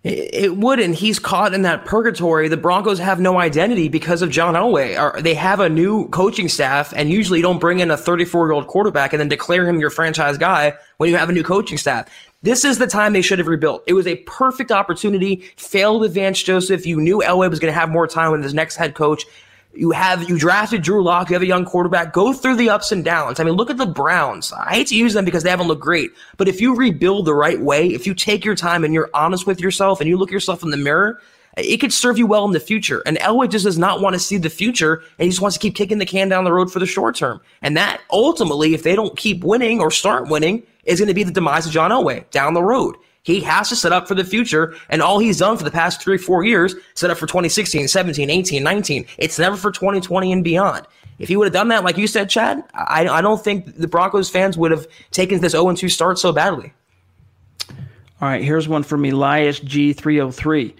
It 0.02 0.56
would, 0.56 0.80
and 0.80 0.94
he's 0.94 1.18
caught 1.18 1.52
in 1.52 1.62
that 1.62 1.84
purgatory. 1.84 2.48
The 2.48 2.56
Broncos 2.56 2.98
have 2.98 3.20
no 3.20 3.38
identity 3.38 3.88
because 3.88 4.22
of 4.22 4.30
John 4.30 4.54
Elway. 4.54 5.22
They 5.22 5.34
have 5.34 5.60
a 5.60 5.68
new 5.68 6.08
coaching 6.08 6.48
staff, 6.48 6.92
and 6.96 7.10
usually 7.10 7.42
don't 7.42 7.58
bring 7.58 7.80
in 7.80 7.90
a 7.90 7.96
34 7.96 8.46
year 8.46 8.52
old 8.52 8.68
quarterback 8.68 9.12
and 9.12 9.20
then 9.20 9.28
declare 9.28 9.68
him 9.68 9.78
your 9.78 9.90
franchise 9.90 10.38
guy 10.38 10.74
when 10.96 11.10
you 11.10 11.16
have 11.16 11.28
a 11.28 11.32
new 11.32 11.42
coaching 11.42 11.76
staff. 11.76 12.08
This 12.46 12.64
is 12.64 12.78
the 12.78 12.86
time 12.86 13.12
they 13.12 13.22
should 13.22 13.40
have 13.40 13.48
rebuilt. 13.48 13.82
It 13.88 13.94
was 13.94 14.06
a 14.06 14.14
perfect 14.18 14.70
opportunity. 14.70 15.42
Failed 15.56 16.00
with 16.00 16.14
Vance 16.14 16.40
Joseph. 16.40 16.86
You 16.86 17.00
knew 17.00 17.18
Elway 17.18 17.50
was 17.50 17.58
going 17.58 17.74
to 17.74 17.78
have 17.78 17.90
more 17.90 18.06
time 18.06 18.30
with 18.30 18.44
his 18.44 18.54
next 18.54 18.76
head 18.76 18.94
coach. 18.94 19.24
You 19.74 19.90
have 19.90 20.28
you 20.28 20.38
drafted 20.38 20.82
Drew 20.82 21.02
Lock. 21.02 21.28
You 21.28 21.34
have 21.34 21.42
a 21.42 21.46
young 21.46 21.64
quarterback. 21.64 22.12
Go 22.12 22.32
through 22.32 22.54
the 22.54 22.70
ups 22.70 22.92
and 22.92 23.04
downs. 23.04 23.40
I 23.40 23.42
mean, 23.42 23.54
look 23.54 23.68
at 23.68 23.78
the 23.78 23.84
Browns. 23.84 24.52
I 24.52 24.74
hate 24.74 24.86
to 24.86 24.94
use 24.94 25.12
them 25.12 25.24
because 25.24 25.42
they 25.42 25.50
haven't 25.50 25.66
looked 25.66 25.82
great, 25.82 26.12
but 26.36 26.46
if 26.46 26.60
you 26.60 26.76
rebuild 26.76 27.24
the 27.24 27.34
right 27.34 27.60
way, 27.60 27.88
if 27.88 28.06
you 28.06 28.14
take 28.14 28.44
your 28.44 28.54
time 28.54 28.84
and 28.84 28.94
you're 28.94 29.10
honest 29.12 29.44
with 29.44 29.60
yourself 29.60 30.00
and 30.00 30.08
you 30.08 30.16
look 30.16 30.30
yourself 30.30 30.62
in 30.62 30.70
the 30.70 30.76
mirror, 30.76 31.20
it 31.56 31.78
could 31.78 31.92
serve 31.92 32.18
you 32.18 32.26
well 32.26 32.44
in 32.44 32.52
the 32.52 32.60
future. 32.60 33.02
And 33.06 33.16
Elway 33.18 33.50
just 33.50 33.64
does 33.64 33.78
not 33.78 34.00
want 34.00 34.14
to 34.14 34.20
see 34.20 34.36
the 34.36 34.50
future, 34.50 35.02
and 35.18 35.24
he 35.24 35.30
just 35.30 35.40
wants 35.40 35.56
to 35.56 35.60
keep 35.60 35.74
kicking 35.74 35.98
the 35.98 36.06
can 36.06 36.28
down 36.28 36.44
the 36.44 36.52
road 36.52 36.72
for 36.72 36.78
the 36.78 36.86
short 36.86 37.16
term. 37.16 37.40
And 37.62 37.76
that 37.76 38.02
ultimately, 38.10 38.74
if 38.74 38.82
they 38.82 38.94
don't 38.94 39.16
keep 39.16 39.42
winning 39.42 39.80
or 39.80 39.90
start 39.90 40.28
winning, 40.28 40.62
is 40.84 41.00
going 41.00 41.08
to 41.08 41.14
be 41.14 41.24
the 41.24 41.32
demise 41.32 41.66
of 41.66 41.72
John 41.72 41.90
Elway 41.90 42.28
down 42.30 42.54
the 42.54 42.62
road. 42.62 42.96
He 43.22 43.40
has 43.40 43.68
to 43.70 43.76
set 43.76 43.92
up 43.92 44.06
for 44.06 44.14
the 44.14 44.22
future. 44.22 44.76
And 44.88 45.02
all 45.02 45.18
he's 45.18 45.38
done 45.38 45.56
for 45.56 45.64
the 45.64 45.70
past 45.70 46.00
three, 46.00 46.16
four 46.16 46.44
years, 46.44 46.76
set 46.94 47.10
up 47.10 47.18
for 47.18 47.26
2016, 47.26 47.88
17, 47.88 48.30
18, 48.30 48.62
19. 48.62 49.06
It's 49.18 49.38
never 49.38 49.56
for 49.56 49.72
2020 49.72 50.30
and 50.30 50.44
beyond. 50.44 50.86
If 51.18 51.28
he 51.28 51.36
would 51.36 51.46
have 51.46 51.52
done 51.52 51.68
that, 51.68 51.82
like 51.82 51.96
you 51.96 52.06
said, 52.06 52.30
Chad, 52.30 52.62
I, 52.74 53.08
I 53.08 53.20
don't 53.22 53.42
think 53.42 53.78
the 53.78 53.88
Broncos 53.88 54.30
fans 54.30 54.56
would 54.56 54.70
have 54.70 54.86
taken 55.10 55.40
this 55.40 55.52
0 55.52 55.74
2 55.74 55.88
start 55.88 56.18
so 56.20 56.32
badly. 56.32 56.72
All 57.68 58.28
right, 58.28 58.44
here's 58.44 58.68
one 58.68 58.82
from 58.82 59.04
Elias 59.04 59.58
G303. 59.60 60.74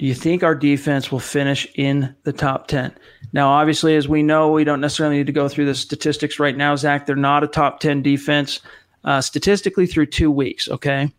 Do 0.00 0.06
you 0.06 0.14
think 0.14 0.42
our 0.42 0.54
defense 0.54 1.12
will 1.12 1.20
finish 1.20 1.68
in 1.74 2.16
the 2.22 2.32
top 2.32 2.68
10? 2.68 2.96
Now, 3.34 3.50
obviously, 3.50 3.96
as 3.96 4.08
we 4.08 4.22
know, 4.22 4.50
we 4.50 4.64
don't 4.64 4.80
necessarily 4.80 5.18
need 5.18 5.26
to 5.26 5.32
go 5.32 5.46
through 5.46 5.66
the 5.66 5.74
statistics 5.74 6.38
right 6.38 6.56
now, 6.56 6.74
Zach. 6.74 7.04
They're 7.04 7.16
not 7.16 7.44
a 7.44 7.46
top 7.46 7.80
10 7.80 8.00
defense 8.00 8.60
uh, 9.04 9.20
statistically 9.20 9.84
through 9.84 10.06
two 10.06 10.30
weeks, 10.30 10.70
okay? 10.70 11.12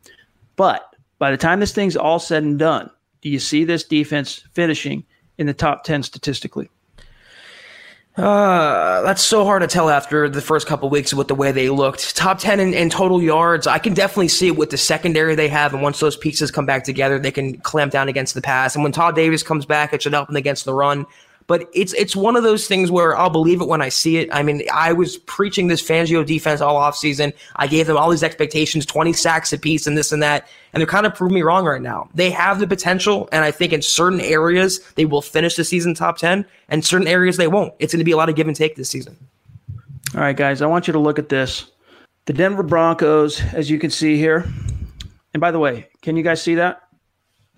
But 0.56 0.96
by 1.20 1.30
the 1.30 1.38
time 1.38 1.60
this 1.60 1.74
thing's 1.74 1.96
all 1.96 2.18
said 2.18 2.42
and 2.42 2.58
done, 2.58 2.90
do 3.22 3.30
you 3.30 3.38
see 3.38 3.66
this 3.66 3.84
defense 3.84 4.44
finishing 4.54 5.06
in 5.38 5.46
the 5.46 5.54
top 5.54 5.84
10 5.84 6.02
statistically? 6.02 6.72
Uh, 8.18 9.02
that's 9.04 9.22
so 9.22 9.46
hard 9.46 9.62
to 9.62 9.68
tell 9.68 9.90
after 9.90 10.28
the 10.28 10.42
first 10.42 10.68
couple 10.68 10.90
weeks 10.90 11.14
with 11.14 11.30
the 11.30 11.36
way 11.36 11.54
they 11.54 11.70
looked. 11.70 12.16
Top 12.16 12.40
10 12.40 12.60
in, 12.60 12.74
in, 12.74 12.90
total 12.90 13.22
yards. 13.22 13.68
I 13.68 13.80
can 13.80 13.94
definitely 13.94 14.28
see 14.28 14.48
it 14.48 14.58
with 14.58 14.70
the 14.70 14.78
secondary 14.78 15.34
they 15.34 15.48
have. 15.48 15.74
And 15.74 15.82
once 15.82 16.02
those 16.02 16.18
pieces 16.18 16.52
come 16.52 16.66
back 16.66 16.84
together, 16.84 17.18
they 17.20 17.32
can 17.32 17.58
clamp 17.60 17.94
down 17.94 18.10
against 18.10 18.34
the 18.34 18.42
pass. 18.42 18.76
And 18.76 18.84
when 18.84 18.92
Todd 18.92 19.16
Davis 19.16 19.44
comes 19.44 19.66
back, 19.66 19.94
it 19.94 20.02
should 20.02 20.12
help 20.12 20.28
them 20.28 20.36
against 20.36 20.66
the 20.66 20.74
run. 20.74 21.06
But 21.48 21.70
it's 21.74 21.94
it's 21.94 22.16
one 22.16 22.36
of 22.36 22.44
those 22.44 22.68
things 22.68 22.92
where 22.92 23.18
I'll 23.18 23.30
believe 23.30 23.62
it 23.62 23.68
when 23.68 23.82
I 23.82 23.90
see 23.90 24.18
it. 24.18 24.30
I 24.32 24.44
mean, 24.44 24.64
I 24.74 24.94
was 24.94 25.18
preaching 25.18 25.68
this 25.68 25.82
Fangio 25.82 26.26
defense 26.26 26.62
all 26.62 26.80
offseason. 26.80 27.34
I 27.56 27.68
gave 27.68 27.88
them 27.88 27.98
all 27.98 28.10
these 28.10 28.24
expectations, 28.24 28.86
20 28.86 29.14
sacks 29.14 29.52
apiece 29.52 29.88
and 29.88 29.98
this 29.98 30.12
and 30.12 30.24
that. 30.24 30.48
And 30.74 30.80
they're 30.80 30.88
kind 30.88 31.06
of 31.06 31.14
proving 31.14 31.36
me 31.36 31.42
wrong 31.42 31.66
right 31.66 31.82
now. 31.82 32.10
They 32.14 32.30
have 32.32 32.60
the 32.60 32.68
potential, 32.68 33.28
and 33.32 33.44
I 33.44 33.52
think 33.52 33.74
in 33.74 33.82
certain 33.82 34.22
areas 34.22 34.80
they 34.96 35.06
will 35.06 35.22
finish 35.22 35.56
the 35.56 35.64
season 35.64 35.94
top 35.94 36.18
10, 36.18 36.46
and 36.70 36.86
certain 36.86 37.08
areas 37.08 37.38
they 37.38 37.48
won't. 37.48 37.74
It's 37.80 37.94
going 37.94 38.00
to 38.00 38.06
be 38.06 38.12
a 38.12 38.18
lot 38.18 38.30
of 38.30 38.36
give 38.36 38.48
and 38.48 38.56
take 38.56 38.76
this 38.76 38.90
season. 38.90 39.18
All 40.16 40.22
right, 40.22 40.36
guys, 40.36 40.62
I 40.62 40.68
want 40.68 40.88
you 40.88 40.94
to 40.94 41.00
look 41.00 41.20
at 41.20 41.30
this. 41.30 41.72
The 42.26 42.34
Denver 42.34 42.64
Broncos, 42.64 43.42
as 43.54 43.70
you 43.70 43.80
can 43.80 43.90
see 43.90 44.18
here. 44.18 44.46
And 45.34 45.42
by 45.42 45.52
the 45.52 45.60
way, 45.60 45.88
can 46.02 46.18
you 46.18 46.24
guys 46.24 46.42
see 46.42 46.56
that? 46.56 46.84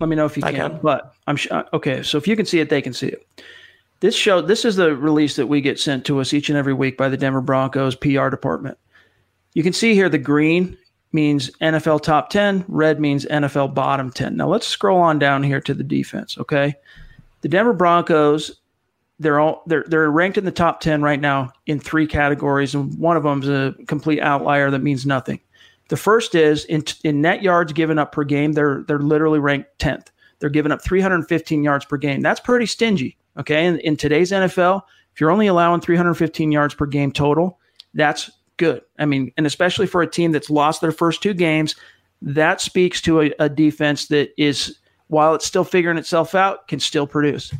Let 0.00 0.08
me 0.08 0.16
know 0.16 0.26
if 0.26 0.36
you 0.36 0.42
can. 0.42 0.54
can. 0.54 0.80
But 0.82 1.14
I'm 1.26 1.36
sure. 1.36 1.58
Uh, 1.58 1.64
okay, 1.74 2.02
so 2.02 2.18
if 2.18 2.26
you 2.26 2.36
can 2.36 2.46
see 2.46 2.60
it, 2.60 2.68
they 2.68 2.82
can 2.82 2.92
see 2.92 3.08
it. 3.08 3.26
This 4.04 4.14
show, 4.14 4.42
this 4.42 4.66
is 4.66 4.76
the 4.76 4.94
release 4.94 5.36
that 5.36 5.46
we 5.46 5.62
get 5.62 5.80
sent 5.80 6.04
to 6.04 6.20
us 6.20 6.34
each 6.34 6.50
and 6.50 6.58
every 6.58 6.74
week 6.74 6.98
by 6.98 7.08
the 7.08 7.16
Denver 7.16 7.40
Broncos 7.40 7.96
PR 7.96 8.28
department. 8.28 8.76
You 9.54 9.62
can 9.62 9.72
see 9.72 9.94
here 9.94 10.10
the 10.10 10.18
green 10.18 10.76
means 11.12 11.50
NFL 11.62 12.02
top 12.02 12.28
10, 12.28 12.66
red 12.68 13.00
means 13.00 13.24
NFL 13.24 13.72
bottom 13.72 14.10
10. 14.10 14.36
Now 14.36 14.46
let's 14.46 14.66
scroll 14.66 15.00
on 15.00 15.18
down 15.18 15.42
here 15.42 15.62
to 15.62 15.72
the 15.72 15.82
defense, 15.82 16.36
okay? 16.36 16.74
The 17.40 17.48
Denver 17.48 17.72
Broncos, 17.72 18.60
they're 19.20 19.40
all 19.40 19.62
they're 19.64 19.86
they're 19.86 20.10
ranked 20.10 20.36
in 20.36 20.44
the 20.44 20.52
top 20.52 20.82
10 20.82 21.00
right 21.00 21.18
now 21.18 21.50
in 21.64 21.80
three 21.80 22.06
categories 22.06 22.74
and 22.74 22.94
one 22.98 23.16
of 23.16 23.22
them 23.22 23.42
is 23.42 23.48
a 23.48 23.74
complete 23.86 24.20
outlier 24.20 24.70
that 24.70 24.82
means 24.82 25.06
nothing. 25.06 25.40
The 25.88 25.96
first 25.96 26.34
is 26.34 26.66
in 26.66 26.84
in 27.04 27.22
net 27.22 27.42
yards 27.42 27.72
given 27.72 27.98
up 27.98 28.12
per 28.12 28.24
game, 28.24 28.52
they're 28.52 28.84
they're 28.86 28.98
literally 28.98 29.38
ranked 29.38 29.78
10th. 29.78 30.08
They're 30.40 30.50
giving 30.50 30.72
up 30.72 30.82
315 30.82 31.64
yards 31.64 31.86
per 31.86 31.96
game. 31.96 32.20
That's 32.20 32.40
pretty 32.40 32.66
stingy. 32.66 33.16
Okay. 33.38 33.66
In, 33.66 33.78
in 33.80 33.96
today's 33.96 34.30
NFL, 34.30 34.82
if 35.12 35.20
you're 35.20 35.30
only 35.30 35.46
allowing 35.46 35.80
315 35.80 36.52
yards 36.52 36.74
per 36.74 36.86
game 36.86 37.12
total, 37.12 37.58
that's 37.94 38.30
good. 38.56 38.82
I 38.98 39.06
mean, 39.06 39.32
and 39.36 39.46
especially 39.46 39.86
for 39.86 40.02
a 40.02 40.06
team 40.06 40.32
that's 40.32 40.50
lost 40.50 40.80
their 40.80 40.92
first 40.92 41.22
two 41.22 41.34
games, 41.34 41.76
that 42.22 42.60
speaks 42.60 43.00
to 43.02 43.22
a, 43.22 43.32
a 43.38 43.48
defense 43.48 44.08
that 44.08 44.30
is, 44.36 44.78
while 45.08 45.34
it's 45.34 45.46
still 45.46 45.64
figuring 45.64 45.98
itself 45.98 46.34
out, 46.34 46.68
can 46.68 46.80
still 46.80 47.06
produce. 47.06 47.52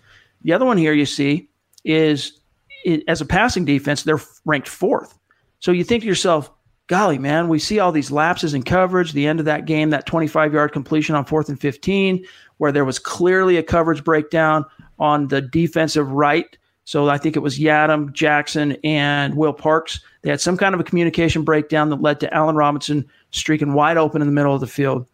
The 0.43 0.53
other 0.53 0.64
one 0.64 0.79
here 0.79 0.93
you 0.93 1.07
see 1.07 1.49
is 1.85 2.41
it, 2.85 3.03
as 3.09 3.20
a 3.20 3.27
passing 3.27 3.64
defense, 3.64 4.03
they're 4.03 4.20
ranked 4.45 4.68
fourth. 4.68 5.18
So 5.61 5.72
you 5.72 5.85
think 5.85 6.03
to 6.03 6.09
yourself, 6.09 6.51
golly, 6.87 7.18
man, 7.18 7.49
we 7.49 7.59
see 7.59 7.79
all 7.79 7.93
these 7.93 8.11
lapses 8.11 8.55
in 8.55 8.62
coverage. 8.62 9.12
The 9.12 9.27
end 9.27 9.41
of 9.41 9.47
that 9.47 9.64
game, 9.66 9.91
that 9.91 10.07
25 10.07 10.53
yard 10.53 10.72
completion 10.72 11.14
on 11.14 11.25
fourth 11.25 11.49
and 11.49 11.61
15, 11.61 12.25
where 12.59 12.72
there 12.72 12.85
was 12.85 12.99
clearly 12.99 13.57
a 13.57 13.62
coverage 13.62 14.05
breakdown 14.05 14.64
on 15.05 15.28
the 15.28 15.42
defensive 15.42 16.11
right. 16.11 16.57
So 16.84 17.09
I 17.09 17.18
think 17.18 17.36
it 17.36 17.40
was 17.40 17.59
Yiadom, 17.59 18.12
Jackson, 18.12 18.76
and 18.82 19.36
Will 19.36 19.52
Parks. 19.52 20.00
They 20.22 20.30
had 20.30 20.40
some 20.40 20.57
kind 20.57 20.74
of 20.74 20.80
a 20.80 20.84
communication 20.84 21.42
breakdown 21.42 21.90
that 21.90 22.00
led 22.00 22.20
to 22.20 22.34
Allen 22.34 22.57
Robinson 22.57 23.07
streaking 23.30 23.74
wide 23.74 23.98
open 23.98 24.22
in 24.22 24.28
the 24.28 24.32
middle 24.32 24.55
of 24.55 24.61
the 24.61 24.66
field. 24.66 25.07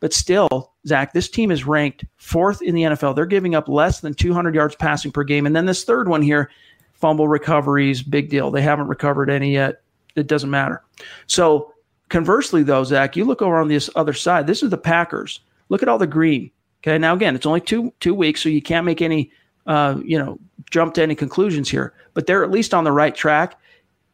But 0.00 0.12
still, 0.12 0.72
Zach, 0.86 1.12
this 1.12 1.28
team 1.28 1.50
is 1.50 1.66
ranked 1.66 2.04
fourth 2.16 2.62
in 2.62 2.74
the 2.74 2.82
NFL. 2.82 3.16
They're 3.16 3.26
giving 3.26 3.54
up 3.54 3.68
less 3.68 4.00
than 4.00 4.14
200 4.14 4.54
yards 4.54 4.76
passing 4.76 5.10
per 5.10 5.24
game. 5.24 5.46
And 5.46 5.56
then 5.56 5.66
this 5.66 5.84
third 5.84 6.08
one 6.08 6.22
here, 6.22 6.50
fumble 6.92 7.26
recoveries, 7.26 8.02
big 8.02 8.28
deal. 8.28 8.50
They 8.50 8.62
haven't 8.62 8.88
recovered 8.88 9.30
any 9.30 9.52
yet. 9.52 9.82
It 10.14 10.28
doesn't 10.28 10.50
matter. 10.50 10.82
So 11.26 11.74
conversely, 12.10 12.62
though, 12.62 12.84
Zach, 12.84 13.16
you 13.16 13.24
look 13.24 13.42
over 13.42 13.58
on 13.58 13.68
this 13.68 13.90
other 13.96 14.12
side. 14.12 14.46
This 14.46 14.62
is 14.62 14.70
the 14.70 14.78
Packers. 14.78 15.40
Look 15.68 15.82
at 15.82 15.88
all 15.88 15.98
the 15.98 16.06
green. 16.06 16.50
Okay. 16.82 16.98
Now 16.98 17.14
again, 17.14 17.34
it's 17.34 17.46
only 17.46 17.60
two 17.60 17.92
two 18.00 18.14
weeks, 18.14 18.42
so 18.42 18.48
you 18.48 18.62
can't 18.62 18.86
make 18.86 19.02
any 19.02 19.30
uh, 19.66 20.00
you 20.04 20.18
know 20.18 20.38
jump 20.70 20.94
to 20.94 21.02
any 21.02 21.14
conclusions 21.14 21.68
here. 21.68 21.92
But 22.14 22.26
they're 22.26 22.44
at 22.44 22.50
least 22.50 22.74
on 22.74 22.84
the 22.84 22.92
right 22.92 23.14
track. 23.14 23.58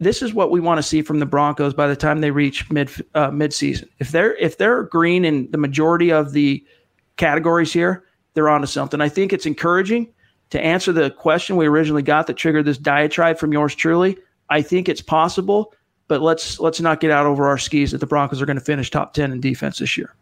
This 0.00 0.22
is 0.22 0.34
what 0.34 0.50
we 0.50 0.60
want 0.60 0.78
to 0.78 0.82
see 0.82 1.02
from 1.02 1.20
the 1.20 1.26
Broncos 1.26 1.72
by 1.72 1.86
the 1.86 1.96
time 1.96 2.20
they 2.20 2.30
reach 2.30 2.70
mid 2.70 2.90
uh, 3.14 3.30
mid 3.30 3.52
season. 3.52 3.88
If 3.98 4.10
they're 4.10 4.34
if 4.36 4.58
they're 4.58 4.82
green 4.84 5.24
in 5.24 5.50
the 5.50 5.58
majority 5.58 6.10
of 6.10 6.32
the 6.32 6.64
categories 7.16 7.72
here, 7.72 8.04
they're 8.34 8.48
onto 8.48 8.66
something. 8.66 9.00
I 9.00 9.08
think 9.08 9.32
it's 9.32 9.46
encouraging 9.46 10.12
to 10.50 10.60
answer 10.60 10.92
the 10.92 11.10
question 11.10 11.56
we 11.56 11.66
originally 11.66 12.02
got 12.02 12.26
that 12.26 12.36
triggered 12.36 12.64
this 12.64 12.78
diatribe 12.78 13.38
from 13.38 13.52
yours 13.52 13.74
truly. 13.74 14.18
I 14.50 14.62
think 14.62 14.88
it's 14.88 15.00
possible, 15.00 15.72
but 16.08 16.22
let's 16.22 16.60
let's 16.60 16.80
not 16.80 17.00
get 17.00 17.10
out 17.10 17.26
over 17.26 17.46
our 17.46 17.58
skis 17.58 17.92
that 17.92 17.98
the 17.98 18.06
Broncos 18.06 18.42
are 18.42 18.46
going 18.46 18.58
to 18.58 18.64
finish 18.64 18.90
top 18.90 19.14
ten 19.14 19.32
in 19.32 19.40
defense 19.40 19.78
this 19.78 19.96
year. 19.96 20.14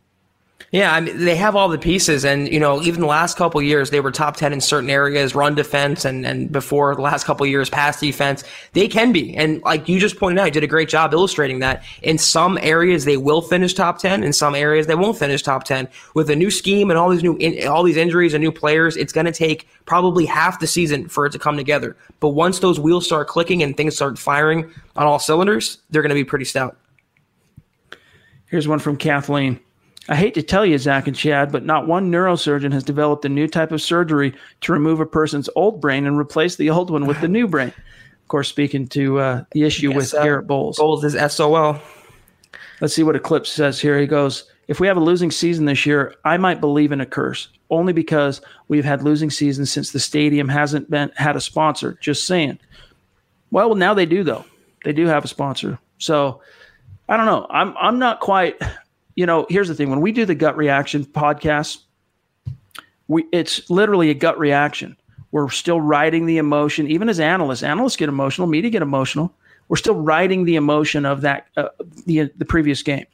Yeah, 0.71 0.95
I 0.95 1.01
mean, 1.01 1.25
they 1.25 1.37
have 1.37 1.55
all 1.55 1.69
the 1.69 1.79
pieces, 1.79 2.25
and 2.25 2.49
you 2.49 2.59
know, 2.61 2.81
even 2.83 3.01
the 3.01 3.07
last 3.07 3.37
couple 3.37 3.61
years, 3.61 3.91
they 3.91 4.01
were 4.01 4.11
top 4.11 4.37
ten 4.37 4.53
in 4.53 4.61
certain 4.61 4.89
areas, 4.89 5.35
run 5.35 5.55
defense, 5.55 6.05
and 6.05 6.25
and 6.27 6.51
before 6.51 6.95
the 6.95 7.03
last 7.03 7.25
couple 7.25 7.45
years, 7.47 7.69
pass 7.69 8.01
defense. 8.01 8.45
They 8.73 8.89
can 8.89 9.13
be, 9.13 9.37
and 9.37 9.63
like 9.63 9.89
you 9.89 9.99
just 9.99 10.19
pointed 10.19 10.41
out, 10.41 10.47
you 10.47 10.51
did 10.53 10.65
a 10.65 10.69
great 10.69 10.89
job 10.89 11.13
illustrating 11.13 11.59
that. 11.59 11.85
In 12.03 12.17
some 12.17 12.59
areas, 12.63 13.05
they 13.05 13.17
will 13.17 13.43
finish 13.43 13.75
top 13.75 13.99
ten. 13.99 14.23
In 14.23 14.33
some 14.33 14.55
areas, 14.55 14.87
they 14.87 14.95
won't 14.95 15.19
finish 15.19 15.43
top 15.43 15.65
ten. 15.65 15.89
With 16.15 16.31
a 16.31 16.37
new 16.37 16.51
scheme 16.51 16.91
and 16.91 16.99
all 16.99 17.11
these 17.11 17.23
new 17.23 17.37
in, 17.37 17.67
all 17.69 17.83
these 17.83 17.97
injuries 17.97 18.33
and 18.33 18.43
new 18.43 18.53
players, 18.53 18.97
it's 18.97 19.13
going 19.13 19.27
to 19.27 19.33
take 19.33 19.69
probably 19.85 20.25
half 20.25 20.61
the 20.61 20.67
season 20.67 21.09
for 21.09 21.27
it 21.27 21.33
to 21.33 21.39
come 21.39 21.57
together. 21.57 21.97
But 22.21 22.31
once 22.31 22.61
those 22.61 22.81
wheels 22.81 23.05
start 23.05 23.29
clicking 23.29 23.63
and 23.63 23.77
things 23.77 23.97
start 23.97 24.19
firing 24.19 24.73
on 24.97 25.07
all 25.07 25.19
cylinders, 25.19 25.79
they're 25.91 26.03
going 26.03 26.11
to 26.11 26.15
be 26.15 26.25
pretty 26.25 26.45
stout. 26.45 26.79
Here's 28.47 28.69
one 28.69 28.79
from 28.79 28.97
Kathleen. 28.97 29.61
I 30.09 30.17
hate 30.17 30.35
to 30.35 30.43
tell 30.43 30.67
you, 30.67 30.79
Zach 30.79 31.07
and 31.07 31.17
Chad, 31.17 31.53
but 31.53 31.65
not 31.65 31.87
one 31.87 32.11
neurosurgeon 32.11 32.73
has 32.73 32.83
developed 32.83 33.25
a 33.25 33.29
new 33.29 33.47
type 33.47 33.71
of 33.71 33.81
surgery 33.81 34.35
to 34.63 34.73
remove 34.73 34.99
a 34.99 35.07
person's 35.07 35.49
old 35.55 35.81
brain 35.81 36.07
and 36.07 36.19
replace 36.19 36.57
the 36.57 36.71
old 36.71 36.91
one 36.91 37.07
with 37.07 37.21
the 37.21 37.29
new 37.29 37.47
brain. 37.47 37.69
Of 37.69 38.29
course, 38.29 38.49
speaking 38.49 38.89
to 38.89 39.21
uh, 39.21 39.45
the 39.53 39.63
issue 39.63 39.93
with 39.93 40.13
uh, 40.13 40.23
Garrett 40.25 40.47
Bolles. 40.47 40.77
Bolles 40.77 41.05
is 41.05 41.17
SOL. 41.33 41.81
Let's 42.81 42.95
see 42.95 43.05
what 43.05 43.15
Eclipse 43.15 43.51
says 43.51 43.81
here. 43.81 43.99
He 43.99 44.09
goes, 44.09 44.51
If 44.67 44.81
we 44.81 44.89
have 44.89 44.97
a 44.97 45.01
losing 45.01 45.31
season 45.31 45.67
this 45.67 45.87
year, 45.87 46.17
I 46.25 46.37
might 46.37 46.61
believe 46.61 46.91
in 46.91 47.01
a 47.01 47.07
curse, 47.07 47.49
only 47.71 47.93
because 47.93 48.41
we've 48.67 48.85
had 48.85 49.05
losing 49.05 49.31
seasons 49.31 49.71
since 49.71 49.93
the 49.93 50.01
stadium 50.01 50.49
hasn't 50.49 50.91
been 50.91 51.13
had 51.15 51.37
a 51.37 51.41
sponsor. 51.41 51.97
Just 52.01 52.27
saying. 52.27 52.59
Well, 53.53 53.77
now 53.77 53.95
they 53.95 54.07
do, 54.07 54.25
though. 54.25 54.47
They 54.85 54.93
do 54.93 55.07
have 55.07 55.25
a 55.25 55.29
sponsor. 55.29 55.79
So 55.99 56.41
I 57.09 57.17
don't 57.17 57.27
know. 57.27 57.47
I'm 57.51 57.77
I'm 57.77 57.99
not 57.99 58.21
quite 58.21 58.61
you 59.15 59.27
know, 59.27 59.47
here's 59.49 59.69
the 59.69 59.75
thing: 59.75 59.91
when 59.91 60.01
we 60.01 60.13
do 60.13 60.25
the 60.25 60.35
gut 60.35 60.57
reaction 60.57 61.05
podcast, 61.05 61.79
we 63.09 63.25
it's 63.33 63.69
literally 63.71 64.11
a 64.11 64.15
gut 64.15 64.39
reaction. 64.39 64.97
We're 65.31 65.49
still 65.49 65.81
riding 65.81 66.27
the 66.27 66.39
emotion, 66.39 66.87
even 66.89 67.09
as 67.09 67.19
analysts. 67.19 67.63
Analysts 67.63 67.97
get 67.97 68.09
emotional, 68.09 68.47
media 68.47 68.71
get 68.71 68.83
emotional. 68.83 69.33
We're 69.69 69.77
still 69.77 69.95
riding 69.95 70.45
the 70.45 70.57
emotion 70.57 71.07
of 71.07 71.23
that 71.23 71.47
uh, 71.57 71.69
the 72.07 72.31
the 72.37 72.45
previous 72.45 72.83
game, 72.83 73.07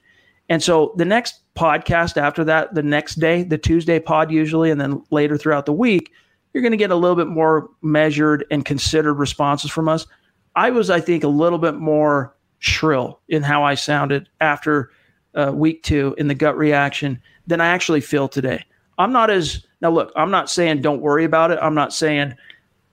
and 0.49 0.63
so 0.63 0.95
the 0.97 1.05
next 1.05 1.41
podcast 1.55 2.17
after 2.17 2.45
that, 2.45 2.75
the 2.75 2.83
next 2.83 3.17
day, 3.17 3.43
the 3.43 3.59
Tuesday 3.59 3.99
pod 3.99 4.31
usually, 4.31 4.71
and 4.71 4.81
then 4.81 5.03
later 5.11 5.37
throughout 5.37 5.67
the 5.67 5.73
week, 5.73 6.13
you're 6.53 6.63
going 6.63 6.73
to 6.73 6.77
get 6.77 6.91
a 6.91 6.97
little 6.97 7.17
bit 7.17 7.27
more 7.27 7.69
measured 7.83 8.45
and 8.51 8.65
considered 8.65 9.15
responses 9.15 9.71
from 9.71 9.89
us. 9.89 10.07
I 10.55 10.71
was, 10.71 10.91
I 10.91 11.01
think, 11.01 11.25
a 11.25 11.29
little 11.29 11.59
bit 11.59 11.75
more 11.75 12.35
shrill 12.59 13.21
in 13.29 13.43
how 13.43 13.63
I 13.65 13.75
sounded 13.75 14.29
after 14.41 14.91
uh, 15.35 15.53
week 15.55 15.83
two 15.83 16.15
in 16.19 16.29
the 16.29 16.35
gut 16.35 16.57
reaction 16.57 17.21
than 17.47 17.61
I 17.61 17.69
actually 17.69 18.01
feel 18.01 18.29
today. 18.29 18.65
I'm 18.99 19.13
not 19.13 19.31
as 19.31 19.65
now. 19.81 19.91
Look, 19.91 20.13
I'm 20.17 20.31
not 20.31 20.51
saying 20.51 20.83
don't 20.83 21.01
worry 21.01 21.25
about 21.25 21.51
it. 21.51 21.59
I'm 21.63 21.75
not 21.75 21.93
saying 21.93 22.35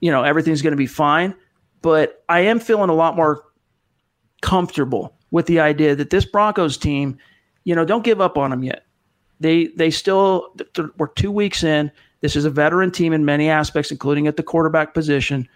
you 0.01 0.11
know 0.11 0.23
everything's 0.23 0.61
going 0.61 0.71
to 0.71 0.77
be 0.77 0.87
fine, 0.87 1.35
but 1.81 2.23
I 2.29 2.41
am 2.41 2.59
feeling 2.59 2.89
a 2.89 2.95
lot 2.95 3.15
more 3.15 3.43
comfortable 4.41 5.15
with 5.31 5.47
the 5.47 5.59
idea 5.59 5.95
that 5.95 6.11
this 6.11 6.25
Broncos 6.25 6.77
team, 6.77 7.17
you 7.63 7.75
know, 7.75 7.83
don't 7.83 8.03
give 8.03 8.21
up 8.21 8.37
on 8.37 8.51
them 8.51 8.63
yet. 8.63 8.85
They 9.39 9.67
they 9.67 9.89
still 9.89 10.55
we're 10.97 11.07
two 11.07 11.31
weeks 11.31 11.63
in. 11.63 11.91
This 12.21 12.35
is 12.35 12.45
a 12.45 12.49
veteran 12.49 12.91
team 12.91 13.11
in 13.13 13.25
many 13.25 13.49
aspects, 13.49 13.91
including 13.91 14.27
at 14.27 14.37
the 14.37 14.43
quarterback 14.43 14.93
position. 14.93 15.47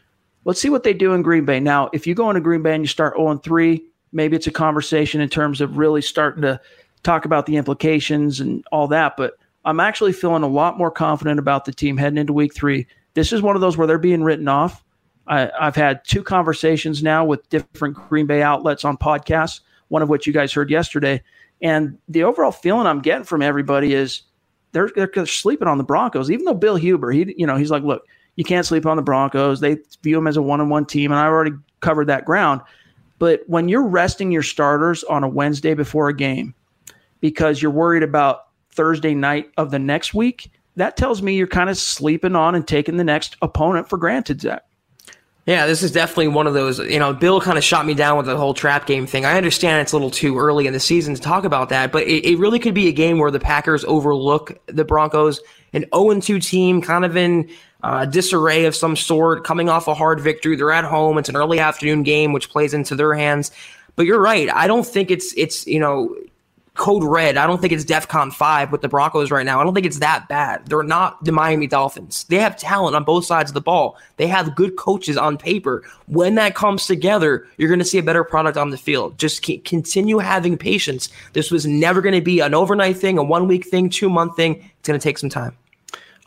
Let's 0.45 0.59
see 0.59 0.69
what 0.69 0.83
they 0.83 0.93
do 0.93 1.13
in 1.13 1.21
Green 1.21 1.45
Bay. 1.45 1.59
Now, 1.59 1.89
if 1.93 2.07
you 2.07 2.15
go 2.15 2.29
into 2.29 2.41
Green 2.41 2.61
Bay 2.61 2.73
and 2.73 2.83
you 2.83 2.87
start 2.87 3.15
0 3.15 3.37
3, 3.37 3.83
maybe 4.11 4.35
it's 4.35 4.47
a 4.47 4.51
conversation 4.51 5.21
in 5.21 5.29
terms 5.29 5.61
of 5.61 5.77
really 5.77 6.01
starting 6.01 6.41
to 6.41 6.59
talk 7.03 7.25
about 7.25 7.45
the 7.45 7.57
implications 7.57 8.39
and 8.39 8.63
all 8.71 8.87
that. 8.87 9.15
But 9.17 9.33
I'm 9.65 9.79
actually 9.79 10.13
feeling 10.13 10.43
a 10.43 10.47
lot 10.47 10.77
more 10.77 10.91
confident 10.91 11.39
about 11.39 11.65
the 11.65 11.71
team 11.71 11.97
heading 11.97 12.17
into 12.17 12.33
week 12.33 12.53
three. 12.53 12.87
This 13.13 13.33
is 13.33 13.41
one 13.41 13.55
of 13.55 13.61
those 13.61 13.77
where 13.77 13.87
they're 13.87 13.97
being 13.97 14.23
written 14.23 14.47
off. 14.47 14.83
I, 15.27 15.51
have 15.59 15.75
had 15.75 16.03
two 16.05 16.23
conversations 16.23 17.03
now 17.03 17.23
with 17.23 17.47
different 17.49 17.95
Green 17.95 18.25
Bay 18.25 18.41
outlets 18.41 18.83
on 18.83 18.97
podcasts, 18.97 19.59
one 19.89 20.01
of 20.01 20.09
which 20.09 20.25
you 20.25 20.33
guys 20.33 20.51
heard 20.51 20.71
yesterday. 20.71 21.21
And 21.61 21.97
the 22.07 22.23
overall 22.23 22.51
feeling 22.51 22.87
I'm 22.87 23.01
getting 23.01 23.25
from 23.25 23.41
everybody 23.41 23.93
is 23.93 24.23
they're, 24.71 24.89
they're 24.95 25.25
sleeping 25.25 25.67
on 25.67 25.77
the 25.77 25.83
Broncos, 25.83 26.31
even 26.31 26.45
though 26.45 26.53
Bill 26.53 26.77
Huber, 26.77 27.11
he, 27.11 27.33
you 27.37 27.45
know, 27.45 27.57
he's 27.57 27.71
like, 27.71 27.83
look, 27.83 28.05
you 28.37 28.43
can't 28.43 28.65
sleep 28.65 28.85
on 28.85 28.97
the 28.97 29.03
Broncos. 29.03 29.59
They 29.59 29.77
view 30.01 30.15
them 30.15 30.27
as 30.27 30.37
a 30.37 30.41
one-on-one 30.41 30.85
team, 30.85 31.11
and 31.11 31.19
I 31.19 31.25
already 31.25 31.51
covered 31.81 32.07
that 32.07 32.25
ground. 32.25 32.61
But 33.19 33.41
when 33.47 33.69
you're 33.69 33.85
resting 33.85 34.31
your 34.31 34.43
starters 34.43 35.03
on 35.03 35.23
a 35.23 35.27
Wednesday 35.27 35.73
before 35.73 36.09
a 36.09 36.15
game 36.15 36.55
because 37.19 37.61
you're 37.61 37.71
worried 37.71 38.03
about 38.03 38.47
Thursday 38.71 39.13
night 39.13 39.51
of 39.57 39.71
the 39.71 39.79
next 39.79 40.13
week, 40.13 40.51
that 40.77 40.95
tells 40.95 41.21
me 41.21 41.35
you're 41.35 41.47
kind 41.47 41.69
of 41.69 41.77
sleeping 41.77 42.35
on 42.35 42.55
and 42.55 42.67
taking 42.67 42.97
the 42.97 43.03
next 43.03 43.35
opponent 43.41 43.89
for 43.89 43.97
granted, 43.97 44.41
Zach. 44.41 44.63
Yeah, 45.45 45.65
this 45.65 45.81
is 45.81 45.91
definitely 45.91 46.27
one 46.27 46.47
of 46.47 46.53
those. 46.53 46.79
You 46.79 46.99
know, 46.99 47.11
Bill 47.11 47.41
kind 47.41 47.57
of 47.57 47.63
shot 47.63 47.85
me 47.85 47.95
down 47.95 48.17
with 48.17 48.27
the 48.27 48.37
whole 48.37 48.53
trap 48.53 48.85
game 48.85 49.07
thing. 49.07 49.25
I 49.25 49.35
understand 49.35 49.81
it's 49.81 49.91
a 49.91 49.95
little 49.95 50.11
too 50.11 50.37
early 50.37 50.67
in 50.67 50.73
the 50.73 50.79
season 50.79 51.15
to 51.15 51.21
talk 51.21 51.43
about 51.43 51.69
that, 51.69 51.91
but 51.91 52.03
it, 52.03 52.23
it 52.23 52.37
really 52.37 52.59
could 52.59 52.75
be 52.75 52.87
a 52.87 52.91
game 52.91 53.17
where 53.17 53.31
the 53.31 53.39
Packers 53.39 53.83
overlook 53.85 54.59
the 54.67 54.85
Broncos, 54.85 55.41
an 55.73 55.85
0 55.93 56.19
2 56.19 56.39
team, 56.39 56.81
kind 56.81 57.05
of 57.05 57.15
in 57.15 57.49
uh, 57.83 58.05
disarray 58.05 58.65
of 58.65 58.75
some 58.75 58.95
sort, 58.95 59.43
coming 59.43 59.69
off 59.69 59.87
a 59.87 59.93
hard 59.93 60.19
victory. 60.19 60.55
They're 60.55 60.71
at 60.71 60.83
home. 60.83 61.17
It's 61.17 61.29
an 61.29 61.35
early 61.35 61.59
afternoon 61.59 62.03
game, 62.03 62.33
which 62.33 62.49
plays 62.49 62.73
into 62.73 62.95
their 62.95 63.13
hands. 63.13 63.51
But 63.95 64.05
you're 64.05 64.21
right. 64.21 64.49
I 64.53 64.67
don't 64.67 64.85
think 64.85 65.11
it's 65.11 65.33
it's 65.35 65.67
you 65.67 65.79
know 65.79 66.15
code 66.79 67.03
red. 67.03 67.35
I 67.35 67.45
don't 67.45 67.59
think 67.59 67.73
it's 67.73 67.83
DEFCON 67.83 68.31
five 68.31 68.71
with 68.71 68.81
the 68.81 68.87
Broncos 68.87 69.31
right 69.31 69.45
now. 69.45 69.59
I 69.59 69.63
don't 69.65 69.73
think 69.73 69.85
it's 69.85 69.99
that 69.99 70.29
bad. 70.29 70.65
They're 70.65 70.81
not 70.81 71.23
the 71.23 71.33
Miami 71.33 71.67
Dolphins. 71.67 72.23
They 72.23 72.37
have 72.37 72.55
talent 72.57 72.95
on 72.95 73.03
both 73.03 73.25
sides 73.25 73.49
of 73.49 73.53
the 73.53 73.61
ball. 73.61 73.97
They 74.15 74.27
have 74.27 74.55
good 74.55 74.77
coaches 74.77 75.17
on 75.17 75.37
paper. 75.37 75.83
When 76.07 76.35
that 76.35 76.55
comes 76.55 76.87
together, 76.87 77.45
you're 77.57 77.67
going 77.67 77.79
to 77.79 77.85
see 77.85 77.97
a 77.97 78.03
better 78.03 78.23
product 78.23 78.57
on 78.57 78.69
the 78.69 78.77
field. 78.77 79.17
Just 79.17 79.43
continue 79.65 80.19
having 80.19 80.57
patience. 80.57 81.09
This 81.33 81.51
was 81.51 81.65
never 81.65 81.99
going 82.01 82.15
to 82.15 82.21
be 82.21 82.39
an 82.39 82.53
overnight 82.53 82.95
thing, 82.97 83.17
a 83.17 83.23
one 83.23 83.47
week 83.47 83.67
thing, 83.67 83.89
two 83.89 84.09
month 84.09 84.37
thing. 84.37 84.55
It's 84.79 84.87
going 84.87 84.97
to 84.97 85.03
take 85.03 85.17
some 85.17 85.29
time. 85.29 85.57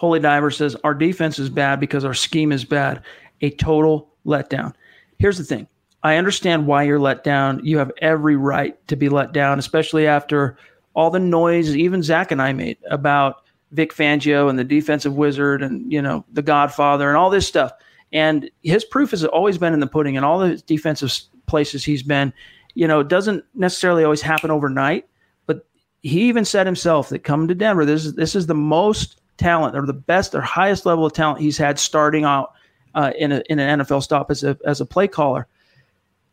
Holy 0.03 0.19
Diver 0.19 0.51
says, 0.51 0.77
Our 0.83 0.95
defense 0.95 1.39
is 1.39 1.49
bad 1.49 1.79
because 1.79 2.05
our 2.05 2.13
scheme 2.13 2.51
is 2.51 2.65
bad. 2.65 3.03
A 3.41 3.51
total 3.51 4.11
letdown. 4.27 4.75
Here's 5.19 5.39
the 5.39 5.45
thing 5.45 5.69
I 6.03 6.17
understand 6.17 6.67
why 6.67 6.83
you're 6.83 6.99
let 6.99 7.23
down. 7.23 7.65
You 7.65 7.79
have 7.79 7.93
every 7.99 8.35
right 8.35 8.77
to 8.89 8.97
be 8.97 9.09
let 9.09 9.33
down, 9.33 9.61
especially 9.61 10.09
after 10.09 10.59
all 10.95 11.11
the 11.11 11.21
noise 11.21 11.77
even 11.77 12.03
Zach 12.03 12.33
and 12.33 12.43
I 12.43 12.53
made 12.53 12.79
about 12.91 13.45
Vic 13.71 13.95
Fangio 13.95 14.51
and 14.51 14.59
the 14.59 14.65
defensive 14.65 15.15
wizard 15.15 15.63
and, 15.63 15.91
you 15.91 16.03
know, 16.03 16.25
the 16.33 16.43
Godfather 16.43 17.09
and 17.09 17.17
all 17.17 17.31
this 17.31 17.47
stuff. 17.47 17.71
And 18.13 18.51
his 18.65 18.85
proof 18.85 19.13
has 19.13 19.25
always 19.25 19.57
been 19.57 19.73
in 19.73 19.79
the 19.79 19.87
pudding 19.87 20.17
and 20.17 20.27
all 20.27 20.41
the 20.41 20.57
defensive 20.57 21.17
places 21.47 21.85
he's 21.85 22.03
been. 22.03 22.33
You 22.75 22.89
know, 22.89 22.99
it 22.99 23.09
doesn't 23.09 23.45
necessarily 23.55 24.03
always 24.03 24.21
happen 24.21 24.51
overnight, 24.51 25.07
but 25.47 25.65
he 26.03 26.23
even 26.23 26.45
said 26.45 26.67
himself 26.67 27.09
that 27.11 27.23
coming 27.23 27.47
to 27.47 27.55
Denver, 27.55 27.85
this 27.87 28.05
is 28.05 28.15
this 28.15 28.35
is 28.35 28.47
the 28.47 28.55
most 28.55 29.21
talent 29.43 29.77
or 29.77 29.85
the 29.85 29.93
best 29.93 30.35
or 30.35 30.41
highest 30.41 30.87
level 30.87 31.05
of 31.05 31.13
talent 31.13 31.41
he's 31.41 31.59
had 31.59 31.79
starting 31.79 32.25
out 32.25 32.53
uh, 32.95 33.13
in, 33.19 33.33
a, 33.33 33.43
in 33.49 33.59
an 33.59 33.81
NFL 33.81 34.03
stop 34.03 34.31
as 34.31 34.45
a, 34.45 34.57
as 34.65 34.81
a 34.81 34.87
play 34.87 35.09
caller. 35.09 35.47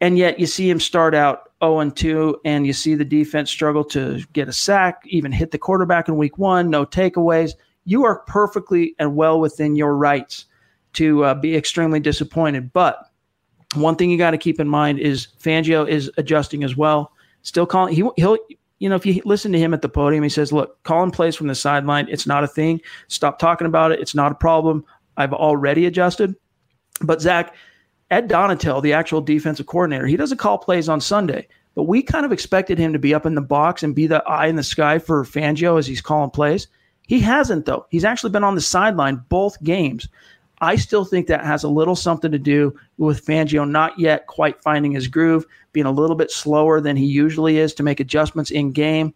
And 0.01 0.17
yet 0.17 0.39
you 0.39 0.45
see 0.45 0.69
him 0.69 0.79
start 0.79 1.13
out 1.13 1.51
0 1.61 1.79
and 1.79 1.95
2, 1.95 2.39
and 2.45 2.65
you 2.65 2.71
see 2.71 2.95
the 2.95 3.03
defense 3.03 3.49
struggle 3.49 3.83
to 3.85 4.21
get 4.31 4.47
a 4.47 4.53
sack, 4.53 5.01
even 5.05 5.31
hit 5.31 5.51
the 5.51 5.57
quarterback 5.57 6.07
in 6.07 6.15
week 6.15 6.37
one, 6.37 6.69
no 6.69 6.85
takeaways. 6.85 7.51
You 7.85 8.05
are 8.05 8.19
perfectly 8.19 8.95
and 8.99 9.15
well 9.15 9.39
within 9.39 9.75
your 9.75 9.95
rights 9.95 10.45
to 10.93 11.25
uh, 11.25 11.33
be 11.33 11.55
extremely 11.55 11.99
disappointed. 11.99 12.71
But 12.71 13.09
one 13.75 13.95
thing 13.95 14.09
you 14.09 14.17
got 14.17 14.31
to 14.31 14.37
keep 14.37 14.59
in 14.59 14.69
mind 14.69 14.99
is 14.99 15.27
Fangio 15.41 15.87
is 15.87 16.09
adjusting 16.17 16.63
as 16.63 16.77
well. 16.77 17.11
Still 17.41 17.65
calling, 17.65 17.93
he, 17.93 18.07
he'll, 18.15 18.37
you 18.79 18.89
know, 18.89 18.95
if 18.95 19.05
you 19.05 19.21
listen 19.25 19.51
to 19.51 19.59
him 19.59 19.73
at 19.73 19.81
the 19.81 19.89
podium, 19.89 20.23
he 20.23 20.29
says, 20.29 20.51
look, 20.51 20.81
calling 20.83 21.11
plays 21.11 21.35
from 21.35 21.47
the 21.47 21.55
sideline, 21.55 22.07
it's 22.09 22.25
not 22.25 22.43
a 22.43 22.47
thing. 22.47 22.81
Stop 23.09 23.37
talking 23.37 23.67
about 23.67 23.91
it. 23.91 23.99
It's 23.99 24.15
not 24.15 24.31
a 24.31 24.35
problem. 24.35 24.85
I've 25.17 25.33
already 25.33 25.85
adjusted. 25.85 26.35
But 27.01 27.21
Zach, 27.21 27.53
Ed 28.09 28.29
Donatell, 28.29 28.81
the 28.81 28.93
actual 28.93 29.21
defensive 29.21 29.67
coordinator, 29.67 30.07
he 30.07 30.17
doesn't 30.17 30.37
call 30.37 30.57
plays 30.57 30.89
on 30.89 31.01
Sunday. 31.01 31.47
But 31.75 31.83
we 31.83 32.01
kind 32.01 32.25
of 32.25 32.31
expected 32.31 32.79
him 32.79 32.93
to 32.93 32.99
be 32.99 33.13
up 33.13 33.25
in 33.25 33.35
the 33.35 33.41
box 33.41 33.83
and 33.83 33.95
be 33.95 34.07
the 34.07 34.23
eye 34.23 34.47
in 34.47 34.55
the 34.55 34.63
sky 34.63 34.97
for 34.97 35.23
Fangio 35.23 35.77
as 35.77 35.85
he's 35.85 36.01
calling 36.01 36.31
plays. 36.31 36.67
He 37.07 37.19
hasn't, 37.19 37.65
though. 37.65 37.85
He's 37.89 38.05
actually 38.05 38.31
been 38.31 38.43
on 38.43 38.55
the 38.55 38.61
sideline 38.61 39.23
both 39.29 39.61
games. 39.63 40.07
I 40.61 40.75
still 40.75 41.05
think 41.05 41.27
that 41.27 41.45
has 41.45 41.63
a 41.63 41.69
little 41.69 41.95
something 41.95 42.31
to 42.31 42.39
do 42.39 42.75
with 42.97 43.25
Fangio 43.25 43.69
not 43.69 43.97
yet 43.97 44.27
quite 44.27 44.61
finding 44.61 44.91
his 44.91 45.07
groove, 45.07 45.45
being 45.71 45.85
a 45.85 45.91
little 45.91 46.15
bit 46.15 46.31
slower 46.31 46.81
than 46.81 46.97
he 46.97 47.05
usually 47.05 47.57
is 47.57 47.73
to 47.75 47.83
make 47.83 47.99
adjustments 47.99 48.51
in 48.51 48.71
game, 48.71 49.13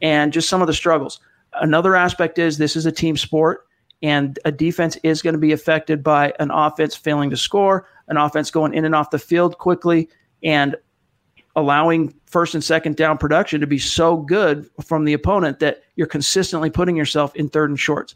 and 0.00 0.32
just 0.32 0.48
some 0.48 0.62
of 0.62 0.66
the 0.66 0.74
struggles. 0.74 1.20
Another 1.54 1.96
aspect 1.96 2.38
is 2.38 2.58
this 2.58 2.76
is 2.76 2.86
a 2.86 2.92
team 2.92 3.16
sport, 3.16 3.66
and 4.02 4.38
a 4.44 4.52
defense 4.52 4.96
is 5.02 5.22
going 5.22 5.34
to 5.34 5.38
be 5.38 5.52
affected 5.52 6.02
by 6.02 6.32
an 6.38 6.50
offense 6.50 6.94
failing 6.94 7.30
to 7.30 7.36
score, 7.36 7.88
an 8.08 8.16
offense 8.16 8.50
going 8.50 8.74
in 8.74 8.84
and 8.84 8.94
off 8.94 9.10
the 9.10 9.18
field 9.18 9.58
quickly. 9.58 10.08
And 10.42 10.76
allowing 11.56 12.14
first 12.26 12.54
and 12.54 12.62
second 12.62 12.96
down 12.96 13.16
production 13.16 13.60
to 13.62 13.66
be 13.66 13.78
so 13.78 14.18
good 14.18 14.68
from 14.84 15.04
the 15.04 15.14
opponent 15.14 15.58
that 15.58 15.82
you're 15.96 16.06
consistently 16.06 16.70
putting 16.70 16.94
yourself 16.94 17.34
in 17.34 17.48
third 17.48 17.70
and 17.70 17.80
shorts. 17.80 18.14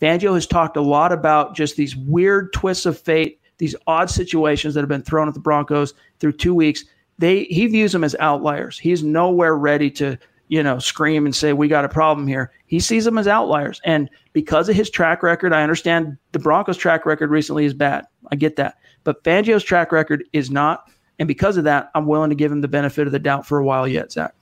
Fangio 0.00 0.34
has 0.34 0.46
talked 0.46 0.76
a 0.76 0.82
lot 0.82 1.12
about 1.12 1.54
just 1.54 1.76
these 1.76 1.96
weird 1.96 2.52
twists 2.52 2.86
of 2.86 2.98
fate, 2.98 3.40
these 3.58 3.74
odd 3.86 4.10
situations 4.10 4.74
that 4.74 4.80
have 4.80 4.88
been 4.88 5.02
thrown 5.02 5.28
at 5.28 5.34
the 5.34 5.40
Broncos 5.40 5.94
through 6.20 6.32
two 6.32 6.54
weeks. 6.54 6.84
They 7.18 7.44
he 7.44 7.66
views 7.66 7.92
them 7.92 8.04
as 8.04 8.14
outliers. 8.20 8.78
He's 8.78 9.02
nowhere 9.02 9.56
ready 9.56 9.90
to 9.92 10.16
you 10.46 10.62
know 10.62 10.78
scream 10.78 11.26
and 11.26 11.34
say 11.34 11.52
we 11.52 11.66
got 11.66 11.84
a 11.84 11.88
problem 11.88 12.28
here. 12.28 12.52
He 12.66 12.78
sees 12.78 13.04
them 13.04 13.18
as 13.18 13.26
outliers, 13.26 13.80
and 13.84 14.08
because 14.32 14.68
of 14.68 14.76
his 14.76 14.88
track 14.88 15.22
record, 15.22 15.52
I 15.52 15.62
understand 15.62 16.16
the 16.32 16.38
Broncos' 16.38 16.76
track 16.76 17.04
record 17.04 17.30
recently 17.30 17.64
is 17.64 17.74
bad. 17.74 18.04
I 18.30 18.36
get 18.36 18.56
that, 18.56 18.76
but 19.02 19.24
Fangio's 19.24 19.64
track 19.64 19.90
record 19.90 20.24
is 20.32 20.50
not, 20.50 20.90
and 21.18 21.26
because 21.26 21.56
of 21.56 21.64
that, 21.64 21.90
I'm 21.96 22.06
willing 22.06 22.30
to 22.30 22.36
give 22.36 22.52
him 22.52 22.60
the 22.60 22.68
benefit 22.68 23.06
of 23.06 23.12
the 23.12 23.18
doubt 23.18 23.46
for 23.46 23.58
a 23.58 23.64
while 23.64 23.88
yet, 23.88 24.12
Zach. 24.12 24.34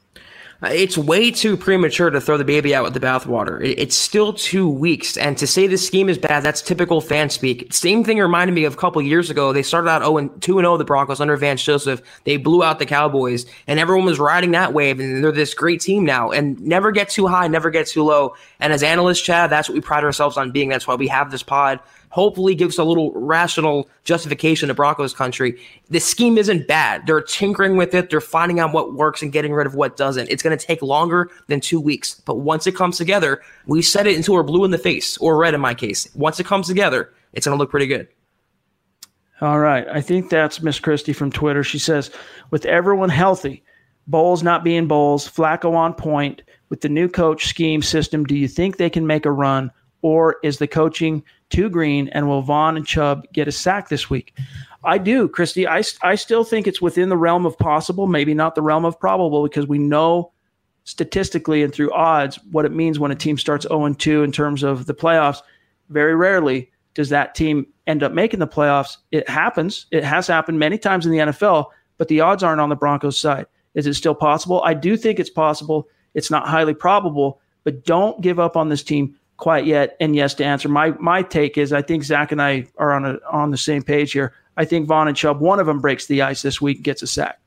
Uh, 0.67 0.71
it's 0.71 0.99
way 0.99 1.31
too 1.31 1.57
premature 1.57 2.11
to 2.11 2.21
throw 2.21 2.37
the 2.37 2.45
baby 2.45 2.75
out 2.75 2.83
with 2.83 2.93
the 2.93 2.99
bathwater. 2.99 3.63
It's 3.63 3.95
still 3.95 4.33
two 4.33 4.69
weeks, 4.69 5.17
and 5.17 5.39
to 5.39 5.47
say 5.47 5.69
the 5.69 5.79
scheme 5.79 6.09
is 6.09 6.19
bad, 6.19 6.43
that's 6.43 6.61
typical 6.61 7.01
fan 7.01 7.31
speak. 7.31 7.73
Same 7.73 8.03
thing 8.03 8.19
reminded 8.19 8.53
me 8.53 8.65
of 8.65 8.75
a 8.75 8.77
couple 8.77 9.01
years 9.01 9.31
ago. 9.31 9.53
They 9.53 9.63
started 9.63 9.89
out 9.89 10.03
0 10.03 10.29
2 10.41 10.59
0 10.59 10.77
the 10.77 10.85
Broncos 10.85 11.21
under 11.21 11.37
Vance 11.37 11.63
Joseph. 11.63 12.03
They 12.25 12.37
blew 12.37 12.65
out 12.65 12.81
the 12.81 12.87
Cowboys, 12.87 13.47
and 13.69 13.79
everyone 13.79 14.07
was 14.07 14.19
riding 14.19 14.51
that 14.53 14.73
wave, 14.73 14.99
and 14.99 15.23
they're 15.23 15.31
this 15.31 15.55
great 15.55 15.81
team 15.81 16.05
now. 16.05 16.33
And 16.33 16.61
never 16.61 16.91
get 16.91 17.11
too 17.11 17.29
high, 17.29 17.47
never 17.47 17.71
get 17.71 17.87
too 17.87 18.03
low. 18.03 18.35
And 18.59 18.73
as 18.73 18.83
analysts, 18.83 19.23
Chad, 19.23 19.51
that's 19.51 19.69
what 19.69 19.75
we 19.75 19.81
pride 19.81 20.03
ourselves 20.03 20.37
on 20.37 20.51
being. 20.51 20.69
That's 20.69 20.89
why 20.89 20.97
we 20.97 21.07
have 21.09 21.31
this 21.31 21.45
pod 21.45 21.79
hopefully 22.17 22.55
gives 22.55 22.79
a 22.79 22.83
little 22.83 23.13
rational 23.13 23.91
justification 24.05 24.69
to 24.69 24.75
Broncos 24.75 25.13
country. 25.13 25.61
The 25.91 26.01
scheme 26.01 26.39
isn't 26.39 26.67
bad. 26.67 27.07
They're 27.07 27.21
tinkering 27.21 27.77
with 27.77 27.95
it. 27.95 28.09
They're 28.09 28.23
finding 28.23 28.59
out 28.59 28.73
what 28.73 28.95
works 28.95 29.21
and 29.21 29.31
getting 29.31 29.53
rid 29.53 29.67
of 29.67 29.75
what 29.75 29.99
doesn't. 29.99 30.31
It's 30.31 30.43
going 30.43 30.57
to 30.57 30.67
take 30.67 30.81
longer 30.81 31.31
than 31.49 31.61
two 31.61 31.79
weeks. 31.79 32.19
But 32.25 32.37
once 32.37 32.67
it 32.67 32.75
comes 32.75 32.97
together, 32.97 33.43
we 33.67 33.83
said 33.83 34.07
it 34.07 34.17
until 34.17 34.33
we're 34.33 34.45
blue 34.45 34.65
in 34.65 34.71
the 34.71 34.79
face 34.79 35.19
or 35.19 35.37
red 35.37 35.53
in 35.53 35.61
my 35.61 35.75
case. 35.75 36.09
Once 36.15 36.41
it 36.41 36.47
comes 36.47 36.67
together, 36.69 37.13
it's 37.35 37.45
going 37.45 37.55
to 37.55 37.61
look 37.61 37.71
pretty 37.71 37.87
good. 37.87 38.09
All 39.43 39.59
right. 39.59 39.87
I 39.87 40.01
think 40.01 40.31
that's 40.31 40.63
Miss 40.63 40.81
Christie 40.81 41.13
from 41.13 41.31
Twitter. 41.31 41.63
She 41.63 41.79
says, 41.79 42.11
with 42.51 42.65
everyone 42.65 43.11
healthy, 43.11 43.63
Bolles 44.07 44.43
not 44.43 44.65
being 44.65 44.89
Bolles, 44.89 45.29
Flacco 45.29 45.75
on 45.75 45.93
point, 45.93 46.41
with 46.71 46.81
the 46.81 46.89
new 46.89 47.11
coach 47.11 47.45
scheme 47.45 47.83
system, 47.83 48.25
do 48.25 48.35
you 48.35 48.49
think 48.49 48.79
they 48.79 48.89
can 48.89 49.07
make 49.07 49.27
a 49.27 49.31
run? 49.31 49.71
Or 50.01 50.37
is 50.43 50.57
the 50.57 50.67
coaching 50.67 51.23
too 51.51 51.69
green? 51.69 52.09
And 52.09 52.29
will 52.29 52.43
Von 52.43 52.77
and 52.77 52.87
Chubb 52.87 53.25
get 53.33 53.49
a 53.49 53.53
sack 53.53 53.89
this 53.89 54.11
week? 54.11 54.37
I 54.85 54.99
do, 54.99 55.29
Christy. 55.29 55.67
I, 55.67 55.83
I 56.03 56.15
still 56.15 56.45
think 56.45 56.67
it's 56.67 56.81
within 56.81 57.09
the 57.09 57.17
realm 57.17 57.45
of 57.45 57.59
possible, 57.59 58.07
maybe 58.07 58.35
not 58.35 58.55
the 58.55 58.63
realm 58.63 58.85
of 58.85 58.99
probable, 59.01 59.43
because 59.43 59.67
we 59.67 59.79
know 59.79 60.33
statistically 60.85 61.65
and 61.65 61.75
through 61.75 61.93
odds 61.93 62.39
what 62.53 62.65
it 62.65 62.73
means 62.73 62.99
when 62.99 63.11
a 63.11 63.17
team 63.17 63.37
starts 63.37 63.67
0 63.67 63.93
2 63.93 64.23
in 64.23 64.31
terms 64.31 64.63
of 64.63 64.87
the 64.87 64.95
playoffs. 64.95 65.43
Very 65.89 66.15
rarely 66.15 66.71
does 66.95 67.09
that 67.09 67.35
team 67.35 67.67
end 67.87 68.03
up 68.03 68.13
making 68.13 68.41
the 68.41 68.47
playoffs. 68.47 68.97
It 69.11 69.29
happens. 69.29 69.87
It 69.91 70.05
has 70.05 70.27
happened 70.27 70.59
many 70.59 70.79
times 70.79 71.05
in 71.05 71.13
the 71.13 71.19
NFL, 71.19 71.67
but 71.99 72.09
the 72.09 72.21
odds 72.21 72.43
aren't 72.43 72.61
on 72.61 72.69
the 72.69 72.77
Broncos' 72.77 73.19
side. 73.19 73.47
Is 73.75 73.87
it 73.87 73.95
still 73.95 74.15
possible? 74.15 74.63
I 74.65 74.75
do 74.75 74.97
think 74.97 75.19
it's 75.19 75.31
possible. 75.31 75.89
It's 76.15 76.31
not 76.31 76.49
highly 76.49 76.75
probable, 76.75 77.41
but 77.65 77.85
don't 77.85 78.21
give 78.23 78.39
up 78.39 78.57
on 78.57 78.69
this 78.69 78.83
team 78.83 79.17
quite 79.37 79.67
yet. 79.67 79.97
And 80.01 80.15
yes, 80.15 80.35
to 80.35 80.45
answer 80.45 80.69
my 80.69 80.91
my 80.99 81.23
take 81.23 81.59
is 81.59 81.73
I 81.73 81.83
think 81.83 82.05
Zach 82.05 82.33
and 82.33 82.41
I 82.41 82.67
are 82.79 82.93
on 82.93 83.05
a, 83.05 83.19
on 83.31 83.51
the 83.51 83.59
same 83.59 83.83
page 83.83 84.13
here. 84.13 84.33
I 84.57 84.65
think 84.65 84.87
Von 84.87 85.09
and 85.09 85.17
Chubb, 85.17 85.41
one 85.41 85.61
of 85.61 85.67
them 85.67 85.81
breaks 85.81 86.07
the 86.07 86.23
ice 86.23 86.43
this 86.43 86.61
week, 86.61 86.83
gets 86.83 87.03
a 87.03 87.07
sack. 87.07 87.39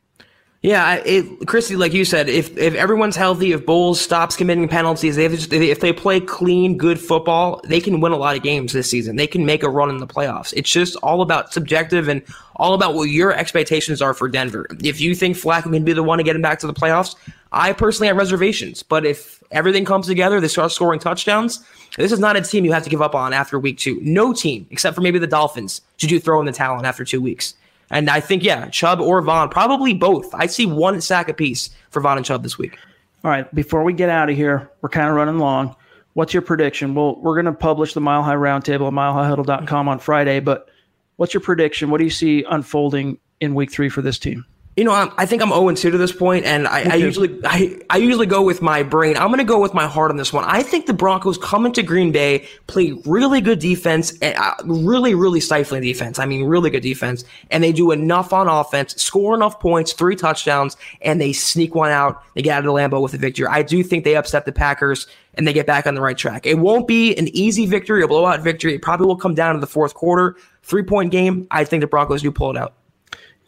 Yeah, 0.62 0.96
it, 1.06 1.48
Christy, 1.48 1.78
like 1.78 1.94
you 1.94 2.04
said, 2.04 2.28
if 2.28 2.58
if 2.58 2.76
everyone's 2.76 3.16
healthy, 3.16 3.54
if 3.54 3.66
Bolles 3.66 4.02
stops 4.02 4.36
committing 4.36 4.68
penalties, 4.68 5.16
they 5.16 5.26
if 5.26 5.80
they 5.80 5.94
play 5.94 6.20
clean, 6.20 6.78
good 6.78 7.00
football, 7.00 7.62
they 7.64 7.80
can 7.80 8.02
win 8.02 8.12
a 8.12 8.18
lot 8.18 8.36
of 8.36 8.44
games 8.44 8.74
this 8.74 8.90
season. 8.92 9.16
They 9.16 9.26
can 9.26 9.46
make 9.46 9.64
a 9.64 9.70
run 9.70 9.90
in 9.90 10.00
the 10.00 10.08
playoffs. 10.08 10.54
It's 10.58 10.70
just 10.70 10.98
all 10.98 11.22
about 11.22 11.54
subjective 11.54 12.10
and 12.10 12.22
all 12.58 12.74
about 12.74 12.94
what 12.94 13.04
your 13.04 13.32
expectations 13.32 14.02
are 14.02 14.14
for 14.14 14.28
Denver. 14.28 14.68
If 14.84 15.00
you 15.00 15.16
think 15.16 15.38
Flacco 15.38 15.72
can 15.72 15.86
be 15.86 15.94
the 15.94 16.04
one 16.04 16.18
to 16.18 16.26
get 16.26 16.36
him 16.36 16.42
back 16.42 16.60
to 16.60 16.68
the 16.68 16.74
playoffs, 16.74 17.16
I 17.54 17.72
personally 17.72 18.08
have 18.08 18.18
reservations. 18.18 18.84
But 18.84 19.06
if 19.06 19.42
everything 19.52 19.86
comes 19.86 20.08
together, 20.08 20.42
they 20.42 20.50
start 20.50 20.74
scoring 20.74 21.00
touchdowns. 21.00 21.64
This 21.98 22.12
is 22.12 22.20
not 22.20 22.36
a 22.36 22.42
team 22.42 22.66
you 22.66 22.72
have 22.72 22.84
to 22.84 22.90
give 22.90 23.02
up 23.02 23.16
on 23.16 23.34
after 23.34 23.60
week 23.60 23.78
two. 23.78 24.00
No 24.02 24.34
team, 24.34 24.68
except 24.70 24.96
for 24.96 25.02
maybe 25.02 25.20
the 25.20 25.28
Dolphins, 25.28 25.82
should 25.98 26.12
you 26.12 26.20
throw 26.20 26.40
in 26.40 26.46
the 26.46 26.52
towel 26.52 26.86
after 26.86 27.04
two 27.04 27.22
weeks. 27.22 27.56
And 27.92 28.10
I 28.10 28.20
think, 28.20 28.44
yeah, 28.44 28.70
Chubb 28.70 29.02
or 29.02 29.22
Von, 29.22 29.50
probably 29.50 29.94
both. 29.94 30.34
I 30.36 30.46
see 30.46 30.66
one 30.66 31.02
sack 31.02 31.28
apiece 31.28 31.72
for 31.90 32.02
Von 32.02 32.18
and 32.18 32.26
Chubb 32.26 32.44
this 32.44 32.58
week. 32.58 32.78
All 33.24 33.32
right. 33.32 33.54
Before 33.54 33.84
we 33.84 33.94
get 33.94 34.10
out 34.10 34.30
of 34.30 34.36
here, 34.36 34.70
we're 34.82 34.90
kind 34.90 35.10
of 35.10 35.16
running 35.16 35.40
long. 35.40 35.76
What's 36.14 36.34
your 36.34 36.42
prediction? 36.42 36.94
Well, 36.96 37.16
we're 37.22 37.36
going 37.36 37.46
to 37.46 37.54
publish 37.54 37.94
the 37.94 38.02
Mile 38.02 38.24
High 38.24 38.36
Roundtable 38.36 38.88
at 38.88 38.94
milehighhuddle.com 38.94 39.88
on 39.88 40.00
Friday, 40.00 40.40
but 40.40 40.70
what's 41.18 41.34
your 41.34 41.42
prediction? 41.42 41.90
What 41.90 41.98
do 41.98 42.04
you 42.04 42.10
see 42.10 42.44
unfolding 42.50 43.18
in 43.40 43.56
week 43.56 43.72
three 43.72 43.90
for 43.90 44.02
this 44.02 44.20
team? 44.20 44.46
You 44.80 44.86
know, 44.86 44.94
I'm, 44.94 45.12
i 45.18 45.26
think 45.26 45.42
I'm 45.42 45.50
0 45.50 45.76
2 45.76 45.92
to 45.92 45.98
this 45.98 46.14
point, 46.14 46.46
and 46.46 46.66
I, 46.66 46.94
I 46.94 46.96
usually 46.96 47.38
I, 47.44 47.82
I 47.90 47.98
usually 47.98 48.26
go 48.26 48.42
with 48.42 48.62
my 48.62 48.82
brain. 48.82 49.18
I'm 49.18 49.28
going 49.28 49.40
to 49.40 49.44
go 49.44 49.60
with 49.60 49.74
my 49.74 49.86
heart 49.86 50.10
on 50.10 50.16
this 50.16 50.32
one. 50.32 50.46
I 50.46 50.64
think 50.64 50.86
the 50.86 50.94
Broncos 50.94 51.38
come 51.38 51.66
into 51.66 51.84
Green 51.84 52.14
Bay, 52.14 52.48
play 52.68 52.94
really 53.06 53.42
good 53.42 53.60
defense, 53.60 54.18
and 54.22 54.38
uh, 54.38 54.54
really 54.64 55.16
really 55.16 55.42
stifling 55.42 55.82
defense. 55.82 56.18
I 56.18 56.26
mean, 56.26 56.46
really 56.46 56.70
good 56.70 56.80
defense, 56.80 57.26
and 57.52 57.62
they 57.62 57.74
do 57.74 57.92
enough 57.92 58.32
on 58.32 58.48
offense, 58.48 58.96
score 58.96 59.36
enough 59.36 59.60
points, 59.60 59.92
three 59.92 60.16
touchdowns, 60.16 60.78
and 61.02 61.20
they 61.20 61.34
sneak 61.34 61.76
one 61.76 61.92
out. 61.92 62.24
They 62.36 62.42
get 62.42 62.54
out 62.54 62.60
of 62.60 62.66
the 62.68 62.72
Lambeau 62.72 63.02
with 63.02 63.14
a 63.14 63.18
victory. 63.18 63.48
I 63.48 63.64
do 63.64 63.84
think 63.84 64.06
they 64.06 64.16
upset 64.16 64.46
the 64.46 64.54
Packers 64.54 65.08
and 65.34 65.46
they 65.46 65.52
get 65.52 65.68
back 65.68 65.88
on 65.88 65.96
the 65.96 66.02
right 66.02 66.18
track. 66.18 66.46
It 66.46 66.58
won't 66.58 66.88
be 66.88 67.14
an 67.18 67.28
easy 67.36 67.66
victory, 67.66 68.02
a 68.02 68.08
blowout 68.08 68.40
victory. 68.40 68.76
It 68.76 68.82
probably 68.82 69.08
will 69.08 69.18
come 69.18 69.36
down 69.36 69.56
to 69.56 69.60
the 69.60 69.68
fourth 69.68 69.94
quarter, 69.94 70.38
three 70.64 70.84
point 70.84 71.12
game. 71.12 71.48
I 71.52 71.66
think 71.66 71.82
the 71.82 71.88
Broncos 71.88 72.22
do 72.22 72.32
pull 72.32 72.52
it 72.52 72.58
out. 72.58 72.76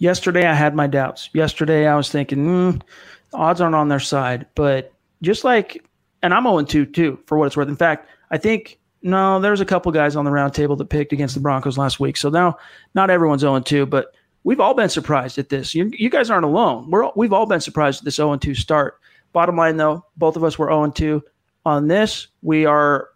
Yesterday, 0.02 0.47
I 0.47 0.56
had 0.56 0.74
my 0.74 0.88
doubts. 0.88 1.30
Yesterday, 1.32 1.86
I 1.86 1.95
was 1.95 2.10
thinking, 2.10 2.39
mm, 2.39 2.82
odds 3.36 3.62
aren't 3.62 3.76
on 3.76 3.88
their 3.88 3.99
side. 3.99 4.47
But 4.56 4.91
just 5.22 5.43
like, 5.43 5.86
and 6.24 6.34
I'm 6.34 6.43
0 6.45 6.64
2 6.64 6.88
too, 6.88 7.20
for 7.28 7.38
what 7.38 7.45
it's 7.45 7.56
worth. 7.56 7.68
In 7.68 7.76
fact, 7.76 8.10
I 8.32 8.39
think, 8.39 8.80
no, 9.04 9.39
there's 9.39 9.62
a 9.62 9.66
couple 9.66 9.91
guys 9.91 10.16
on 10.16 10.26
the 10.26 10.32
roundtable 10.32 10.76
that 10.80 10.89
picked 10.89 11.14
against 11.14 11.36
the 11.36 11.39
Broncos 11.39 11.78
last 11.78 11.99
week. 11.99 12.18
So 12.18 12.30
now, 12.30 12.58
not 12.95 13.12
everyone's 13.12 13.41
0 13.41 13.60
2, 13.60 13.86
but 13.86 14.16
we've 14.43 14.60
all 14.60 14.74
been 14.74 14.89
surprised 14.89 15.38
at 15.38 15.49
this. 15.49 15.76
You, 15.76 15.91
you 15.93 16.10
guys 16.10 16.32
aren't 16.32 16.45
alone. 16.45 16.89
We're, 16.89 17.12
we've 17.16 17.32
all 17.32 17.45
been 17.45 17.62
surprised 17.62 18.02
at 18.02 18.06
this 18.06 18.16
0 18.16 18.38
2 18.38 18.56
start. 18.56 18.99
Bottom 19.34 19.56
line, 19.56 19.78
though, 19.78 20.04
both 20.18 20.36
of 20.36 20.43
us 20.43 20.58
were 20.58 20.70
0 20.70 20.89
2. 20.89 21.24
On 21.68 21.88
this, 21.88 22.26
we 22.41 22.66
are 22.66 23.10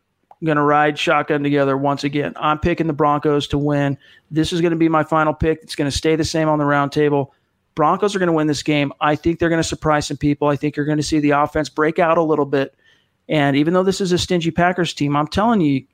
going 0.45 0.57
to 0.57 0.63
ride 0.63 0.97
shotgun 0.97 1.43
together 1.43 1.77
once 1.77 2.03
again. 2.03 2.33
I'm 2.37 2.59
picking 2.59 2.87
the 2.87 2.93
Broncos 2.93 3.47
to 3.49 3.57
win. 3.57 3.97
This 4.31 4.53
is 4.53 4.61
going 4.61 4.71
to 4.71 4.77
be 4.77 4.89
my 4.89 5.03
final 5.03 5.33
pick. 5.33 5.59
It's 5.61 5.75
going 5.75 5.89
to 5.89 5.95
stay 5.95 6.15
the 6.15 6.23
same 6.23 6.47
on 6.47 6.59
the 6.59 6.65
roundtable. 6.65 7.31
Broncos 7.75 8.15
are 8.15 8.19
going 8.19 8.27
to 8.27 8.33
win 8.33 8.47
this 8.47 8.63
game. 8.63 8.93
I 9.01 9.15
think 9.15 9.39
they're 9.39 9.49
going 9.49 9.61
to 9.61 9.67
surprise 9.67 10.07
some 10.07 10.17
people. 10.17 10.47
I 10.47 10.55
think 10.55 10.75
you're 10.77 10.85
going 10.85 10.97
to 10.97 11.03
see 11.03 11.19
the 11.19 11.31
offense 11.31 11.67
break 11.67 11.99
out 11.99 12.17
a 12.17 12.23
little 12.23 12.45
bit. 12.45 12.73
And 13.27 13.57
even 13.57 13.73
though 13.73 13.83
this 13.83 14.01
is 14.01 14.11
a 14.11 14.17
stingy 14.17 14.51
Packers 14.51 14.93
team, 14.93 15.15
I'm 15.15 15.27
telling 15.27 15.61
you, 15.61 15.85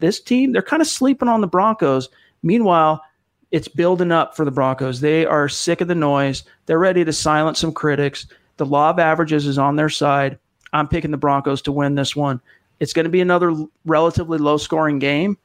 this 0.00 0.20
team, 0.20 0.52
they're 0.52 0.62
kind 0.62 0.82
of 0.82 0.88
sleeping 0.88 1.28
on 1.28 1.40
the 1.40 1.46
Broncos. 1.46 2.08
Meanwhile, 2.42 3.02
it's 3.50 3.68
building 3.68 4.12
up 4.12 4.36
for 4.36 4.44
the 4.44 4.50
Broncos. 4.50 5.00
They 5.00 5.24
are 5.24 5.48
sick 5.48 5.80
of 5.80 5.88
the 5.88 5.94
noise. 5.94 6.42
They're 6.66 6.78
ready 6.78 7.04
to 7.04 7.12
silence 7.12 7.60
some 7.60 7.72
critics. 7.72 8.26
The 8.56 8.66
law 8.66 8.90
of 8.90 8.98
averages 8.98 9.46
is 9.46 9.58
on 9.58 9.76
their 9.76 9.88
side. 9.88 10.38
I'm 10.72 10.88
picking 10.88 11.12
the 11.12 11.16
Broncos 11.16 11.62
to 11.62 11.72
win 11.72 11.94
this 11.94 12.14
one. 12.16 12.40
It's 12.84 12.92
going 12.92 13.04
to 13.04 13.10
be 13.10 13.22
another 13.22 13.54
relatively 13.86 14.36
low 14.36 14.58
scoring 14.58 14.98
game. 14.98 15.38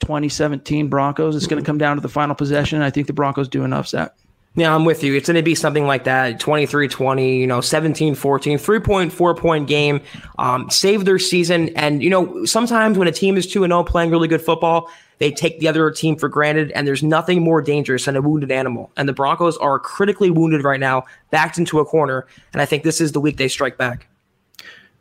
2017 0.00 0.88
Broncos. 0.88 1.34
It's 1.34 1.46
going 1.46 1.62
to 1.62 1.66
come 1.66 1.78
down 1.78 1.96
to 1.96 2.02
the 2.02 2.10
final 2.10 2.34
possession. 2.34 2.82
I 2.82 2.90
think 2.90 3.06
the 3.06 3.14
Broncos 3.14 3.48
do 3.48 3.64
an 3.64 3.72
upset. 3.72 4.14
Yeah, 4.54 4.74
I'm 4.74 4.84
with 4.84 5.02
you. 5.02 5.14
It's 5.14 5.28
going 5.28 5.36
to 5.36 5.42
be 5.42 5.54
something 5.54 5.86
like 5.86 6.04
that 6.04 6.38
23 6.40 6.88
20, 6.88 7.38
you 7.38 7.46
know, 7.46 7.62
17 7.62 8.14
14, 8.14 8.58
3.4 8.58 9.38
point 9.38 9.66
game. 9.66 10.02
Um, 10.38 10.68
save 10.68 11.06
their 11.06 11.18
season. 11.18 11.70
And, 11.70 12.02
you 12.02 12.10
know, 12.10 12.44
sometimes 12.44 12.98
when 12.98 13.08
a 13.08 13.12
team 13.12 13.38
is 13.38 13.46
2 13.46 13.62
0 13.62 13.84
playing 13.84 14.10
really 14.10 14.28
good 14.28 14.42
football, 14.42 14.90
they 15.18 15.30
take 15.30 15.58
the 15.60 15.68
other 15.68 15.90
team 15.90 16.16
for 16.16 16.28
granted. 16.28 16.70
And 16.72 16.86
there's 16.86 17.02
nothing 17.02 17.42
more 17.42 17.62
dangerous 17.62 18.04
than 18.04 18.14
a 18.14 18.20
wounded 18.20 18.52
animal. 18.52 18.92
And 18.98 19.08
the 19.08 19.14
Broncos 19.14 19.56
are 19.56 19.78
critically 19.78 20.30
wounded 20.30 20.64
right 20.64 20.80
now, 20.80 21.04
backed 21.30 21.56
into 21.56 21.80
a 21.80 21.86
corner. 21.86 22.26
And 22.52 22.60
I 22.60 22.66
think 22.66 22.82
this 22.82 23.00
is 23.00 23.12
the 23.12 23.20
week 23.20 23.38
they 23.38 23.48
strike 23.48 23.78
back. 23.78 24.06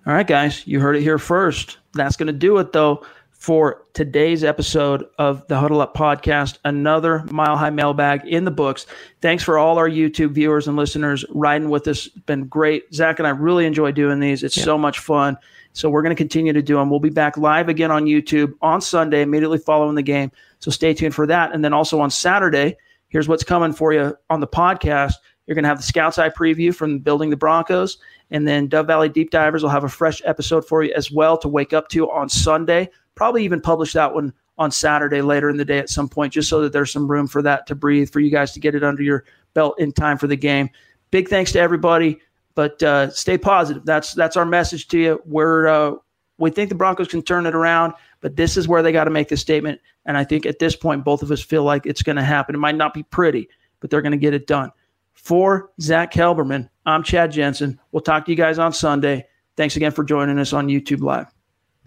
All 0.08 0.14
right, 0.14 0.28
guys, 0.28 0.68
you 0.68 0.80
heard 0.80 0.96
it 0.96 1.02
here 1.02 1.18
first. 1.18 1.80
That's 1.96 2.16
going 2.16 2.28
to 2.28 2.34
do 2.34 2.60
it, 2.60 2.74
though, 2.74 3.04
for 3.32 3.86
today's 3.96 4.44
episode 4.44 5.04
of 5.18 5.48
the 5.48 5.58
Huddle 5.58 5.82
Up 5.82 5.96
podcast. 5.96 6.60
Another 6.64 7.24
Mile 7.32 7.58
High 7.58 7.72
mailbag 7.72 8.24
in 8.28 8.46
the 8.46 8.52
books. 8.52 8.86
Thanks 9.22 9.44
for 9.44 9.58
all 9.58 9.80
our 9.80 9.90
YouTube 9.90 10.30
viewers 10.30 10.68
and 10.68 10.78
listeners 10.78 11.26
riding 11.32 11.72
with 11.72 11.88
us. 11.88 12.06
It's 12.06 12.20
been 12.20 12.46
great. 12.46 12.94
Zach 12.94 13.18
and 13.18 13.28
I 13.28 13.32
really 13.32 13.66
enjoy 13.66 13.94
doing 13.94 14.20
these. 14.20 14.44
It's 14.44 14.56
yeah. 14.56 14.66
so 14.66 14.78
much 14.78 15.00
fun. 15.00 15.40
So 15.74 15.90
we're 15.90 16.04
going 16.04 16.16
to 16.16 16.22
continue 16.22 16.54
to 16.54 16.62
do 16.62 16.76
them. 16.76 16.92
We'll 16.92 17.00
be 17.00 17.10
back 17.10 17.36
live 17.36 17.68
again 17.68 17.90
on 17.90 18.06
YouTube 18.06 18.54
on 18.62 18.82
Sunday, 18.82 19.24
immediately 19.24 19.58
following 19.58 19.96
the 19.96 20.04
game. 20.04 20.32
So 20.60 20.70
stay 20.70 20.94
tuned 20.94 21.16
for 21.16 21.26
that. 21.26 21.52
And 21.52 21.66
then 21.66 21.74
also 21.74 22.00
on 22.00 22.12
Saturday, 22.12 22.78
here's 23.08 23.28
what's 23.28 23.44
coming 23.44 23.74
for 23.74 23.92
you 23.92 24.16
on 24.30 24.40
the 24.40 24.48
podcast 24.48 25.14
You're 25.48 25.56
going 25.56 25.64
to 25.64 25.70
have 25.70 25.78
the 25.78 25.84
Scouts 25.84 26.20
Eye 26.20 26.30
preview 26.30 26.76
from 26.76 27.00
building 27.00 27.32
the 27.32 27.38
Broncos, 27.38 27.98
and 28.32 28.48
then 28.48 28.68
Dove 28.68 28.88
Valley 28.88 29.10
Deep 29.10 29.32
Divers 29.32 29.64
will 29.64 29.70
have 29.70 29.84
a 29.84 29.90
fresh 29.90 30.22
episode 30.26 30.68
for 30.68 30.84
you 30.84 30.94
as 30.96 31.12
well 31.12 31.38
to 31.38 31.48
wake 31.48 31.74
up 31.74 31.90
to 31.90 32.10
on 32.10 32.30
Sunday. 32.30 32.90
Probably 33.16 33.44
even 33.44 33.62
publish 33.62 33.94
that 33.94 34.14
one 34.14 34.34
on 34.58 34.72
Saturday 34.72 35.22
later 35.22 35.50
in 35.50 35.58
the 35.58 35.66
day 35.66 35.80
at 35.80 35.90
some 35.90 36.08
point, 36.08 36.34
just 36.34 36.50
so 36.50 36.62
that 36.62 36.74
there's 36.74 36.92
some 36.92 37.10
room 37.10 37.28
for 37.28 37.42
that 37.42 37.68
to 37.68 37.76
breathe 37.76 38.10
for 38.10 38.20
you 38.20 38.32
guys 38.32 38.52
to 38.54 38.60
get 38.60 38.76
it 38.76 38.84
under 38.84 39.04
your 39.04 39.26
belt 39.54 39.76
in 39.80 39.92
time 39.92 40.18
for 40.18 40.28
the 40.28 40.36
game. 40.36 40.70
Big 41.12 41.28
thanks 41.30 41.52
to 41.52 41.60
everybody, 41.60 42.20
but 42.56 42.82
uh, 42.84 43.10
stay 43.10 43.38
positive. 43.38 43.86
That's 43.86 44.14
that's 44.14 44.38
our 44.38 44.46
message 44.46 44.88
to 44.90 45.00
you. 45.00 45.22
We're 45.26 45.68
uh, 45.68 45.96
we 46.38 46.52
think 46.52 46.70
the 46.70 46.76
Broncos 46.76 47.08
can 47.08 47.22
turn 47.22 47.46
it 47.46 47.56
around, 47.56 47.94
but 48.22 48.36
this 48.36 48.58
is 48.58 48.68
where 48.68 48.82
they 48.82 48.92
got 48.92 49.06
to 49.06 49.12
make 49.12 49.30
the 49.30 49.38
statement. 49.38 49.80
And 50.06 50.18
I 50.18 50.24
think 50.24 50.46
at 50.46 50.60
this 50.60 50.76
point, 50.76 51.04
both 51.04 51.24
of 51.24 51.32
us 51.32 51.42
feel 51.42 51.64
like 51.64 51.86
it's 51.86 52.04
going 52.04 52.18
to 52.18 52.24
happen. 52.24 52.56
It 52.56 52.60
might 52.60 52.76
not 52.76 52.94
be 52.94 53.04
pretty, 53.04 53.50
but 53.80 53.90
they're 53.90 54.02
going 54.02 54.12
to 54.12 54.18
get 54.18 54.34
it 54.34 54.48
done. 54.48 54.72
For 55.16 55.72
Zach 55.82 56.14
Kelberman, 56.14 56.70
I'm 56.86 57.02
Chad 57.04 57.32
Jensen. 57.32 57.80
We'll 57.92 58.02
talk 58.02 58.26
to 58.26 58.32
you 58.32 58.38
guys 58.38 58.60
on 58.60 58.74
Sunday. 58.74 59.26
Thanks 59.58 59.76
again 59.76 59.92
for 59.92 60.04
joining 60.04 60.38
us 60.38 60.54
on 60.54 60.68
YouTube 60.68 61.02
Live. 61.02 61.34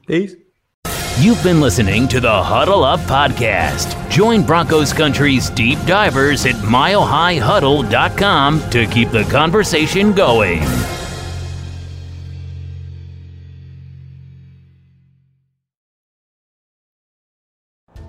Peace. 0.06 0.34
You've 1.20 1.42
been 1.42 1.60
listening 1.60 2.06
to 2.08 2.20
the 2.20 2.42
Huddle 2.42 2.84
Up 2.84 3.00
Podcast. 3.00 4.08
Join 4.08 4.44
Broncos 4.44 4.92
Country's 4.92 5.50
deep 5.50 5.78
divers 5.84 6.46
at 6.46 6.54
milehighhuddle.com 6.54 8.70
to 8.70 8.86
keep 8.86 9.10
the 9.10 9.24
conversation 9.24 10.12
going. 10.12 10.62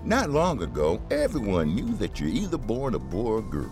Not 0.03 0.29
long 0.29 0.61
ago, 0.63 1.01
everyone 1.11 1.75
knew 1.75 1.93
that 1.95 2.19
you're 2.19 2.29
either 2.29 2.57
born 2.57 2.95
a 2.95 2.99
boy 2.99 3.31
or 3.31 3.41
girl. 3.41 3.71